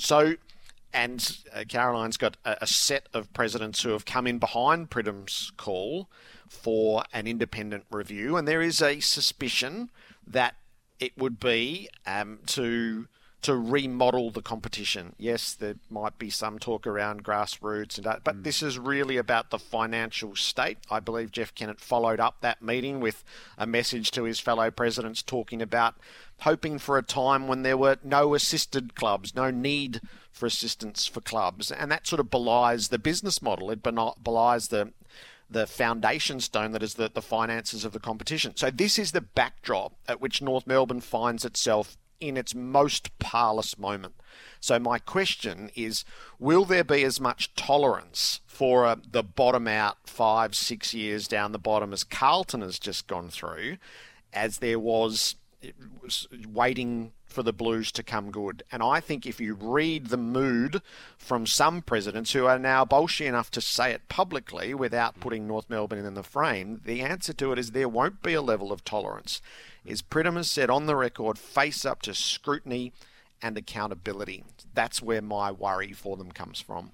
So, 0.00 0.34
and 0.92 1.38
uh, 1.54 1.64
Caroline's 1.68 2.16
got 2.16 2.36
a, 2.44 2.58
a, 2.62 2.66
set 2.66 3.06
of 3.12 3.32
presidents 3.32 3.82
who 3.82 3.90
have 3.90 4.04
come 4.04 4.26
in 4.26 4.38
behind 4.38 4.90
Pridham's 4.90 5.52
call 5.56 6.08
for 6.48 7.04
an 7.12 7.26
independent 7.26 7.84
review, 7.90 8.36
and 8.36 8.48
there 8.48 8.62
is 8.62 8.82
a 8.82 9.00
suspicion 9.00 9.90
that 10.26 10.56
it 10.98 11.16
would 11.16 11.38
be 11.38 11.88
um, 12.06 12.40
to 12.46 13.06
to 13.42 13.56
remodel 13.56 14.30
the 14.30 14.42
competition. 14.42 15.14
Yes, 15.18 15.54
there 15.54 15.76
might 15.88 16.18
be 16.18 16.30
some 16.30 16.58
talk 16.58 16.86
around 16.86 17.24
grassroots 17.24 17.96
and 17.96 18.04
that, 18.04 18.22
but 18.24 18.36
mm. 18.36 18.44
this 18.44 18.62
is 18.62 18.78
really 18.78 19.16
about 19.16 19.50
the 19.50 19.58
financial 19.58 20.36
state. 20.36 20.78
I 20.90 21.00
believe 21.00 21.32
Jeff 21.32 21.54
Kennett 21.54 21.80
followed 21.80 22.20
up 22.20 22.40
that 22.40 22.62
meeting 22.62 23.00
with 23.00 23.24
a 23.56 23.66
message 23.66 24.10
to 24.12 24.24
his 24.24 24.40
fellow 24.40 24.70
presidents 24.70 25.22
talking 25.22 25.62
about 25.62 25.94
hoping 26.40 26.78
for 26.78 26.98
a 26.98 27.02
time 27.02 27.48
when 27.48 27.62
there 27.62 27.76
were 27.76 27.96
no 28.02 28.34
assisted 28.34 28.94
clubs, 28.94 29.34
no 29.34 29.50
need 29.50 30.00
for 30.32 30.46
assistance 30.46 31.06
for 31.06 31.20
clubs, 31.20 31.70
and 31.70 31.90
that 31.90 32.06
sort 32.06 32.20
of 32.20 32.30
belies 32.30 32.88
the 32.88 32.98
business 32.98 33.40
model. 33.40 33.70
It 33.70 33.82
belies 33.82 34.68
the 34.68 34.92
the 35.50 35.66
foundation 35.66 36.38
stone 36.38 36.70
that 36.70 36.82
is 36.82 36.94
the, 36.94 37.10
the 37.12 37.20
finances 37.20 37.84
of 37.84 37.92
the 37.92 37.98
competition. 37.98 38.56
So 38.56 38.70
this 38.70 38.98
is 38.98 39.10
the 39.10 39.20
backdrop 39.20 39.94
at 40.06 40.20
which 40.20 40.40
North 40.40 40.66
Melbourne 40.66 41.00
finds 41.00 41.44
itself 41.44 41.96
in 42.20 42.36
its 42.36 42.54
most 42.54 43.18
parlous 43.18 43.78
moment. 43.78 44.14
So 44.60 44.78
my 44.78 44.98
question 44.98 45.70
is, 45.74 46.04
will 46.38 46.64
there 46.64 46.84
be 46.84 47.02
as 47.02 47.20
much 47.20 47.54
tolerance 47.54 48.40
for 48.46 48.84
uh, 48.84 48.96
the 49.10 49.22
bottom 49.22 49.66
out 49.66 49.96
five, 50.04 50.54
six 50.54 50.92
years 50.92 51.26
down 51.26 51.52
the 51.52 51.58
bottom 51.58 51.92
as 51.92 52.04
Carlton 52.04 52.60
has 52.60 52.78
just 52.78 53.06
gone 53.06 53.30
through, 53.30 53.78
as 54.32 54.58
there 54.58 54.78
was, 54.78 55.00
was 55.08 55.36
waiting 56.48 57.12
for 57.26 57.42
the 57.42 57.52
Blues 57.52 57.92
to 57.92 58.02
come 58.02 58.30
good. 58.30 58.62
And 58.72 58.82
I 58.82 59.00
think 59.00 59.26
if 59.26 59.40
you 59.40 59.54
read 59.54 60.06
the 60.06 60.16
mood 60.16 60.82
from 61.16 61.46
some 61.46 61.82
presidents 61.82 62.32
who 62.32 62.46
are 62.46 62.58
now 62.58 62.84
bolshy 62.84 63.26
enough 63.26 63.50
to 63.52 63.60
say 63.60 63.92
it 63.92 64.08
publicly 64.08 64.74
without 64.74 65.20
putting 65.20 65.46
North 65.46 65.70
Melbourne 65.70 66.04
in 66.04 66.14
the 66.14 66.22
frame, 66.22 66.80
the 66.84 67.02
answer 67.02 67.32
to 67.34 67.52
it 67.52 67.58
is 67.58 67.70
there 67.70 67.88
won't 67.88 68.22
be 68.22 68.34
a 68.34 68.42
level 68.42 68.72
of 68.72 68.84
tolerance. 68.84 69.40
Is 69.84 70.02
Pridham 70.02 70.36
has 70.36 70.50
said 70.50 70.70
on 70.70 70.86
the 70.86 70.96
record, 70.96 71.38
face 71.38 71.84
up 71.84 72.02
to 72.02 72.14
scrutiny 72.14 72.92
and 73.42 73.56
accountability. 73.56 74.44
That's 74.74 75.02
where 75.02 75.22
my 75.22 75.50
worry 75.50 75.92
for 75.92 76.16
them 76.16 76.32
comes 76.32 76.60
from. 76.60 76.90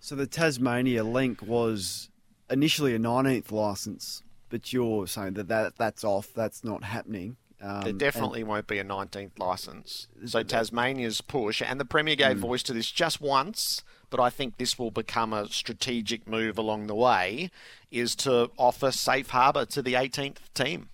So 0.00 0.14
the 0.14 0.26
Tasmania 0.26 1.04
link 1.04 1.42
was 1.42 2.08
initially 2.50 2.94
a 2.94 2.98
19th 2.98 3.52
license, 3.52 4.22
but 4.48 4.72
you're 4.72 5.06
saying 5.06 5.34
that, 5.34 5.48
that 5.48 5.76
that's 5.76 6.04
off, 6.04 6.32
that's 6.34 6.64
not 6.64 6.84
happening. 6.84 7.36
Um, 7.60 7.82
there 7.82 7.92
definitely 7.92 8.44
won't 8.44 8.68
be 8.68 8.78
a 8.78 8.84
19th 8.84 9.38
license. 9.38 10.06
So 10.26 10.42
Tasmania's 10.42 11.20
push, 11.20 11.60
and 11.60 11.80
the 11.80 11.84
Premier 11.84 12.14
gave 12.14 12.36
mm. 12.36 12.40
voice 12.40 12.62
to 12.64 12.72
this 12.72 12.90
just 12.90 13.20
once, 13.20 13.82
but 14.10 14.20
I 14.20 14.30
think 14.30 14.58
this 14.58 14.78
will 14.78 14.92
become 14.92 15.32
a 15.32 15.48
strategic 15.48 16.28
move 16.28 16.56
along 16.56 16.86
the 16.86 16.94
way, 16.94 17.50
is 17.90 18.14
to 18.16 18.50
offer 18.56 18.92
safe 18.92 19.30
harbour 19.30 19.64
to 19.66 19.82
the 19.82 19.94
18th 19.94 20.38
team. 20.54 20.88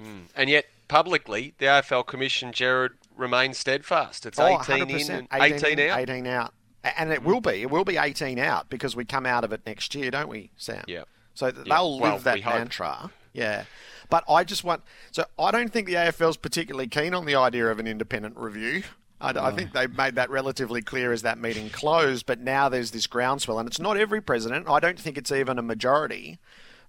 Mm. 0.00 0.26
And 0.36 0.48
yet, 0.48 0.66
publicly, 0.86 1.54
the 1.58 1.66
AFL 1.66 2.06
Commission, 2.06 2.52
Gerard, 2.52 2.92
remains 3.16 3.58
steadfast. 3.58 4.26
It's 4.26 4.38
oh, 4.38 4.60
18 4.60 4.90
in 4.90 5.10
and 5.10 5.28
18, 5.32 5.78
18 5.78 5.90
out. 5.90 5.98
18 5.98 6.26
out. 6.26 6.54
And 6.96 7.12
it 7.12 7.24
will 7.24 7.40
be. 7.40 7.62
It 7.62 7.70
will 7.70 7.84
be 7.84 7.96
18 7.96 8.38
out 8.38 8.68
because 8.68 8.94
we 8.94 9.04
come 9.04 9.26
out 9.26 9.42
of 9.42 9.52
it 9.52 9.62
next 9.66 9.94
year, 9.94 10.10
don't 10.10 10.28
we, 10.28 10.50
Sam? 10.56 10.84
Yeah. 10.86 11.04
So 11.34 11.50
they'll 11.50 11.94
live 11.94 12.00
well, 12.00 12.18
that 12.18 12.44
mantra. 12.44 13.10
Yeah. 13.32 13.64
But 14.10 14.24
I 14.28 14.44
just 14.44 14.64
want. 14.64 14.82
So 15.10 15.24
I 15.38 15.50
don't 15.50 15.72
think 15.72 15.86
the 15.86 15.94
AFL's 15.94 16.36
particularly 16.36 16.88
keen 16.88 17.14
on 17.14 17.24
the 17.24 17.34
idea 17.34 17.66
of 17.66 17.78
an 17.78 17.86
independent 17.86 18.36
review. 18.36 18.82
I, 19.20 19.48
I, 19.48 19.52
think 19.52 19.72
they 19.72 19.86
made 19.86 20.16
that 20.16 20.28
relatively 20.28 20.82
clear 20.82 21.12
as 21.12 21.22
that 21.22 21.38
meeting 21.38 21.70
closed, 21.70 22.26
but 22.26 22.40
now 22.40 22.68
there's 22.68 22.90
this 22.90 23.06
groundswell, 23.06 23.58
and 23.58 23.66
it's 23.66 23.80
not 23.80 23.96
every 23.96 24.20
president. 24.20 24.68
I 24.68 24.80
don't 24.80 24.98
think 24.98 25.16
it's 25.16 25.32
even 25.32 25.58
a 25.58 25.62
majority, 25.62 26.38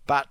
but 0.06 0.28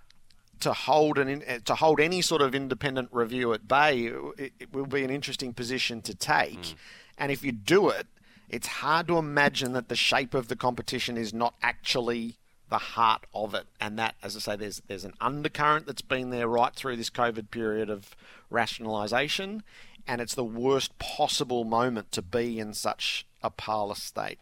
to 0.61 0.73
hold 0.73 1.19
an 1.19 1.43
to 1.65 1.75
hold 1.75 2.01
any 2.01 2.21
sort 2.21 2.43
of 2.43 2.55
independent 2.55 3.09
review 3.13 3.53
at 3.53 3.67
bay, 3.67 4.13
it, 4.39 4.53
it 4.61 4.73
will 4.73 4.87
be 4.87 5.05
an 5.05 5.11
interesting 5.11 5.55
position 5.55 6.03
to 6.03 6.15
take. 6.15 6.61
Mm. 6.61 6.75
And 7.19 7.33
if 7.33 7.45
you 7.45 7.53
do 7.53 7.89
it, 7.89 8.07
it's 8.49 8.67
hard 8.67 9.09
to 9.09 9.19
imagine 9.19 9.73
that 9.73 9.89
the 9.89 9.97
shape 9.97 10.35
of 10.35 10.49
the 10.49 10.57
competition 10.57 11.17
is 11.17 11.33
not 11.33 11.55
actually 11.63 12.39
the 12.71 12.79
heart 12.79 13.25
of 13.35 13.55
it. 13.55 13.67
And 13.81 13.99
that, 13.99 14.15
as 14.23 14.37
I 14.37 14.41
say, 14.41 14.57
there's 14.57 14.83
there's 14.89 15.05
an 15.05 15.15
undercurrent 15.21 15.87
that's 15.87 16.03
been 16.03 16.31
there 16.31 16.49
right 16.49 16.75
through 16.75 16.97
this 16.97 17.11
COVID 17.11 17.51
period 17.51 17.91
of 17.91 18.17
rationalisation, 18.51 19.63
and 20.07 20.21
it's 20.21 20.35
the 20.35 20.45
worst 20.45 20.99
possible 20.99 21.65
moment 21.65 22.13
to 22.13 22.23
be 22.23 22.59
in 22.59 22.75
such 22.75 23.27
a 23.43 23.51
parlous 23.51 24.03
state. 24.03 24.39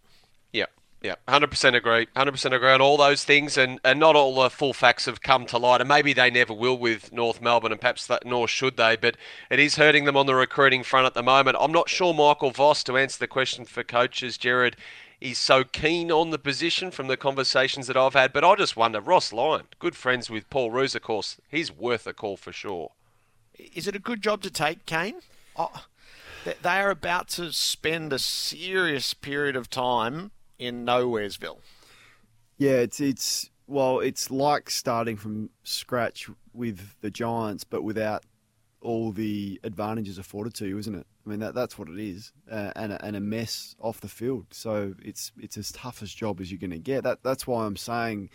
Yeah. 0.52 0.66
Yeah, 1.02 1.16
hundred 1.28 1.50
percent 1.50 1.74
agree. 1.74 2.06
Hundred 2.14 2.30
percent 2.30 2.54
agree 2.54 2.70
on 2.70 2.80
all 2.80 2.96
those 2.96 3.24
things, 3.24 3.58
and, 3.58 3.80
and 3.82 3.98
not 3.98 4.14
all 4.14 4.40
the 4.40 4.48
full 4.48 4.72
facts 4.72 5.06
have 5.06 5.20
come 5.20 5.46
to 5.46 5.58
light, 5.58 5.80
and 5.80 5.88
maybe 5.88 6.12
they 6.12 6.30
never 6.30 6.54
will 6.54 6.78
with 6.78 7.12
North 7.12 7.42
Melbourne, 7.42 7.72
and 7.72 7.80
perhaps 7.80 8.06
that, 8.06 8.24
nor 8.24 8.46
should 8.46 8.76
they. 8.76 8.94
But 8.94 9.16
it 9.50 9.58
is 9.58 9.74
hurting 9.74 10.04
them 10.04 10.16
on 10.16 10.26
the 10.26 10.36
recruiting 10.36 10.84
front 10.84 11.06
at 11.06 11.14
the 11.14 11.22
moment. 11.24 11.56
I'm 11.58 11.72
not 11.72 11.88
sure 11.88 12.14
Michael 12.14 12.52
Voss 12.52 12.84
to 12.84 12.96
answer 12.96 13.18
the 13.18 13.26
question 13.26 13.64
for 13.64 13.82
coaches, 13.82 14.38
Gerard, 14.38 14.76
is 15.22 15.38
so 15.38 15.62
keen 15.62 16.10
on 16.10 16.30
the 16.30 16.38
position 16.38 16.90
from 16.90 17.06
the 17.06 17.16
conversations 17.16 17.86
that 17.86 17.96
I've 17.96 18.14
had. 18.14 18.32
But 18.32 18.42
I 18.44 18.56
just 18.56 18.76
wonder, 18.76 19.00
Ross 19.00 19.32
Lyon, 19.32 19.68
good 19.78 19.94
friends 19.94 20.28
with 20.28 20.50
Paul 20.50 20.72
Roos, 20.72 20.96
of 20.96 21.02
course, 21.02 21.38
he's 21.48 21.70
worth 21.70 22.06
a 22.08 22.12
call 22.12 22.36
for 22.36 22.52
sure. 22.52 22.90
Is 23.54 23.86
it 23.86 23.94
a 23.94 24.00
good 24.00 24.20
job 24.20 24.42
to 24.42 24.50
take, 24.50 24.84
Kane? 24.84 25.20
Oh, 25.56 25.86
they 26.44 26.80
are 26.80 26.90
about 26.90 27.28
to 27.28 27.52
spend 27.52 28.12
a 28.12 28.18
serious 28.18 29.14
period 29.14 29.54
of 29.54 29.70
time 29.70 30.32
in 30.58 30.84
Nowheresville. 30.84 31.60
Yeah, 32.58 32.72
it's 32.72 33.00
it's 33.00 33.50
well, 33.68 34.00
it's 34.00 34.30
like 34.30 34.70
starting 34.70 35.16
from 35.16 35.50
scratch 35.62 36.28
with 36.52 36.96
the 37.00 37.10
Giants, 37.10 37.62
but 37.62 37.82
without 37.82 38.24
all 38.80 39.12
the 39.12 39.60
advantages 39.62 40.18
afforded 40.18 40.54
to 40.54 40.66
you, 40.66 40.78
isn't 40.78 40.94
it? 40.96 41.06
I 41.24 41.30
mean, 41.30 41.40
that 41.40 41.54
that's 41.54 41.78
what 41.78 41.88
it 41.88 41.98
is, 41.98 42.32
uh, 42.50 42.72
and 42.74 42.92
a, 42.92 43.04
and 43.04 43.14
a 43.14 43.20
mess 43.20 43.76
off 43.80 44.00
the 44.00 44.08
field. 44.08 44.46
So 44.50 44.94
it's 45.02 45.32
it's 45.40 45.56
as 45.56 45.70
tough 45.70 46.02
as 46.02 46.12
job 46.12 46.40
as 46.40 46.50
you're 46.50 46.58
going 46.58 46.70
to 46.70 46.78
get. 46.78 47.04
That 47.04 47.22
that's 47.22 47.46
why 47.46 47.64
I'm 47.64 47.76
saying 47.76 48.30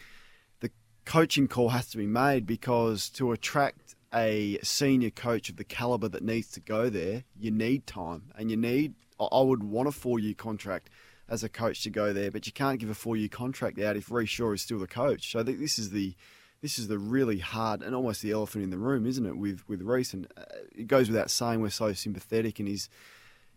the 0.62 0.72
coaching 1.06 1.48
call 1.48 1.70
has 1.70 1.90
to 1.90 1.98
be 1.98 2.08
made 2.08 2.46
because 2.46 3.10
to 3.12 3.32
attract 3.34 3.96
a 4.14 4.58
senior 4.64 5.10
coach 5.10 5.50
of 5.50 5.58
the 5.58 5.66
caliber 5.66 6.08
that 6.08 6.24
needs 6.24 6.50
to 6.52 6.62
go 6.62 6.90
there, 6.90 7.26
you 7.38 7.52
need 7.52 7.86
time, 7.86 8.32
and 8.38 8.50
you 8.50 8.58
need. 8.58 8.94
I 9.20 9.42
would 9.42 9.64
want 9.64 9.90
a 9.90 9.92
four 9.92 10.20
year 10.20 10.36
contract 10.36 10.90
as 11.28 11.44
a 11.44 11.50
coach 11.50 11.84
to 11.84 11.90
go 11.90 12.14
there, 12.14 12.32
but 12.32 12.46
you 12.46 12.54
can't 12.54 12.80
give 12.80 12.90
a 12.90 12.94
four 12.96 13.18
year 13.18 13.28
contract 13.28 13.80
out 13.80 13.98
if 13.98 14.10
Rhyce 14.10 14.30
Shaw 14.30 14.54
is 14.54 14.62
still 14.62 14.80
the 14.80 14.88
coach. 14.88 15.32
So 15.32 15.44
this 15.44 15.78
is 15.78 15.90
the 15.90 16.16
this 16.62 16.80
is 16.80 16.88
the 16.88 16.98
really 16.98 17.40
hard 17.40 17.82
and 17.82 17.96
almost 17.96 18.22
the 18.22 18.32
elephant 18.32 18.64
in 18.64 18.70
the 18.70 18.78
room, 18.78 19.06
isn't 19.06 19.26
it? 19.26 19.38
With 19.38 19.68
with 19.68 19.82
Rhyce, 19.82 20.14
and 20.14 20.28
uh, 20.38 20.44
it 20.76 20.88
goes 20.88 21.08
without 21.08 21.30
saying 21.30 21.62
we're 21.62 21.70
so 21.70 21.94
sympathetic, 21.94 22.60
and 22.60 22.68
his 22.68 22.90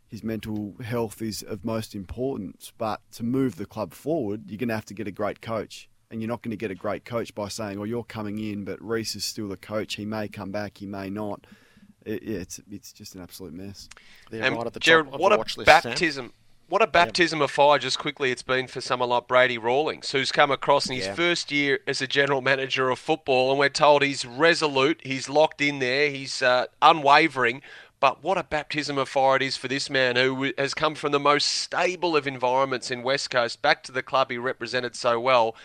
his 0.07 0.22
mental 0.22 0.74
health 0.82 1.22
is 1.22 1.42
of 1.42 1.64
most 1.64 1.94
importance. 1.94 2.72
But 2.76 3.01
to 3.12 3.22
move 3.22 3.57
the 3.57 3.66
club 3.66 3.94
forward, 3.94 4.42
you're 4.48 4.59
going 4.59 4.68
to 4.68 4.74
have 4.74 4.86
to 4.86 4.94
get 4.94 5.07
a 5.07 5.12
great 5.12 5.40
coach, 5.40 5.88
and 6.11 6.20
you're 6.20 6.28
not 6.28 6.42
going 6.42 6.51
to 6.51 6.57
get 6.57 6.70
a 6.70 6.74
great 6.74 7.05
coach 7.05 7.34
by 7.34 7.48
saying, 7.48 7.78
"Well, 7.78 7.86
you're 7.86 8.05
coming 8.05 8.38
in, 8.38 8.64
but 8.64 8.78
Rhyce 8.80 9.16
is 9.16 9.24
still 9.24 9.48
the 9.48 9.57
coach. 9.57 9.94
He 9.94 10.05
may 10.05 10.28
come 10.28 10.51
back, 10.51 10.78
he 10.78 10.86
may 10.86 11.09
not." 11.09 11.46
It, 12.05 12.22
it's 12.22 12.61
it's 12.70 12.92
just 12.92 13.14
an 13.14 13.22
absolute 13.22 13.53
mess. 13.53 13.88
and 14.30 14.57
right 14.57 14.80
Gerard, 14.80 15.11
what 15.12 15.32
a 15.32 15.64
baptism! 15.64 16.26
Sam. 16.26 16.32
What 16.71 16.83
a 16.83 16.87
baptism 16.87 17.43
of 17.43 17.51
fire, 17.51 17.81
just 17.81 17.99
quickly, 17.99 18.31
it's 18.31 18.45
been 18.45 18.68
for 18.68 18.81
someone 18.81 19.09
like 19.09 19.27
Brady 19.27 19.59
Rawlings, 19.59 20.12
who's 20.12 20.31
come 20.31 20.53
across 20.53 20.89
in 20.89 20.95
his 20.95 21.07
yeah. 21.07 21.14
first 21.14 21.51
year 21.51 21.81
as 21.85 22.01
a 22.01 22.07
general 22.07 22.43
manager 22.43 22.91
of 22.91 23.01
football, 23.01 23.51
and 23.51 23.59
we're 23.59 23.68
told 23.68 24.05
he's 24.05 24.25
resolute, 24.25 25.01
he's 25.03 25.29
locked 25.29 25.61
in 25.61 25.81
there, 25.81 26.11
he's 26.11 26.43
uh, 26.43 26.66
unwavering. 26.81 27.62
But 27.99 28.23
what 28.23 28.39
a 28.39 28.45
baptism 28.45 28.99
of 28.99 29.09
fire 29.09 29.35
it 29.35 29.43
is 29.43 29.57
for 29.57 29.66
this 29.66 29.91
man 29.91 30.14
who 30.14 30.53
has 30.57 30.73
come 30.73 30.95
from 30.95 31.11
the 31.11 31.18
most 31.18 31.49
stable 31.49 32.16
of 32.16 32.29
environments 32.29 32.93
in 32.93 33.03
West 33.03 33.31
Coast 33.31 33.61
back 33.62 33.83
to 33.83 33.93
the 33.93 34.01
club 34.01 34.31
he 34.31 34.39
represented 34.39 34.95
so 34.95 35.18
well. 35.18 35.57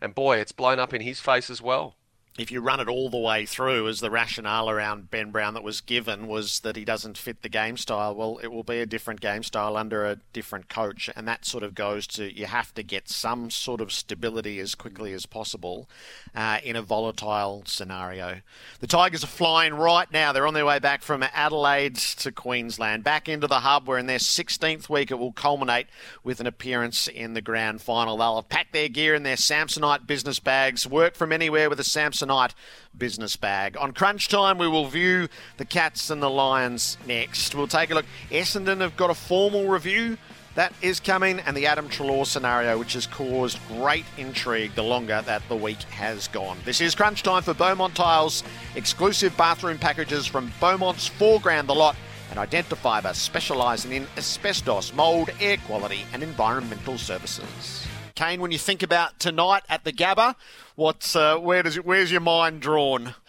And 0.00 0.14
boy, 0.14 0.36
it's 0.36 0.52
blown 0.52 0.78
up 0.78 0.94
in 0.94 1.00
his 1.00 1.18
face 1.18 1.50
as 1.50 1.60
well 1.60 1.96
if 2.38 2.50
you 2.50 2.62
run 2.62 2.80
it 2.80 2.88
all 2.88 3.10
the 3.10 3.18
way 3.18 3.44
through, 3.44 3.86
as 3.88 4.00
the 4.00 4.10
rationale 4.10 4.70
around 4.70 5.10
Ben 5.10 5.30
Brown 5.30 5.52
that 5.52 5.62
was 5.62 5.82
given 5.82 6.26
was 6.26 6.60
that 6.60 6.76
he 6.76 6.84
doesn't 6.84 7.18
fit 7.18 7.42
the 7.42 7.48
game 7.50 7.76
style, 7.76 8.14
well, 8.14 8.38
it 8.42 8.46
will 8.46 8.62
be 8.62 8.80
a 8.80 8.86
different 8.86 9.20
game 9.20 9.42
style 9.42 9.76
under 9.76 10.06
a 10.06 10.16
different 10.32 10.70
coach. 10.70 11.10
And 11.14 11.28
that 11.28 11.44
sort 11.44 11.62
of 11.62 11.74
goes 11.74 12.06
to 12.08 12.34
you 12.34 12.46
have 12.46 12.72
to 12.74 12.82
get 12.82 13.10
some 13.10 13.50
sort 13.50 13.82
of 13.82 13.92
stability 13.92 14.60
as 14.60 14.74
quickly 14.74 15.12
as 15.12 15.26
possible 15.26 15.90
uh, 16.34 16.58
in 16.64 16.74
a 16.74 16.80
volatile 16.80 17.64
scenario. 17.66 18.40
The 18.80 18.86
Tigers 18.86 19.22
are 19.22 19.28
flying 19.28 19.74
right 19.74 20.10
now. 20.10 20.32
They're 20.32 20.46
on 20.46 20.54
their 20.54 20.64
way 20.64 20.78
back 20.78 21.02
from 21.02 21.22
Adelaide 21.34 21.96
to 21.96 22.32
Queensland, 22.32 23.04
back 23.04 23.28
into 23.28 23.46
the 23.46 23.60
hub, 23.60 23.86
where 23.86 23.98
in 23.98 24.06
their 24.06 24.18
16th 24.18 24.88
week 24.88 25.10
it 25.10 25.18
will 25.18 25.32
culminate 25.32 25.88
with 26.24 26.40
an 26.40 26.46
appearance 26.46 27.08
in 27.08 27.34
the 27.34 27.42
grand 27.42 27.82
final. 27.82 28.16
They'll 28.16 28.36
have 28.36 28.48
packed 28.48 28.72
their 28.72 28.88
gear 28.88 29.14
in 29.14 29.22
their 29.22 29.36
Samsonite 29.36 30.06
business 30.06 30.38
bags, 30.38 30.86
work 30.86 31.14
from 31.14 31.30
anywhere 31.30 31.68
with 31.68 31.78
a 31.78 31.82
Samsonite 31.82 32.21
tonight 32.22 32.54
business 32.96 33.34
bag. 33.34 33.76
On 33.76 33.92
crunch 33.92 34.28
time, 34.28 34.56
we 34.56 34.68
will 34.68 34.86
view 34.86 35.26
the 35.56 35.64
Cats 35.64 36.08
and 36.08 36.22
the 36.22 36.30
Lions 36.30 36.96
next. 37.04 37.52
We'll 37.52 37.66
take 37.66 37.90
a 37.90 37.94
look. 37.94 38.06
Essendon 38.30 38.80
have 38.80 38.96
got 38.96 39.10
a 39.10 39.14
formal 39.14 39.66
review. 39.66 40.16
That 40.54 40.72
is 40.82 41.00
coming, 41.00 41.40
and 41.40 41.56
the 41.56 41.66
Adam 41.66 41.88
Treloar 41.88 42.24
scenario, 42.24 42.78
which 42.78 42.92
has 42.92 43.08
caused 43.08 43.58
great 43.66 44.04
intrigue 44.18 44.76
the 44.76 44.84
longer 44.84 45.20
that 45.22 45.42
the 45.48 45.56
week 45.56 45.82
has 45.84 46.28
gone. 46.28 46.58
This 46.64 46.80
is 46.80 46.94
crunch 46.94 47.24
time 47.24 47.42
for 47.42 47.54
Beaumont 47.54 47.96
Tiles, 47.96 48.44
exclusive 48.76 49.36
bathroom 49.36 49.78
packages 49.78 50.24
from 50.24 50.52
Beaumont's 50.60 51.08
four 51.08 51.40
grand 51.40 51.68
the 51.68 51.74
lot 51.74 51.96
and 52.30 52.38
Identifiber, 52.38 53.14
specialising 53.16 53.92
in 53.92 54.06
asbestos, 54.16 54.94
mould, 54.94 55.30
air 55.40 55.56
quality, 55.66 56.04
and 56.12 56.22
environmental 56.22 56.98
services. 56.98 57.84
Kane, 58.14 58.40
when 58.40 58.50
you 58.50 58.58
think 58.58 58.82
about 58.82 59.18
tonight 59.18 59.62
at 59.68 59.84
the 59.84 59.92
Gabba, 59.92 60.34
what's 60.74 61.16
uh, 61.16 61.36
where 61.38 61.62
does 61.62 61.76
where's 61.76 62.10
your 62.10 62.20
mind 62.20 62.60
drawn? 62.60 63.14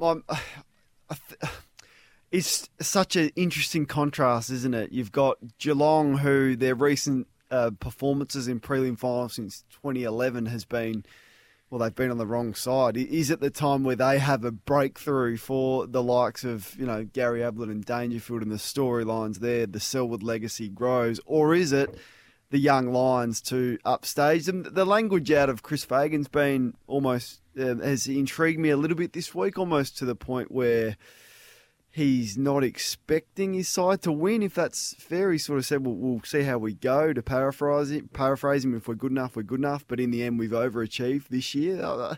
Oh, 0.00 0.20
th- 1.10 1.52
it's 2.32 2.68
such 2.80 3.14
an 3.16 3.30
interesting 3.36 3.86
contrast, 3.86 4.50
isn't 4.50 4.74
it? 4.74 4.92
You've 4.92 5.12
got 5.12 5.38
Geelong, 5.58 6.18
who 6.18 6.56
their 6.56 6.74
recent 6.74 7.28
uh, 7.50 7.70
performances 7.78 8.48
in 8.48 8.58
prelim 8.58 8.98
finals 8.98 9.34
since 9.34 9.64
2011 9.70 10.46
has 10.46 10.64
been, 10.64 11.04
well, 11.70 11.78
they've 11.78 11.94
been 11.94 12.10
on 12.10 12.18
the 12.18 12.26
wrong 12.26 12.52
side. 12.54 12.96
Is 12.96 13.30
it 13.30 13.40
the 13.40 13.50
time 13.50 13.84
where 13.84 13.94
they 13.94 14.18
have 14.18 14.44
a 14.44 14.50
breakthrough 14.50 15.36
for 15.36 15.86
the 15.86 16.02
likes 16.02 16.42
of, 16.42 16.74
you 16.76 16.86
know, 16.86 17.04
Gary 17.04 17.42
Ablett 17.42 17.68
and 17.68 17.84
Dangerfield 17.84 18.42
and 18.42 18.50
the 18.50 18.56
storylines 18.56 19.38
there, 19.38 19.66
the 19.66 19.78
Selwood 19.78 20.24
legacy 20.24 20.68
grows, 20.68 21.20
or 21.26 21.54
is 21.54 21.72
it 21.72 21.96
the 22.54 22.60
young 22.60 22.92
Lions 22.92 23.40
to 23.40 23.78
upstage 23.84 24.46
them? 24.46 24.62
The 24.62 24.84
language 24.84 25.32
out 25.32 25.50
of 25.50 25.64
Chris 25.64 25.84
Fagan's 25.84 26.28
been 26.28 26.74
almost, 26.86 27.40
uh, 27.58 27.74
has 27.78 28.06
intrigued 28.06 28.60
me 28.60 28.70
a 28.70 28.76
little 28.76 28.96
bit 28.96 29.12
this 29.12 29.34
week, 29.34 29.58
almost 29.58 29.98
to 29.98 30.04
the 30.04 30.14
point 30.14 30.52
where 30.52 30.96
he's 31.90 32.38
not 32.38 32.62
expecting 32.62 33.54
his 33.54 33.68
side 33.68 34.02
to 34.02 34.12
win. 34.12 34.40
If 34.40 34.54
that's 34.54 34.94
fair, 35.00 35.32
he 35.32 35.38
sort 35.38 35.58
of 35.58 35.66
said, 35.66 35.84
"Well, 35.84 35.96
we'll 35.96 36.22
see 36.22 36.42
how 36.44 36.58
we 36.58 36.74
go." 36.74 37.12
To 37.12 37.22
paraphrase 37.22 37.90
it, 37.90 38.12
paraphrase 38.12 38.64
him, 38.64 38.76
if 38.76 38.86
we're 38.86 38.94
good 38.94 39.10
enough, 39.10 39.34
we're 39.34 39.42
good 39.42 39.58
enough. 39.58 39.84
But 39.88 39.98
in 39.98 40.12
the 40.12 40.22
end, 40.22 40.38
we've 40.38 40.50
overachieved 40.50 41.30
this 41.30 41.56
year. 41.56 41.82
Uh, 41.82 42.14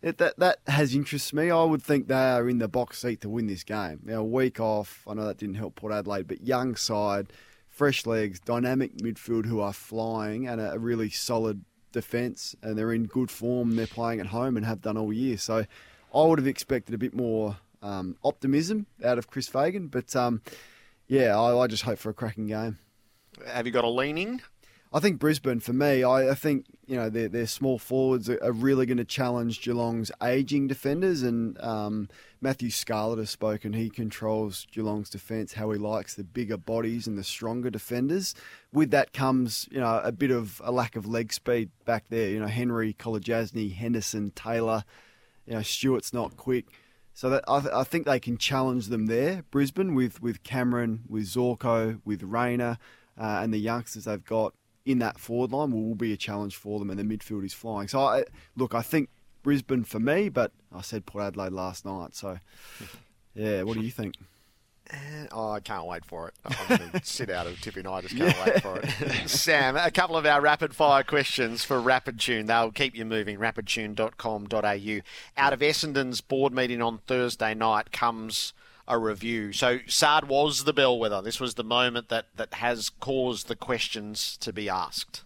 it, 0.00 0.16
that 0.16 0.38
that 0.38 0.60
has 0.66 0.94
interests 0.94 1.34
me. 1.34 1.50
I 1.50 1.62
would 1.62 1.82
think 1.82 2.08
they 2.08 2.14
are 2.14 2.48
in 2.48 2.56
the 2.56 2.68
box 2.68 3.00
seat 3.00 3.20
to 3.20 3.28
win 3.28 3.48
this 3.48 3.64
game. 3.64 4.00
Now, 4.02 4.20
a 4.20 4.24
week 4.24 4.60
off, 4.60 5.02
I 5.06 5.12
know 5.12 5.26
that 5.26 5.36
didn't 5.36 5.56
help 5.56 5.74
Port 5.74 5.92
Adelaide, 5.92 6.26
but 6.26 6.46
young 6.46 6.74
side, 6.74 7.34
fresh 7.74 8.06
legs, 8.06 8.40
dynamic 8.40 8.96
midfield 8.98 9.46
who 9.46 9.60
are 9.60 9.72
flying, 9.72 10.46
and 10.46 10.60
a 10.60 10.78
really 10.78 11.10
solid 11.10 11.64
defence, 11.92 12.54
and 12.62 12.78
they're 12.78 12.92
in 12.92 13.04
good 13.04 13.30
form. 13.30 13.76
They're 13.76 13.86
playing 13.86 14.20
at 14.20 14.26
home 14.26 14.56
and 14.56 14.64
have 14.64 14.80
done 14.80 14.96
all 14.96 15.12
year. 15.12 15.36
So, 15.36 15.66
I 16.14 16.22
would 16.22 16.38
have 16.38 16.46
expected 16.46 16.94
a 16.94 16.98
bit 16.98 17.14
more 17.14 17.56
um, 17.82 18.16
optimism 18.24 18.86
out 19.04 19.18
of 19.18 19.28
Chris 19.28 19.48
Fagan. 19.48 19.88
But 19.88 20.14
um, 20.14 20.40
yeah, 21.08 21.38
I, 21.38 21.56
I, 21.56 21.66
just 21.66 21.82
hope 21.82 21.98
for 21.98 22.10
a 22.10 22.14
cracking 22.14 22.46
game. 22.46 22.78
Have 23.46 23.66
you 23.66 23.72
got 23.72 23.84
a 23.84 23.88
leaning? 23.88 24.40
I 24.94 25.00
think 25.00 25.18
Brisbane 25.18 25.58
for 25.58 25.72
me. 25.72 26.04
I, 26.04 26.30
I 26.30 26.34
think 26.36 26.66
you 26.86 26.94
know 26.94 27.10
their, 27.10 27.28
their 27.28 27.48
small 27.48 27.80
forwards 27.80 28.30
are, 28.30 28.38
are 28.40 28.52
really 28.52 28.86
going 28.86 28.98
to 28.98 29.04
challenge 29.04 29.60
Geelong's 29.60 30.12
aging 30.22 30.68
defenders, 30.68 31.24
and 31.24 31.60
um, 31.60 32.08
Matthew 32.40 32.70
Scarlett 32.70 33.18
has 33.18 33.28
spoken. 33.28 33.72
He 33.72 33.90
controls 33.90 34.68
Geelong's 34.70 35.10
defence 35.10 35.54
how 35.54 35.72
he 35.72 35.80
likes 35.80 36.14
the 36.14 36.22
bigger 36.22 36.56
bodies 36.56 37.08
and 37.08 37.18
the 37.18 37.24
stronger 37.24 37.70
defenders. 37.70 38.36
With 38.72 38.92
that 38.92 39.12
comes 39.12 39.68
you 39.72 39.80
know 39.80 40.00
a 40.04 40.12
bit 40.12 40.30
of 40.30 40.62
a 40.64 40.70
lack 40.70 40.94
of 40.94 41.08
leg 41.08 41.32
speed 41.32 41.70
back 41.84 42.04
there. 42.08 42.28
You 42.28 42.38
know 42.38 42.46
Henry, 42.46 42.94
Kolodjashnij, 42.94 43.74
Henderson, 43.74 44.30
Taylor. 44.30 44.84
You 45.44 45.54
know 45.54 45.62
Stewart's 45.62 46.12
not 46.12 46.36
quick. 46.36 46.66
So 47.14 47.30
that 47.30 47.44
I, 47.48 47.60
th- 47.60 47.72
I, 47.72 47.82
think 47.84 48.06
they 48.06 48.18
can 48.18 48.38
challenge 48.38 48.88
them 48.88 49.06
there, 49.06 49.44
Brisbane, 49.52 49.94
with, 49.94 50.20
with 50.20 50.42
Cameron, 50.42 51.04
with 51.08 51.26
Zorko, 51.26 52.00
with 52.04 52.24
Rayner, 52.24 52.76
uh, 53.16 53.38
and 53.40 53.54
the 53.54 53.58
youngsters 53.58 54.06
they've 54.06 54.24
got 54.24 54.52
in 54.84 54.98
that 54.98 55.18
forward 55.18 55.52
line 55.52 55.70
will, 55.70 55.82
will, 55.82 55.94
be 55.94 56.12
a 56.12 56.16
challenge 56.16 56.56
for 56.56 56.78
them, 56.78 56.90
and 56.90 56.98
the 56.98 57.04
midfield 57.04 57.44
is 57.44 57.54
flying. 57.54 57.88
So, 57.88 58.00
I, 58.00 58.24
look, 58.56 58.74
I 58.74 58.82
think 58.82 59.08
Brisbane 59.42 59.84
for 59.84 59.98
me, 59.98 60.28
but 60.28 60.52
I 60.74 60.82
said 60.82 61.06
Port 61.06 61.24
Adelaide 61.24 61.52
last 61.52 61.84
night. 61.84 62.14
So, 62.14 62.38
yeah, 63.34 63.62
what 63.62 63.74
do 63.74 63.82
you 63.82 63.90
think? 63.90 64.16
Eh, 64.90 65.26
oh, 65.32 65.50
I 65.50 65.60
can't 65.60 65.86
wait 65.86 66.04
for 66.04 66.28
it. 66.28 66.34
I'm 66.44 66.78
going 66.78 66.90
to 66.92 67.04
sit 67.04 67.30
out 67.30 67.46
of 67.46 67.58
Tippy 67.60 67.80
and 67.80 67.88
I 67.88 68.02
just 68.02 68.16
can't 68.16 68.36
yeah. 68.36 68.44
wait 68.44 68.62
for 68.62 68.80
it. 68.80 69.28
Sam, 69.28 69.76
a 69.76 69.90
couple 69.90 70.16
of 70.16 70.26
our 70.26 70.40
rapid 70.40 70.74
fire 70.74 71.02
questions 71.02 71.64
for 71.64 71.80
Rapid 71.80 72.20
Tune. 72.20 72.46
They'll 72.46 72.70
keep 72.70 72.94
you 72.94 73.06
moving. 73.06 73.38
rapidtune.com.au. 73.38 75.42
Out 75.42 75.52
of 75.52 75.60
Essendon's 75.60 76.20
board 76.20 76.52
meeting 76.52 76.82
on 76.82 76.98
Thursday 77.06 77.54
night 77.54 77.92
comes 77.92 78.52
a 78.86 78.98
review. 78.98 79.52
So 79.52 79.78
Saad 79.86 80.28
was 80.28 80.64
the 80.64 80.72
bellwether. 80.72 81.22
This 81.22 81.40
was 81.40 81.54
the 81.54 81.64
moment 81.64 82.08
that, 82.08 82.26
that 82.36 82.54
has 82.54 82.90
caused 82.90 83.48
the 83.48 83.56
questions 83.56 84.36
to 84.38 84.52
be 84.52 84.68
asked 84.68 85.22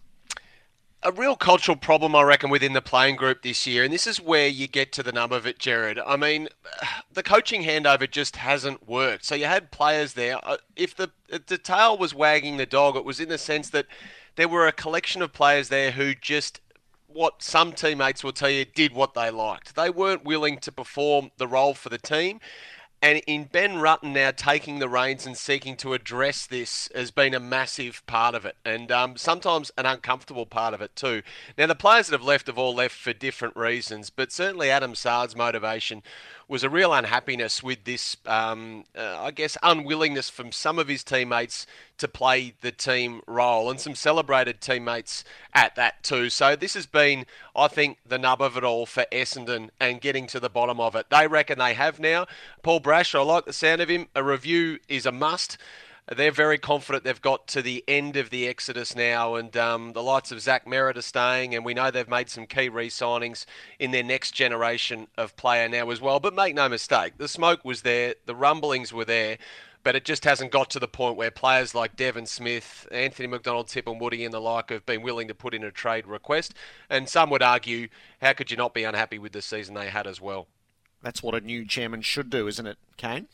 a 1.01 1.11
real 1.11 1.35
cultural 1.35 1.77
problem, 1.77 2.15
I 2.15 2.23
reckon, 2.23 2.49
within 2.49 2.73
the 2.73 2.81
playing 2.81 3.15
group 3.15 3.41
this 3.41 3.65
year, 3.65 3.83
and 3.83 3.93
this 3.93 4.05
is 4.05 4.19
where 4.19 4.47
you 4.47 4.67
get 4.67 4.91
to 4.93 5.03
the 5.03 5.11
nub 5.11 5.31
of 5.31 5.47
it, 5.47 5.57
Gerard. 5.57 5.99
I 6.05 6.17
mean, 6.17 6.49
the 7.13 7.23
coaching 7.23 7.63
handover 7.63 8.09
just 8.09 8.37
hasn't 8.37 8.87
worked. 8.87 9.25
So 9.25 9.35
you 9.35 9.45
had 9.45 9.71
players 9.71 10.13
there. 10.13 10.37
Uh, 10.43 10.57
if 10.75 10.95
the 10.95 11.11
the 11.47 11.57
tail 11.57 11.97
was 11.97 12.13
wagging 12.13 12.57
the 12.57 12.65
dog, 12.65 12.95
it 12.95 13.05
was 13.05 13.19
in 13.19 13.29
the 13.29 13.37
sense 13.37 13.69
that 13.69 13.85
there 14.35 14.47
were 14.47 14.67
a 14.67 14.71
collection 14.71 15.21
of 15.21 15.31
players 15.31 15.69
there 15.69 15.91
who 15.91 16.15
just 16.15 16.59
what 17.07 17.41
some 17.41 17.71
teammates 17.73 18.23
will 18.23 18.31
tell 18.31 18.49
you 18.49 18.65
did 18.65 18.93
what 18.93 19.13
they 19.13 19.31
liked. 19.31 19.75
They 19.75 19.89
weren't 19.89 20.25
willing 20.25 20.59
to 20.59 20.71
perform 20.71 21.31
the 21.37 21.47
role 21.47 21.73
for 21.73 21.89
the 21.89 21.97
team. 21.97 22.39
And 23.01 23.21
in 23.27 23.45
Ben 23.45 23.75
Rutten 23.75 24.11
now 24.11 24.31
taking 24.31 24.79
the 24.79 24.89
reins 24.89 25.25
and 25.25 25.37
seeking 25.37 25.77
to 25.77 25.93
address 25.93 26.45
this 26.45 26.89
has 26.93 27.11
been 27.11 27.33
a 27.33 27.39
massive 27.39 28.05
part 28.07 28.35
of 28.35 28.45
it, 28.45 28.57
and 28.65 28.91
um, 28.91 29.15
sometimes 29.15 29.71
an 29.77 29.85
uncomfortable 29.85 30.45
part 30.45 30.73
of 30.73 30.81
it 30.81 30.95
too. 30.97 31.21
Now, 31.57 31.67
the 31.67 31.75
players 31.75 32.07
that 32.07 32.19
have 32.19 32.27
left 32.27 32.47
have 32.47 32.57
all 32.57 32.75
left 32.75 32.95
for 32.95 33.13
different 33.13 33.55
reasons, 33.55 34.09
but 34.09 34.33
certainly 34.33 34.69
Adam 34.69 34.95
Saad's 34.95 35.35
motivation 35.35 36.03
was 36.49 36.63
a 36.63 36.69
real 36.69 36.91
unhappiness 36.91 37.61
with 37.61 37.83
this, 37.83 38.17
um, 38.25 38.83
uh, 38.97 39.21
I 39.21 39.29
guess, 39.29 39.55
unwillingness 39.61 40.31
from 40.31 40.51
some 40.51 40.79
of 40.79 40.87
his 40.87 41.03
teammates 41.03 41.67
to 41.99 42.07
play 42.07 42.55
the 42.61 42.71
team 42.71 43.21
role 43.27 43.69
and 43.69 43.79
some 43.79 43.93
celebrated 43.93 44.59
teammates 44.59 45.23
at 45.53 45.75
that 45.75 46.01
too. 46.01 46.31
So 46.31 46.55
this 46.55 46.73
has 46.73 46.87
been, 46.87 47.27
I 47.55 47.67
think, 47.67 47.99
the 48.03 48.17
nub 48.17 48.41
of 48.41 48.57
it 48.57 48.63
all 48.63 48.87
for 48.87 49.05
Essendon 49.11 49.69
and 49.79 50.01
getting 50.01 50.25
to 50.27 50.39
the 50.39 50.49
bottom 50.49 50.79
of 50.79 50.95
it. 50.95 51.11
They 51.11 51.27
reckon 51.27 51.59
they 51.59 51.75
have 51.75 51.99
now. 51.99 52.25
Paul 52.63 52.79
Brash, 52.79 53.13
I 53.13 53.21
like 53.21 53.45
the 53.45 53.53
sound 53.53 53.79
of 53.79 53.89
him. 53.89 54.07
A 54.15 54.23
review 54.23 54.79
is 54.89 55.05
a 55.05 55.11
must 55.11 55.59
they're 56.15 56.31
very 56.31 56.57
confident 56.57 57.03
they've 57.03 57.21
got 57.21 57.47
to 57.47 57.61
the 57.61 57.83
end 57.87 58.17
of 58.17 58.29
the 58.29 58.47
exodus 58.47 58.95
now, 58.95 59.35
and 59.35 59.55
um, 59.55 59.93
the 59.93 60.01
likes 60.03 60.31
of 60.31 60.41
Zach 60.41 60.65
Merrett 60.65 60.97
are 60.97 61.01
staying, 61.01 61.53
and 61.53 61.63
we 61.63 61.73
know 61.73 61.91
they've 61.91 62.07
made 62.07 62.29
some 62.29 62.45
key 62.45 62.69
re-signings 62.69 63.45
in 63.77 63.91
their 63.91 64.03
next 64.03 64.31
generation 64.31 65.07
of 65.17 65.35
player 65.35 65.69
now 65.69 65.89
as 65.91 66.01
well. 66.01 66.19
But 66.19 66.33
make 66.33 66.55
no 66.55 66.67
mistake, 66.69 67.13
the 67.17 67.27
smoke 67.27 67.63
was 67.63 67.83
there, 67.83 68.15
the 68.25 68.35
rumblings 68.35 68.91
were 68.91 69.05
there, 69.05 69.37
but 69.83 69.95
it 69.95 70.03
just 70.03 70.25
hasn't 70.25 70.51
got 70.51 70.69
to 70.71 70.79
the 70.79 70.87
point 70.87 71.15
where 71.15 71.31
players 71.31 71.73
like 71.73 71.95
Devon 71.95 72.25
Smith, 72.25 72.87
Anthony 72.91 73.27
McDonald, 73.27 73.67
Tip 73.67 73.87
and 73.87 74.01
Woody, 74.01 74.25
and 74.25 74.33
the 74.33 74.41
like 74.41 74.71
have 74.71 74.85
been 74.85 75.01
willing 75.01 75.27
to 75.27 75.35
put 75.35 75.53
in 75.53 75.63
a 75.63 75.71
trade 75.71 76.07
request. 76.07 76.53
And 76.89 77.07
some 77.07 77.29
would 77.29 77.43
argue, 77.43 77.87
how 78.21 78.33
could 78.33 78.51
you 78.51 78.57
not 78.57 78.73
be 78.73 78.83
unhappy 78.83 79.19
with 79.19 79.31
the 79.31 79.41
season 79.41 79.75
they 79.75 79.89
had 79.89 80.07
as 80.07 80.19
well? 80.19 80.47
That's 81.01 81.23
what 81.23 81.35
a 81.35 81.39
new 81.39 81.65
chairman 81.65 82.01
should 82.01 82.29
do, 82.29 82.47
isn't 82.47 82.67
it, 82.67 82.77
Kane? 82.97 83.27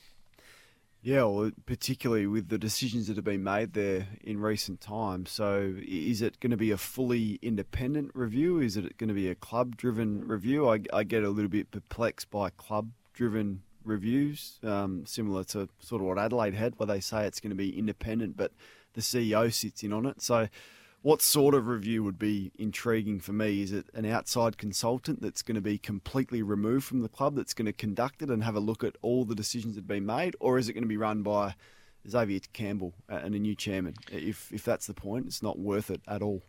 Yeah, 1.06 1.26
well, 1.26 1.52
particularly 1.68 2.26
with 2.26 2.50
the 2.50 2.58
decisions 2.58 3.06
that 3.06 3.16
have 3.16 3.24
been 3.24 3.44
made 3.44 3.74
there 3.74 4.08
in 4.24 4.40
recent 4.40 4.82
times. 4.82 5.30
So, 5.30 5.76
is 5.86 6.24
it 6.24 6.40
going 6.40 6.50
to 6.50 6.58
be 6.58 6.72
a 6.72 6.78
fully 6.78 7.38
independent 7.44 8.10
review? 8.16 8.60
Is 8.60 8.76
it 8.76 8.98
going 8.98 9.10
to 9.10 9.14
be 9.14 9.30
a 9.30 9.36
club 9.36 9.78
driven 9.78 10.28
review? 10.28 10.68
I, 10.68 10.80
I, 10.92 11.04
get 11.04 11.24
a 11.24 11.30
little 11.30 11.48
bit 11.48 11.70
perplexed 11.70 12.32
by 12.32 12.50
club 12.50 12.90
driven 13.14 13.62
reviews, 13.84 14.58
um, 14.64 15.06
similar 15.06 15.44
to 15.44 15.70
sort 15.78 16.02
of 16.02 16.08
what 16.08 16.18
Adelaide 16.18 16.56
had, 16.56 16.74
where 16.80 16.88
they 16.88 17.02
say 17.02 17.28
it's 17.28 17.40
going 17.40 17.52
to 17.52 17.56
be 17.56 17.78
independent, 17.78 18.36
but 18.36 18.52
the 18.96 19.02
CEO 19.02 19.54
sits 19.54 19.84
in 19.84 19.94
on 19.94 20.08
it. 20.08 20.24
So, 20.24 20.48
what 21.06 21.22
sort 21.22 21.54
of 21.54 21.68
review 21.68 22.04
would 22.04 22.18
be 22.18 22.52
intriguing 22.58 23.20
for 23.20 23.32
me? 23.32 23.62
Is 23.62 23.72
it 23.72 23.86
an 23.94 24.08
outside 24.08 24.58
consultant 24.58 25.22
that's 25.22 25.44
going 25.44 25.54
to 25.54 25.62
be 25.62 25.78
completely 25.78 26.42
removed 26.42 26.84
from 26.88 27.04
the 27.04 27.08
club 27.08 27.36
that's 27.36 27.54
going 27.54 27.68
to 27.68 27.74
conduct 27.74 28.24
it 28.24 28.32
and 28.32 28.44
have 28.44 28.56
a 28.56 28.60
look 28.60 28.84
at 28.84 28.96
all 29.04 29.24
the 29.24 29.36
decisions 29.36 29.76
that 29.76 29.82
have 29.82 29.88
been 29.88 30.08
made, 30.08 30.36
or 30.40 30.58
is 30.58 30.68
it 30.68 30.74
going 30.74 30.82
to 30.82 30.88
be 30.88 30.98
run 30.98 31.22
by 31.22 31.54
Xavier 32.10 32.40
Campbell 32.54 32.96
and 33.08 33.36
a 33.36 33.40
new 33.40 33.54
chairman? 33.54 33.94
If 34.12 34.52
if 34.52 34.66
that's 34.66 34.88
the 34.88 34.96
point, 34.96 35.28
it's 35.28 35.44
not 35.44 35.60
worth 35.60 35.92
it 35.92 36.02
at 36.08 36.24
all. 36.24 36.42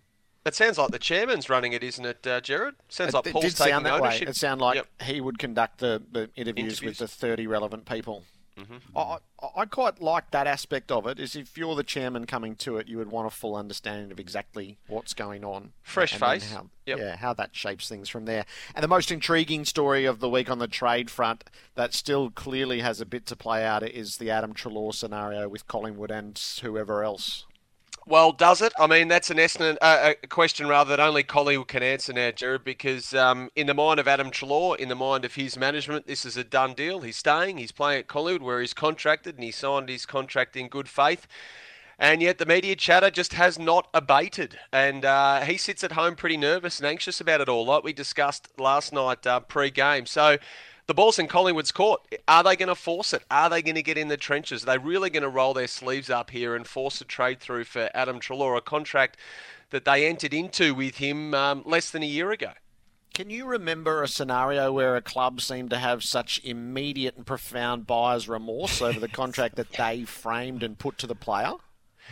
It 0.47 0.55
sounds 0.55 0.79
like 0.79 0.91
the 0.91 0.99
chairman's 0.99 1.51
running 1.51 1.75
it, 1.75 1.85
isn't 1.85 2.07
it, 2.07 2.27
uh, 2.27 2.41
Gerard? 2.41 2.77
Sounds 2.89 3.13
like 3.13 3.27
it, 3.27 3.35
Paul's 3.35 3.45
did 3.45 3.57
taking 3.57 3.73
sound 3.73 3.85
that 3.85 4.01
ownership. 4.01 4.27
Way. 4.27 4.31
It 4.31 4.37
sounded 4.37 4.65
like 4.65 4.77
yep. 4.77 4.87
he 5.03 5.21
would 5.21 5.39
conduct 5.39 5.81
the, 5.81 6.03
the 6.11 6.31
interviews, 6.35 6.81
interviews, 6.81 6.83
with 6.83 6.99
the 6.99 7.09
30 7.09 7.47
relevant 7.47 7.85
people. 7.85 8.25
Mm-hmm. 8.59 8.97
I, 8.97 9.19
I 9.55 9.65
quite 9.67 10.01
like 10.01 10.31
that 10.31 10.47
aspect 10.47 10.91
of 10.91 11.07
it. 11.07 11.19
Is 11.19 11.37
if 11.37 11.59
you're 11.59 11.75
the 11.75 11.83
chairman 11.83 12.27
coming 12.27 12.57
to 12.57 12.79
it, 12.79 12.89
you 12.89 12.99
would 12.99 13.11
want 13.11 13.27
a 13.27 13.31
full 13.31 13.55
understanding 13.55 14.11
of 14.11 14.19
exactly 14.19 14.79
what's 14.87 15.15
going 15.15 15.45
on, 15.45 15.73
fresh 15.83 16.15
face, 16.15 16.53
how, 16.53 16.69
yep. 16.87 16.99
yeah, 16.99 17.17
how 17.17 17.35
that 17.35 17.55
shapes 17.55 17.89
things 17.89 18.09
from 18.09 18.25
there. 18.25 18.47
And 18.75 18.83
the 18.83 18.89
most 18.89 19.11
intriguing 19.11 19.65
story 19.65 20.05
of 20.07 20.21
the 20.21 20.29
week 20.29 20.51
on 20.51 20.59
the 20.59 20.69
trade 20.69 21.11
front 21.11 21.45
that 21.75 21.93
still 21.93 22.31
clearly 22.31 22.81
has 22.81 23.01
a 23.01 23.07
bit 23.07 23.27
to 23.27 23.37
play 23.37 23.65
out 23.65 23.83
is 23.83 24.17
the 24.17 24.31
Adam 24.31 24.55
Treloar 24.55 24.95
scenario 24.95 25.49
with 25.49 25.67
Collingwood 25.67 26.11
and 26.11 26.41
whoever 26.63 27.05
else. 27.05 27.45
Well, 28.09 28.31
does 28.31 28.63
it? 28.63 28.73
I 28.79 28.87
mean, 28.87 29.09
that's 29.09 29.31
an 29.31 29.41
estimate, 29.41 29.79
uh, 29.83 30.13
a 30.23 30.27
question 30.29 30.69
rather 30.69 30.91
that 30.91 31.01
only 31.01 31.25
Collingwood 31.25 31.67
can 31.67 31.83
answer 31.83 32.13
now, 32.13 32.31
Gerard, 32.31 32.63
because 32.63 33.13
um, 33.13 33.51
in 33.57 33.67
the 33.67 33.75
mind 33.75 33.99
of 33.99 34.07
Adam 34.07 34.31
Treloar, 34.31 34.77
in 34.77 34.89
the 34.89 34.95
mind 34.95 35.25
of 35.25 35.35
his 35.35 35.59
management, 35.59 36.07
this 36.07 36.25
is 36.25 36.37
a 36.37 36.45
done 36.45 36.75
deal. 36.75 37.01
He's 37.01 37.17
staying, 37.17 37.59
he's 37.59 37.73
playing 37.73 37.99
at 37.99 38.07
Collingwood 38.07 38.43
where 38.43 38.61
he's 38.61 38.75
contracted, 38.75 39.35
and 39.35 39.43
he 39.43 39.51
signed 39.51 39.89
his 39.89 40.07
contract 40.07 40.57
in 40.57 40.69
good 40.69 40.89
faith. 40.89 41.27
And 41.99 42.23
yet 42.23 42.39
the 42.39 42.47
media 42.47 42.77
chatter 42.77 43.11
just 43.11 43.33
has 43.33 43.59
not 43.59 43.89
abated. 43.93 44.57
And 44.73 45.05
uh, 45.05 45.41
he 45.41 45.57
sits 45.57 45.83
at 45.83 45.93
home 45.93 46.15
pretty 46.15 46.37
nervous 46.37 46.79
and 46.79 46.87
anxious 46.87 47.21
about 47.21 47.41
it 47.41 47.49
all, 47.49 47.67
like 47.67 47.83
we 47.83 47.93
discussed 47.93 48.49
last 48.57 48.93
night 48.93 49.27
uh, 49.27 49.41
pre 49.41 49.73
game. 49.73 50.07
So 50.07 50.39
the 50.87 50.95
ball's 50.95 51.19
in 51.19 51.27
Collingwood's 51.27 51.73
court. 51.73 52.03
Are 52.29 52.45
they 52.45 52.57
going 52.57 52.69
to 52.69 52.75
force 52.75 53.13
it? 53.13 53.25
Are 53.31 53.51
they 53.51 53.63
going 53.63 53.75
to 53.75 53.83
get 53.83 53.99
in 53.99 54.09
the 54.09 54.17
trenches? 54.17 54.63
Are 54.63 54.67
they 54.67 54.79
really 54.79 55.11
going 55.11 55.23
to 55.23 55.29
roll 55.29 55.55
their 55.55 55.67
sleeves 55.67 56.11
up 56.11 56.31
here 56.31 56.55
and 56.55 56.67
force 56.67 57.01
a 57.01 57.05
trade 57.05 57.41
through 57.41 57.65
for 57.65 57.91
Adam 57.93 58.21
Treloar, 58.21 58.57
a 58.57 58.61
contract 58.61 59.17
that 59.71 59.85
they 59.85 60.07
entered 60.07 60.33
into 60.33 60.75
with 60.75 60.97
him 60.97 61.35
um, 61.35 61.63
less 61.67 61.91
than 61.91 62.03
a 62.03 62.07
year 62.07 62.31
ago? 62.31 62.53
Can 63.15 63.31
you 63.31 63.47
remember 63.47 64.03
a 64.03 64.09
scenario 64.09 64.73
where 64.73 64.95
a 64.95 65.01
club 65.01 65.41
seemed 65.41 65.71
to 65.71 65.79
have 65.79 66.05
such 66.05 66.41
immediate 66.45 67.17
and 67.17 67.27
profound 67.27 67.87
buyer's 67.87 68.29
remorse 68.29 68.83
over 68.83 69.01
the 69.01 69.09
contract 69.09 69.57
that 69.57 69.73
they 69.73 70.05
framed 70.05 70.63
and 70.63 70.79
put 70.79 70.99
to 70.99 71.07
the 71.07 71.15
player? 71.15 71.55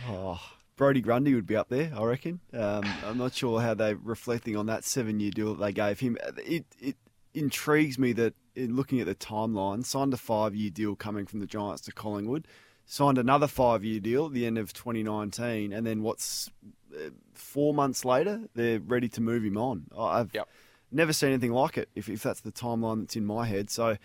Oh, 0.07 0.41
Brodie 0.75 1.01
Grundy 1.01 1.35
would 1.35 1.45
be 1.45 1.55
up 1.55 1.69
there, 1.69 1.93
I 1.95 2.03
reckon. 2.03 2.39
Um, 2.51 2.83
I'm 3.05 3.17
not 3.19 3.35
sure 3.35 3.61
how 3.61 3.75
they're 3.75 3.95
reflecting 3.95 4.57
on 4.57 4.65
that 4.65 4.83
seven 4.83 5.19
year 5.19 5.31
deal 5.31 5.53
that 5.53 5.63
they 5.63 5.71
gave 5.71 5.99
him. 5.99 6.17
It, 6.43 6.65
it 6.81 6.97
intrigues 7.35 7.99
me 7.99 8.13
that 8.13 8.33
in 8.55 8.75
looking 8.75 8.99
at 8.99 9.05
the 9.05 9.15
timeline, 9.15 9.85
signed 9.85 10.13
a 10.13 10.17
five 10.17 10.55
year 10.55 10.69
deal 10.69 10.95
coming 10.95 11.25
from 11.25 11.39
the 11.39 11.45
Giants 11.45 11.81
to 11.83 11.91
Collingwood, 11.91 12.47
signed 12.85 13.17
another 13.17 13.47
five 13.47 13.83
year 13.83 13.99
deal 13.99 14.27
at 14.27 14.33
the 14.33 14.45
end 14.45 14.57
of 14.57 14.73
2019, 14.73 15.73
and 15.73 15.85
then 15.85 16.01
what's 16.01 16.49
uh, 16.95 17.09
four 17.33 17.73
months 17.73 18.05
later, 18.05 18.41
they're 18.53 18.79
ready 18.79 19.09
to 19.09 19.21
move 19.21 19.43
him 19.43 19.57
on. 19.57 19.85
I've 19.97 20.33
yep. 20.33 20.47
never 20.91 21.13
seen 21.13 21.29
anything 21.29 21.51
like 21.51 21.77
it, 21.77 21.89
if, 21.95 22.09
if 22.09 22.23
that's 22.23 22.41
the 22.41 22.51
timeline 22.51 23.01
that's 23.01 23.15
in 23.15 23.25
my 23.25 23.45
head. 23.45 23.69
So, 23.69 23.97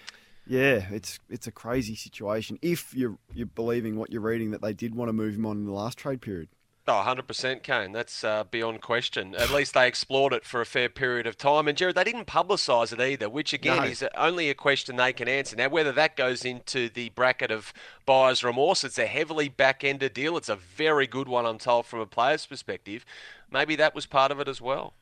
yeah, 0.46 0.86
it's 0.90 1.20
it's 1.28 1.46
a 1.46 1.52
crazy 1.52 1.94
situation. 1.94 2.58
If 2.62 2.94
you're 2.94 3.18
you're 3.32 3.46
believing 3.46 3.96
what 3.96 4.10
you're 4.10 4.22
reading 4.22 4.50
that 4.50 4.62
they 4.62 4.72
did 4.72 4.94
want 4.94 5.08
to 5.08 5.12
move 5.12 5.34
him 5.36 5.46
on 5.46 5.58
in 5.58 5.66
the 5.66 5.72
last 5.72 5.98
trade 5.98 6.20
period. 6.20 6.48
Oh, 6.90 7.04
100% 7.06 7.62
Kane. 7.62 7.92
That's 7.92 8.24
uh, 8.24 8.42
beyond 8.50 8.80
question. 8.80 9.36
At 9.36 9.50
least 9.50 9.74
they 9.74 9.86
explored 9.86 10.32
it 10.32 10.44
for 10.44 10.60
a 10.60 10.66
fair 10.66 10.88
period 10.88 11.24
of 11.24 11.38
time. 11.38 11.68
And, 11.68 11.78
Gerard, 11.78 11.94
they 11.94 12.02
didn't 12.02 12.26
publicise 12.26 12.92
it 12.92 13.00
either, 13.00 13.30
which, 13.30 13.52
again, 13.52 13.76
no. 13.76 13.84
is 13.84 14.04
only 14.16 14.50
a 14.50 14.54
question 14.54 14.96
they 14.96 15.12
can 15.12 15.28
answer. 15.28 15.54
Now, 15.54 15.68
whether 15.68 15.92
that 15.92 16.16
goes 16.16 16.44
into 16.44 16.88
the 16.88 17.10
bracket 17.10 17.52
of 17.52 17.72
buyer's 18.06 18.42
remorse, 18.42 18.82
it's 18.82 18.98
a 18.98 19.06
heavily 19.06 19.48
back 19.48 19.84
ended 19.84 20.14
deal. 20.14 20.36
It's 20.36 20.48
a 20.48 20.56
very 20.56 21.06
good 21.06 21.28
one, 21.28 21.46
I'm 21.46 21.58
told, 21.58 21.86
from 21.86 22.00
a 22.00 22.06
player's 22.06 22.44
perspective. 22.44 23.04
Maybe 23.52 23.76
that 23.76 23.94
was 23.94 24.06
part 24.06 24.32
of 24.32 24.40
it 24.40 24.48
as 24.48 24.60
well 24.60 24.94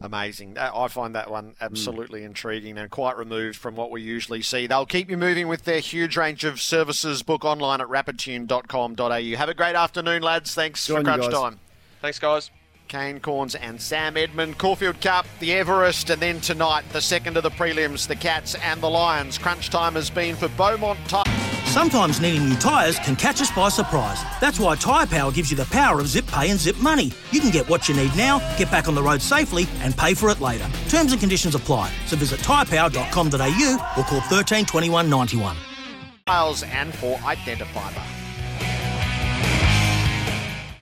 amazing. 0.00 0.58
I 0.58 0.88
find 0.88 1.14
that 1.14 1.30
one 1.30 1.54
absolutely 1.60 2.20
mm. 2.20 2.26
intriguing 2.26 2.78
and 2.78 2.90
quite 2.90 3.16
removed 3.16 3.56
from 3.56 3.76
what 3.76 3.90
we 3.90 4.02
usually 4.02 4.42
see. 4.42 4.66
They'll 4.66 4.86
keep 4.86 5.10
you 5.10 5.16
moving 5.16 5.48
with 5.48 5.64
their 5.64 5.80
huge 5.80 6.16
range 6.16 6.44
of 6.44 6.60
services. 6.60 7.22
Book 7.22 7.44
online 7.44 7.80
at 7.80 7.88
rapidtune.com.au. 7.88 9.36
Have 9.36 9.48
a 9.48 9.54
great 9.54 9.76
afternoon, 9.76 10.22
lads. 10.22 10.54
Thanks 10.54 10.86
Good 10.86 10.98
for 10.98 11.04
crunch 11.04 11.32
time. 11.32 11.60
Thanks, 12.00 12.18
guys. 12.18 12.50
Kane 12.88 13.20
Cornes 13.20 13.56
and 13.60 13.80
Sam 13.80 14.16
Edmund. 14.16 14.58
Caulfield 14.58 15.00
Cup, 15.00 15.26
the 15.40 15.52
Everest, 15.54 16.10
and 16.10 16.20
then 16.20 16.40
tonight, 16.40 16.84
the 16.92 17.00
second 17.00 17.36
of 17.36 17.42
the 17.42 17.50
prelims, 17.50 18.06
the 18.06 18.16
Cats 18.16 18.54
and 18.56 18.80
the 18.80 18.90
Lions. 18.90 19.38
Crunch 19.38 19.70
time 19.70 19.94
has 19.94 20.10
been 20.10 20.36
for 20.36 20.48
Beaumont 20.50 20.98
Sometimes 21.66 22.20
needing 22.20 22.48
new 22.48 22.54
tyres 22.56 22.98
can 23.00 23.16
catch 23.16 23.40
us 23.40 23.50
by 23.50 23.68
surprise. 23.68 24.22
That's 24.40 24.60
why 24.60 24.76
Tyre 24.76 25.06
Power 25.06 25.32
gives 25.32 25.50
you 25.50 25.56
the 25.56 25.64
power 25.66 25.98
of 25.98 26.06
zip 26.06 26.26
pay 26.28 26.50
and 26.50 26.60
zip 26.60 26.76
money. 26.76 27.10
You 27.32 27.40
can 27.40 27.50
get 27.50 27.68
what 27.68 27.88
you 27.88 27.96
need 27.96 28.14
now, 28.16 28.38
get 28.56 28.70
back 28.70 28.86
on 28.86 28.94
the 28.94 29.02
road 29.02 29.20
safely, 29.20 29.66
and 29.80 29.96
pay 29.96 30.14
for 30.14 30.30
it 30.30 30.40
later. 30.40 30.68
Terms 30.88 31.10
and 31.10 31.20
conditions 31.20 31.54
apply. 31.54 31.92
So 32.06 32.16
visit 32.16 32.40
tyrepower.com.au 32.40 33.94
or 33.98 34.04
call 34.04 34.20
13 34.20 34.66
21 34.66 35.10
91. 35.10 35.56
Miles 36.26 36.62
and 36.62 36.94
for 36.94 37.18
Identifier. 37.18 38.23